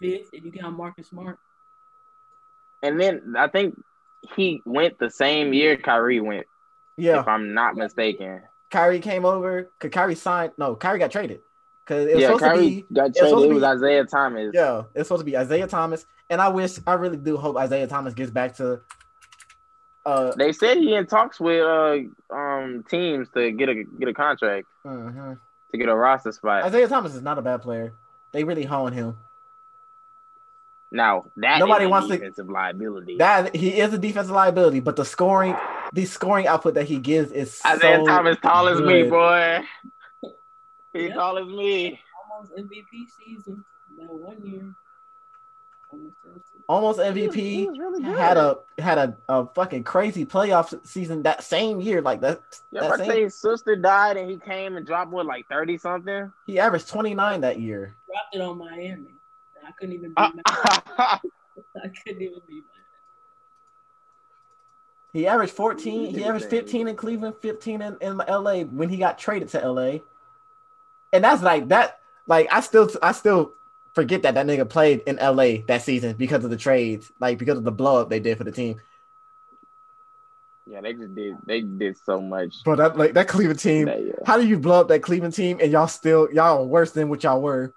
[0.00, 1.38] fifth if you count Marcus Smart.
[2.82, 3.78] and then I think
[4.36, 6.46] he went the same year Kyrie went,
[6.96, 8.42] Yeah, if I'm not mistaken.
[8.70, 9.70] Kyrie came over.
[9.80, 10.52] Cause Kyrie signed.
[10.58, 11.40] No, Kyrie got traded
[11.88, 12.86] because it was Yeah, supposed Kyrie to be.
[12.94, 13.38] got traded.
[13.38, 14.50] to It was Isaiah Thomas.
[14.54, 17.86] Yeah, it's supposed to be Isaiah Thomas, and I wish, I really do hope Isaiah
[17.86, 18.80] Thomas gets back to.
[20.04, 21.96] Uh, They said he in talks with uh
[22.34, 25.38] um teams to get a get a contract mhm.
[25.70, 26.64] to get a roster spot.
[26.64, 27.92] Isaiah Thomas is not a bad player.
[28.32, 29.16] They really hone him.
[30.90, 33.16] Now that Nobody is a wants to- defensive liability.
[33.18, 35.56] That he is a defensive liability, but the scoring,
[35.92, 39.60] the scoring output that he gives is Isaiah so Thomas tall as me, boy.
[40.92, 41.14] He Yeah.
[41.14, 42.00] tall as me.
[42.32, 43.64] Almost MVP season
[43.98, 44.74] that one year.
[46.68, 47.16] Almost MVP.
[47.16, 51.42] He was- he was really had a had a, a fucking crazy playoff season that
[51.42, 52.02] same year.
[52.02, 52.40] Like that,
[52.70, 55.46] Yeah, that but same, say his sister died and he came and dropped what like
[55.48, 56.30] thirty something.
[56.46, 57.96] he averaged 29 that year.
[58.06, 59.14] Dropped it on Miami.
[59.66, 60.42] I couldn't even be Uh, mad.
[60.46, 61.20] I
[62.04, 62.62] couldn't even be mad.
[65.14, 66.06] He averaged 14.
[66.06, 69.58] He did averaged 15 in Cleveland, 15 in, in LA when he got traded to
[69.70, 69.98] LA.
[71.12, 72.00] And that's like that.
[72.26, 73.54] Like I still I still
[73.94, 77.58] forget that that nigga played in LA that season because of the trades, like because
[77.58, 78.80] of the blow up they did for the team.
[80.70, 81.36] yeah, they just did.
[81.46, 82.54] They did so much.
[82.64, 84.22] But that like that Cleveland team, that year.
[84.26, 87.22] how do you blow up that Cleveland team and y'all still y'all worse than what
[87.22, 87.74] y'all were?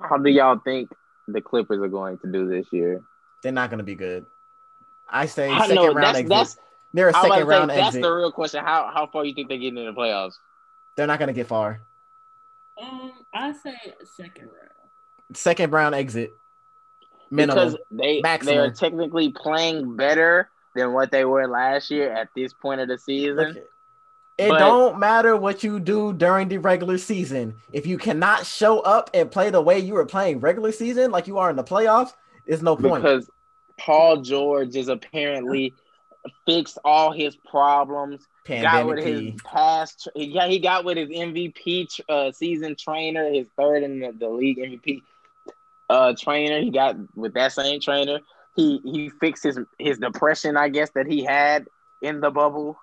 [0.00, 0.90] How do y'all think
[1.26, 3.02] the Clippers are going to do this year?
[3.42, 4.26] They're not gonna be good.
[5.08, 6.28] I say I second know round that's exit.
[6.28, 6.56] that's
[6.92, 8.64] They're a I was about second to say, round that's the real question.
[8.64, 10.34] How how far you think they're getting in the playoffs?
[11.00, 11.80] They're not gonna get far.
[12.78, 13.72] Um, I say
[14.18, 15.32] second round.
[15.34, 16.30] Second round exit.
[17.30, 17.56] Minimum.
[17.56, 18.58] Because they they Maximum.
[18.58, 22.98] are technically playing better than what they were last year at this point of the
[22.98, 23.34] season.
[23.34, 23.56] Look,
[24.36, 27.54] it But- don't matter what you do during the regular season.
[27.72, 31.26] If you cannot show up and play the way you were playing regular season, like
[31.26, 32.12] you are in the playoffs,
[32.46, 33.02] there's no point.
[33.02, 33.30] because
[33.78, 35.72] Paul George is apparently
[36.44, 38.26] fixed all his problems.
[38.46, 43.82] Got with his past, yeah, he got with his MVP uh, season trainer, his third
[43.82, 45.02] in the, the league MVP
[45.88, 46.60] uh, trainer.
[46.60, 48.20] He got with that same trainer.
[48.56, 51.66] He he fixed his his depression, I guess, that he had
[52.02, 52.76] in the bubble.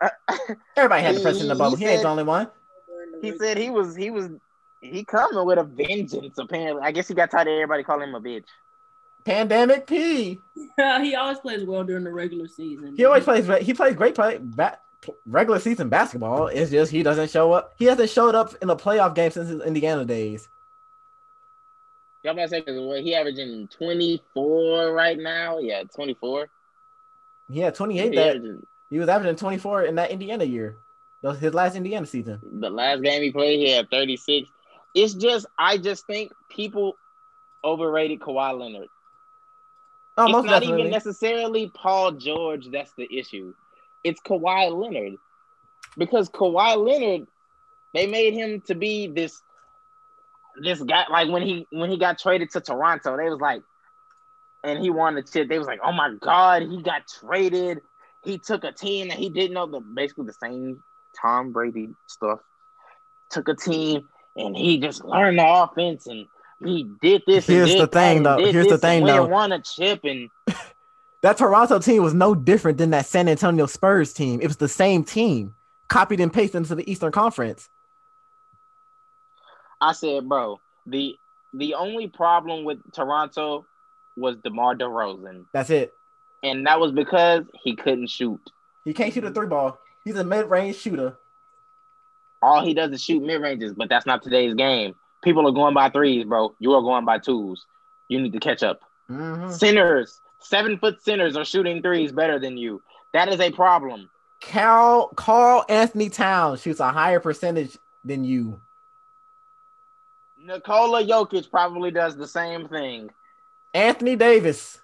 [0.76, 1.76] Everybody had depression in the bubble.
[1.76, 2.48] He, ain't said- the only one.
[3.20, 4.30] He said he was he was
[4.80, 6.38] he coming with a vengeance.
[6.38, 8.44] Apparently, I guess he got tired of everybody calling him a bitch.
[9.24, 10.38] Pandemic P.
[10.76, 12.96] he always plays well during the regular season.
[12.96, 13.46] He always plays.
[13.64, 14.78] He plays great play ba-
[15.26, 16.46] regular season basketball.
[16.48, 17.74] It's just he doesn't show up.
[17.78, 20.48] He hasn't showed up in a playoff game since his Indiana days.
[22.22, 25.58] Y'all about to say 'cause what, he averaging twenty four right now?
[25.58, 26.48] Yeah, twenty four.
[27.50, 30.76] He had 28 He that averaging- he was averaging 24 in that Indiana year.
[31.22, 32.40] That was his last Indiana season.
[32.60, 34.48] the last game he played, he had 36.
[34.94, 36.94] It's just, I just think people
[37.64, 38.88] overrated Kawhi Leonard.
[40.16, 40.80] Oh, it's not definitely.
[40.80, 43.54] even necessarily Paul George that's the issue.
[44.04, 45.18] It's Kawhi Leonard.
[45.96, 47.26] Because Kawhi Leonard,
[47.94, 49.40] they made him to be this
[50.60, 53.62] this guy like when he when he got traded to Toronto, they was like
[54.64, 57.80] and he won the chip, they was like, "Oh my god, he got traded.
[58.22, 60.82] He took a team that he didn't know the basically the same
[61.20, 62.40] Tom Brady stuff.
[63.30, 66.26] Took a team and he just learned the offense and
[66.64, 67.48] he did this.
[67.48, 68.36] and Here's did the thing, though.
[68.38, 69.26] Here's the thing, though.
[69.26, 70.30] Won a chip and
[71.22, 74.40] That Toronto team was no different than that San Antonio Spurs team.
[74.40, 75.54] It was the same team,
[75.88, 77.68] copied and pasted into the Eastern Conference.
[79.80, 81.16] I said, bro, the
[81.54, 83.66] the only problem with Toronto
[84.16, 85.92] was DeMar DeRozan, That's it.
[86.42, 88.40] and that was because he couldn't shoot.
[88.84, 89.78] He can't shoot a three ball.
[90.04, 91.16] He's a mid range shooter.
[92.40, 94.94] All he does is shoot mid ranges, but that's not today's game.
[95.22, 96.54] People are going by threes, bro.
[96.58, 97.64] You are going by twos.
[98.08, 98.80] You need to catch up.
[99.10, 99.52] Mhm.
[99.52, 102.82] Centers, seven foot centers are shooting threes better than you.
[103.12, 104.08] That is a problem.
[104.40, 108.60] Karl Karl Anthony Towns shoots a higher percentage than you.
[110.44, 113.10] Nikola Jokic probably does the same thing.
[113.74, 114.78] Anthony Davis.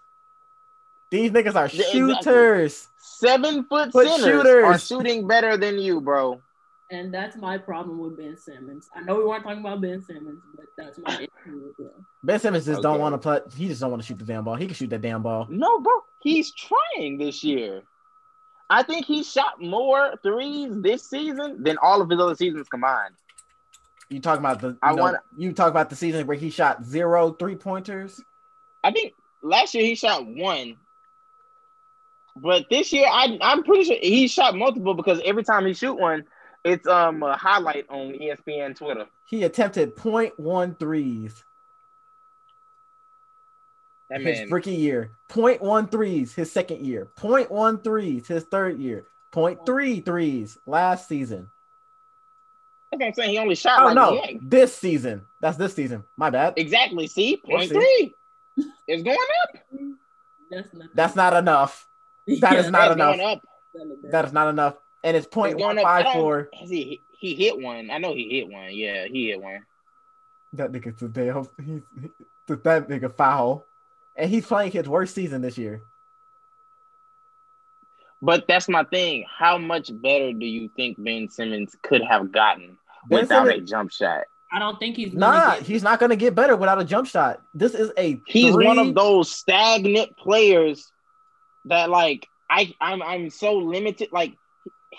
[1.10, 1.92] These niggas are Yeah, exactly.
[1.92, 2.88] shooters.
[2.98, 4.64] Seven foot centers shooters.
[4.64, 6.40] are shooting better than you, bro.
[6.90, 8.88] And that's my problem with Ben Simmons.
[8.96, 11.28] I know we weren't talking about Ben Simmons, but that's my issue
[11.76, 12.06] with him.
[12.24, 13.40] Ben Simmons just don't want to play.
[13.56, 14.56] He just don't want to shoot the damn ball.
[14.56, 15.46] He can shoot that damn ball.
[15.50, 15.92] No, bro,
[16.22, 17.82] he's trying this year.
[18.70, 23.14] I think he shot more threes this season than all of his other seasons combined.
[24.08, 24.68] You talking about the?
[24.68, 28.18] You, I know, wanna- you talk about the season where he shot zero three pointers.
[28.82, 29.12] I think
[29.42, 30.76] last year he shot one,
[32.36, 35.94] but this year I, I'm pretty sure he shot multiple because every time he shoot
[35.94, 36.24] one,
[36.64, 39.06] it's um a highlight on ESPN Twitter.
[39.26, 41.44] He attempted 0.1 threes
[44.10, 45.10] That his man, rookie year.
[45.30, 47.08] 0.1 threes his second year.
[47.18, 49.06] 0.1 threes his third year.
[49.32, 51.50] 0.3 threes last season.
[52.90, 53.30] that's what I'm saying.
[53.30, 55.26] He only shot Oh like no, yeah, this season.
[55.40, 56.04] That's this season.
[56.16, 56.54] My bad.
[56.56, 57.06] exactly.
[57.06, 57.74] See, point Whoopsie.
[57.74, 58.14] three.
[58.88, 59.60] It's going up.
[60.50, 60.88] That's not.
[60.94, 61.86] That's not enough.
[62.40, 63.40] That is not enough.
[64.10, 64.74] That is not enough.
[65.08, 65.84] And it's It's going up.
[65.86, 66.48] I don't- 0.154.
[66.60, 67.90] Has he he hit one?
[67.90, 68.70] I know he hit one.
[68.72, 69.64] Yeah, he hit one.
[70.52, 71.48] That nigga's a damn.
[71.64, 71.82] He's
[72.46, 73.64] that nigga foul,
[74.16, 75.82] and he's playing his worst season this year.
[78.20, 79.24] But that's my thing.
[79.38, 82.76] How much better do you think Ben Simmons could have gotten
[83.08, 84.24] Ben without a jump shot?
[84.50, 85.12] I don't think he's.
[85.14, 87.40] gonna Nah, get- he's not gonna get better without a jump shot.
[87.54, 88.20] This is a.
[88.26, 90.90] He's three- one of those stagnant players
[91.66, 94.08] that like I I'm I'm so limited.
[94.10, 94.36] Like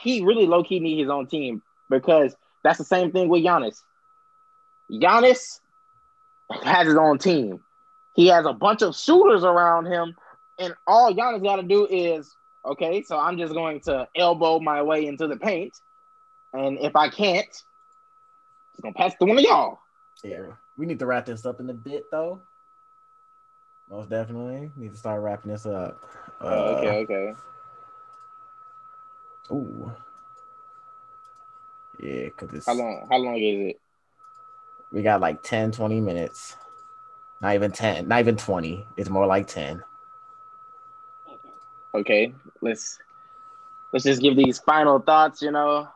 [0.01, 3.81] he really low key need his own team because that's the same thing with Giannis.
[4.91, 5.59] Giannis
[6.63, 7.59] has his own team.
[8.15, 10.15] He has a bunch of shooters around him,
[10.57, 12.33] and all Giannis got to do is
[12.65, 13.03] okay.
[13.03, 15.73] So I'm just going to elbow my way into the paint,
[16.53, 19.79] and if I can't, he's gonna pass to one of y'all.
[20.23, 20.47] Yeah,
[20.77, 22.41] we need to wrap this up in a bit though.
[23.89, 25.99] Most definitely need to start wrapping this up.
[26.41, 26.45] Uh,
[26.77, 27.33] okay, okay.
[29.51, 29.91] Ooh.
[31.99, 33.07] Yeah, because it's How long?
[33.09, 33.79] How long is it?
[34.91, 36.55] we got like 10, 20 minutes.
[37.41, 38.85] Not even 10, not even 20.
[38.97, 39.83] It's more like 10.
[41.95, 42.31] okay
[42.61, 42.99] let's
[43.91, 45.87] let's just give these final thoughts you know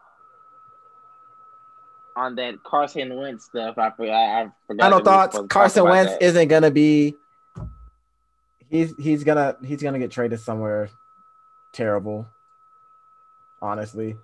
[2.16, 5.36] on that carson wentz stuff i forgot i forgot Final thoughts.
[5.36, 7.16] supposed to talk Carson Wentz isn't gonna be
[8.70, 10.90] he's he's gonna he's gonna get traded somewhere
[11.74, 12.28] terrible.
[13.64, 14.18] Honestly.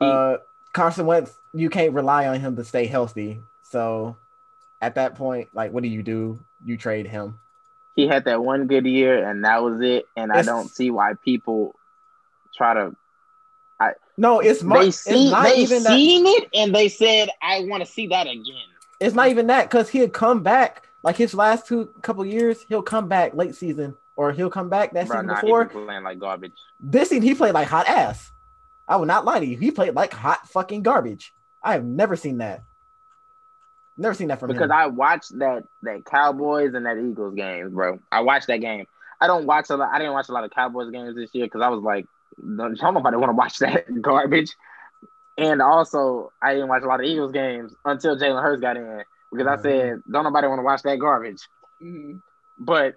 [0.00, 0.38] Uh
[0.72, 3.40] Carson Wentz, you can't rely on him to stay healthy.
[3.62, 4.16] So
[4.80, 6.40] at that point, like what do you do?
[6.64, 7.38] You trade him.
[7.94, 11.14] he had that one good year and that was it and i don't see why
[11.24, 11.74] people
[12.56, 12.96] try to
[13.80, 16.88] I No, it's mar- they it's see not they even that seen it and they
[16.88, 18.68] said i want to see that again
[19.00, 22.82] it's not even that because he'll come back like his last two couple years, he'll
[22.82, 25.66] come back late season or he'll come back that Bro, season nah, before.
[25.66, 28.32] playing like garbage This season he played like hot ass.
[28.88, 29.58] I would not lie to you.
[29.58, 31.32] He played like hot fucking garbage.
[31.62, 32.62] I have never seen that.
[33.96, 34.72] Never seen that from because him.
[34.72, 37.98] I watched that that Cowboys and that Eagles games, bro.
[38.10, 38.86] I watched that game.
[39.20, 39.90] I don't watch a lot.
[39.92, 42.06] I didn't watch a lot of Cowboys games this year because I was like,
[42.40, 44.54] don't don't nobody want to watch that garbage.
[45.36, 49.02] And also, I didn't watch a lot of Eagles games until Jalen Hurts got in
[49.32, 51.42] because I said, don't nobody want to watch that garbage.
[51.82, 52.22] Mhm.
[52.58, 52.96] But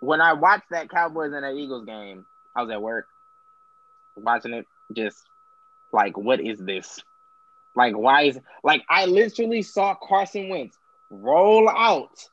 [0.00, 3.06] when I watched that Cowboys and that Eagles game, I was at work
[4.16, 5.22] watching it, just
[5.92, 7.00] like, what is this?
[7.74, 10.76] Like, why is like I literally saw Carson Wentz
[11.10, 12.28] roll out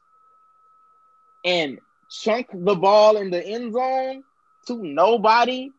[1.46, 1.80] and
[2.10, 4.24] chunk the ball in the end zone
[4.68, 5.72] to nobody,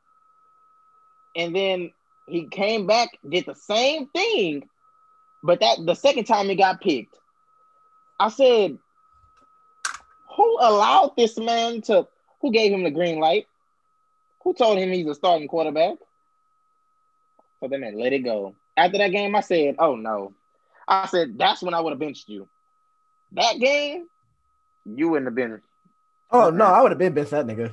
[1.36, 1.90] and then
[2.26, 4.68] he came back, did the same thing,
[5.42, 7.16] but that the second time he got picked.
[8.18, 8.78] I said,
[10.36, 12.06] who allowed this man to
[12.40, 13.46] who gave him the green light?
[14.42, 15.96] Who told him he's a starting quarterback?
[17.60, 18.54] So then they let it go.
[18.76, 20.32] After that game, I said, oh no.
[20.88, 22.48] I said, that's when I would have benched you.
[23.32, 24.06] That game,
[24.84, 25.60] you wouldn't have been.
[26.30, 27.72] oh no, I would have been best that nigga.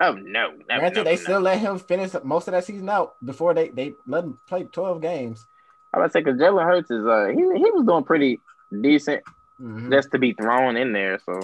[0.00, 0.50] Oh no.
[0.52, 1.22] no, Granted, no, they no.
[1.22, 4.64] still let him finish most of that season out before they they let him play
[4.64, 5.44] twelve games.
[5.92, 8.40] I was say because Jalen Hurts is uh he, he was doing pretty
[8.80, 9.22] decent
[9.60, 9.88] Mhm.
[9.90, 11.20] just to be thrown in there.
[11.24, 11.38] So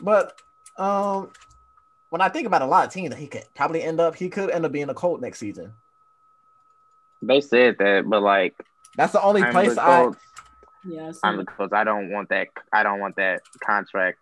[0.00, 0.36] But
[0.76, 1.30] um,
[2.10, 4.28] when I think about a lot of teams that he could probably end up, he
[4.28, 5.72] could end up being a Colt next season.
[7.22, 8.54] they said that, but like
[8.96, 10.02] That's the only I'm place the I.
[10.02, 10.18] Colts.
[10.86, 11.48] Yeah, I see I'm the it.
[11.48, 11.72] Colts.
[11.72, 12.48] I don't want that.
[12.72, 14.18] I don't want that contract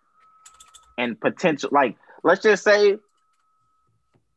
[0.97, 1.69] and potential.
[1.71, 2.97] Like, let's just say,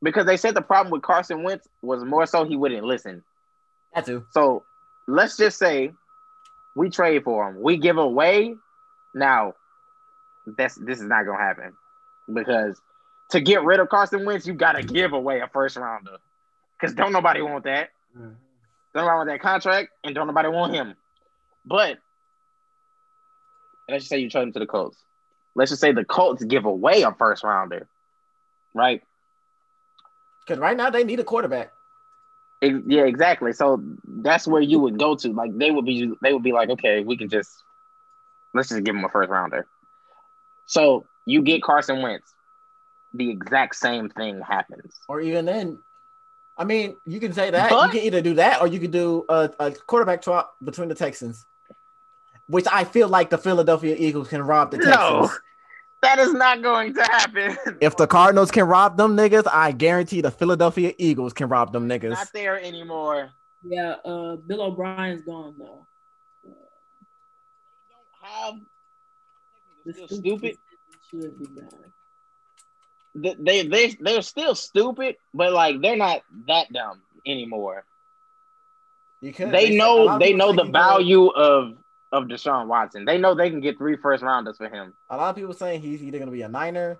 [0.02, 3.23] because they said the problem with Carson Wentz was more so he wouldn't listen.
[3.94, 4.27] Had to.
[4.32, 4.64] So
[5.06, 5.93] let's just say
[6.74, 7.62] we trade for him.
[7.62, 8.55] We give away.
[9.14, 9.55] Now,
[10.59, 11.73] that's this is not gonna happen.
[12.32, 12.81] because
[13.31, 16.16] to get rid of Carson Wentz, you gotta give away a first rounder.
[16.81, 17.90] Because don't nobody want that.
[18.16, 18.36] Mhm.
[18.94, 20.94] Don't nobody want that contract, and don't nobody want him.
[21.65, 21.98] But
[23.89, 24.97] let's just say you trade him to the Colts.
[25.55, 27.89] Let's just say the Colts give away a first rounder,
[28.74, 29.03] right?
[30.47, 31.73] Because right now they need a quarterback.
[32.62, 33.53] Ex- Yeah, exactly.
[33.53, 35.32] So that's where you would go to.
[35.32, 37.51] Like they would be, they would be like, okay, we can just
[38.55, 39.66] let's just give him a first rounder.
[40.66, 42.32] So you get Carson Wentz,
[43.17, 44.95] the exact same thing happens.
[45.09, 45.79] Or even then,
[46.59, 47.71] I mean, you can say that.
[47.71, 50.89] But- you can either do that or you can do a, a quarterback swap between
[50.89, 51.45] the Texans,
[52.49, 54.97] which I feel like the Philadelphia Eagles can rob the Texans.
[54.97, 55.31] No,
[56.03, 57.57] that is not going to happen.
[57.81, 61.89] If the Cardinals can rob them niggas, I guarantee the Philadelphia Eagles can rob them
[61.89, 62.11] niggas.
[62.11, 63.31] not there anymore.
[63.69, 65.85] Yeah, uh, Bill O'Brien's gone though.
[68.23, 68.55] Have
[69.85, 70.59] The still stupid.
[71.11, 71.69] should be gone.
[73.23, 77.85] Th- They they they're still stupid, but like they're not that dumb anymore.
[79.21, 79.51] You could.
[79.51, 81.77] They said- a lot know they know the he could- value of
[82.13, 83.05] of Deshaun Watson.
[83.05, 84.95] They know they can get three first rounders for him.
[85.11, 86.99] A lot of people saying he's either going to be a Niner,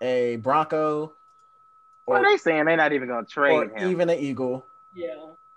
[0.00, 1.12] a Bronco,
[2.04, 2.64] What are they saying?
[2.64, 3.90] They're not even gonna or trade him.
[3.90, 4.64] even an Eagle.
[4.92, 5.14] Yeah,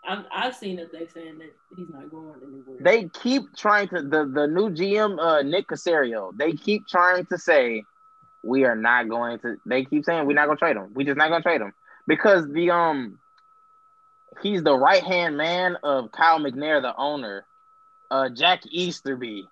[0.08, 2.78] I've, I've seen that they saying that he's not going anywhere.
[2.82, 6.32] they keep trying to the the new GM uh Nick Caserio.
[6.38, 7.84] They keep trying to say
[8.44, 9.58] we are not going to.
[9.66, 10.94] They keep saying we're not gonna trade him.
[10.94, 11.74] We just not gonna trade him
[12.08, 13.20] because the um
[14.42, 17.46] he's the right hand man of Kyle McNair, the owner.
[18.12, 19.48] Uh, Jack Easterby.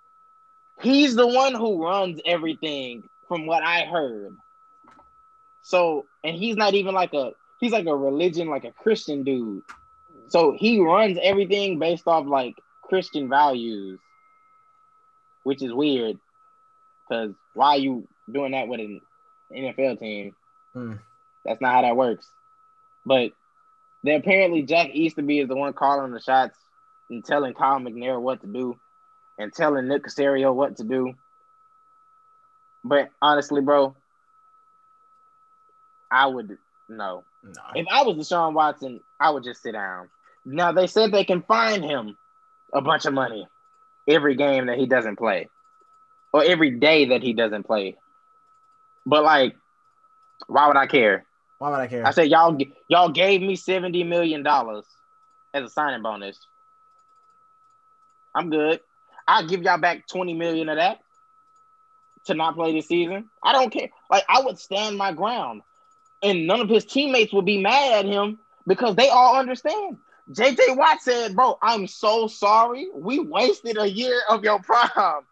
[0.81, 4.35] He's the one who runs everything, from what I heard.
[5.63, 9.63] So, and he's not even like a he's like a religion, like a Christian dude.
[10.27, 13.99] So he runs everything based off like Christian values,
[15.43, 16.17] which is weird.
[17.07, 19.01] Because why you doing that with an
[19.53, 20.35] NFL team?
[20.73, 20.95] Hmm.
[21.45, 22.27] That's not how that works.
[23.05, 23.31] But
[24.03, 26.57] then apparently Jack Easterby is the one calling the shots
[27.09, 28.79] and telling Kyle McNair what to do
[29.37, 31.13] and telling Nick Caserio what to do.
[32.83, 33.95] But honestly, bro,
[36.11, 36.57] I would
[36.89, 37.23] no.
[37.43, 37.61] No.
[37.73, 40.09] If I was Deshaun Watson, I would just sit down.
[40.45, 42.17] Now they said they can fine him
[42.73, 43.47] a bunch of money
[44.07, 45.47] every game that he doesn't play,
[46.33, 47.97] or every day that he doesn't play.
[49.05, 49.55] But like,
[50.47, 51.25] why would I care?
[51.59, 52.05] Why would I care?
[52.05, 52.57] I said y'all
[52.87, 54.85] y'all gave me seventy million dollars
[55.53, 56.39] as a signing bonus.
[58.33, 58.79] I'm good.
[59.27, 60.99] I'll give y'all back twenty million of that
[62.25, 63.29] to not play this season.
[63.43, 63.89] I don't care.
[64.09, 65.61] Like I would stand my ground,
[66.21, 69.97] and none of his teammates would be mad at him because they all understand.
[70.31, 72.87] JJ Watt said, "Bro, I'm so sorry.
[72.93, 75.23] We wasted a year of your prime.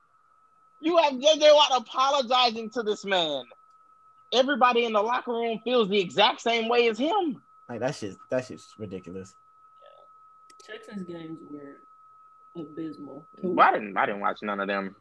[0.81, 3.43] You have JJ Watt apologizing to this man.
[4.31, 7.41] Everybody in the locker room feels the exact same way as him.
[7.67, 9.33] like that's just That shit's ridiculous.
[10.63, 11.77] Texans games were
[12.61, 13.25] abysmal.
[13.41, 13.97] Well, I didn't.
[13.97, 14.95] I didn't watch none of them.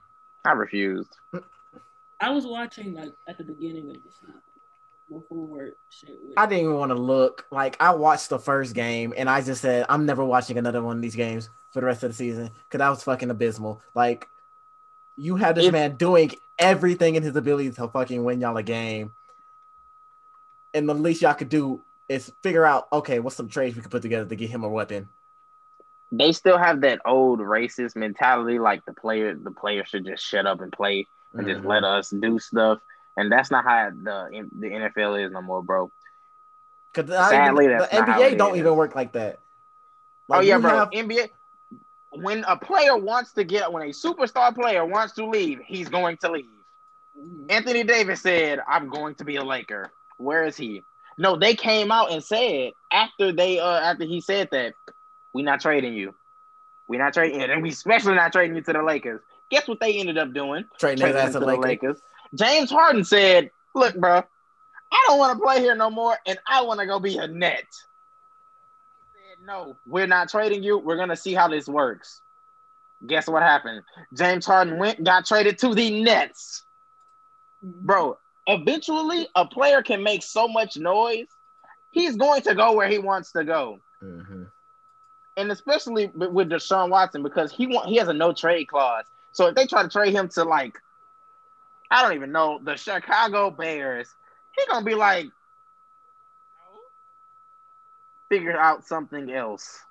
[0.45, 1.11] I refused.
[2.21, 4.35] I was watching like at the beginning of the season
[5.11, 6.17] before shit.
[6.37, 7.47] I didn't even want to look.
[7.51, 10.97] Like I watched the first game and I just said I'm never watching another one
[10.97, 13.83] of these games for the rest of the season because that was fucking abysmal.
[13.95, 14.27] Like
[15.17, 18.63] you had this If- man doing everything in his ability to fucking win y'all a
[18.63, 19.13] game,
[20.75, 23.91] and the least y'all could do is figure out okay, what's some trades we could
[23.91, 25.09] put together to get him a weapon.
[26.11, 30.47] They still have that old racist mentality, like the player, the player should just shut
[30.47, 31.67] up and play and just Mhm.
[31.67, 32.79] let us do stuff.
[33.17, 35.91] And that's not how the the NFL is no more, bro.
[36.95, 38.61] Cause Sadly, the that's not how NBA don't is.
[38.61, 39.39] even work like that.
[40.31, 40.71] oh yeah, bro.
[40.79, 41.31] have- NBA.
[42.11, 46.17] When a player wants to get, when a superstar player wants to leave, he's going
[46.19, 46.47] to leave.
[47.19, 47.51] Mhm.
[47.53, 50.83] Anthony Davis said, "I'm going to be a Laker." Where is he?
[51.17, 54.75] No, they came out and said after they uh after he said that,
[55.33, 56.15] we not trading you.
[56.89, 59.21] We not trading, and we especially not trading you to the Lakers.
[59.51, 60.65] Guess what they ended up doing?
[60.79, 61.65] trading Trading to the Lakers.
[61.65, 62.03] Lakers.
[62.35, 64.23] James Harden said, "Look, bro,
[64.93, 67.27] I don't want to play here no more, and I want to go be a
[67.27, 67.65] net."
[69.13, 70.79] Said, "No, we're not trading you.
[70.79, 72.21] We're gonna see how this works."
[73.07, 73.83] Guess what happened?
[74.15, 76.65] James Harden went, got traded to the Nets
[77.63, 81.29] bro, eventually a player can make so much noise,
[81.91, 83.79] he's going to go where he wants to go.
[84.03, 84.51] Mhm.
[85.37, 89.05] And especially with with Deshaun Watson, because he want he has a no trade clause.
[89.33, 90.81] So if they try to trade him to like,
[91.91, 94.13] I don't even know, the Chicago Bears,
[94.57, 95.27] he gonna be like,
[98.29, 99.85] figure out something else.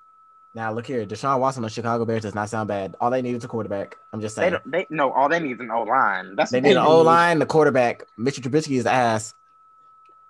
[0.58, 2.96] Now look here, Deshaun Watson on the Chicago Bears does not sound bad.
[3.00, 3.96] All they need is a quarterback.
[4.12, 4.54] I'm just They saying.
[4.54, 6.36] don't, they no, all they need is an O line.
[6.36, 8.08] That's They what need an O line, the quarterback.
[8.18, 9.36] Mitchell Trubisky is ass.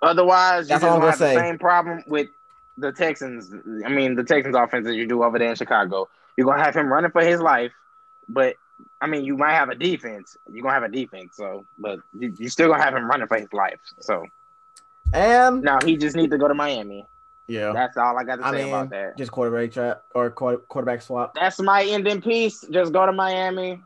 [0.02, 1.34] Otherwise, That's you're all I'm gonna say.
[1.34, 2.28] the same problem with
[2.78, 3.54] the Texans.
[3.86, 6.10] I mean, the Texans offense that you do over there in Chicago.
[6.36, 7.72] You're gonna have him running for his life,
[8.28, 8.56] but
[9.00, 10.36] I mean, you might have a defense.
[10.52, 13.40] You're gonna have a defense, so but you, you still gonna have him running for
[13.40, 13.80] his life.
[14.02, 14.26] So
[15.14, 17.06] And now he just needs to go to Miami.
[17.48, 19.18] Yeah, That's all I got to I say mean, about that.
[19.18, 21.34] just quarterback trap or quarter, quarterback swap.
[21.36, 22.62] That's my ending piece.
[22.72, 23.82] Just go to Miami.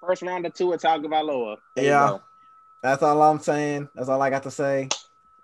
[0.00, 1.56] First round of two at Tagovailoa.
[1.74, 2.18] There Yeah.
[2.82, 3.88] That's all I'm saying.
[3.94, 4.88] That's all I got to say.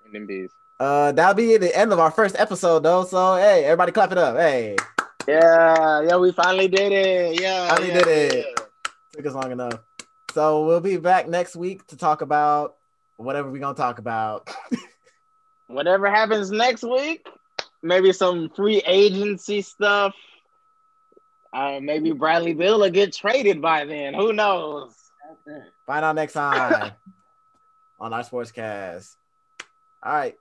[0.07, 0.51] Ending piece.
[0.79, 3.05] Uh, that'll be the end of our first episode, though.
[3.05, 4.37] So, hey, everybody, clap it up.
[4.37, 4.77] Hey,
[5.29, 7.41] Yeah, yeah, we finally did it.
[7.41, 8.47] Yeah, Finally yeah, did it.
[8.47, 8.65] yeah.
[9.13, 9.81] took us long enough.
[10.33, 12.77] So we'll be back next week to talk about
[13.17, 14.49] whatever we're gonna talk about.
[15.73, 17.27] whatever happens next week,
[17.83, 20.15] maybe some free agency stuff.
[21.53, 24.15] Uh, maybe Bradley Beal will get traded by then.
[24.15, 24.95] Who knows?
[25.87, 26.93] Find out next time
[28.01, 29.17] on our sportscast.
[30.03, 30.37] All right.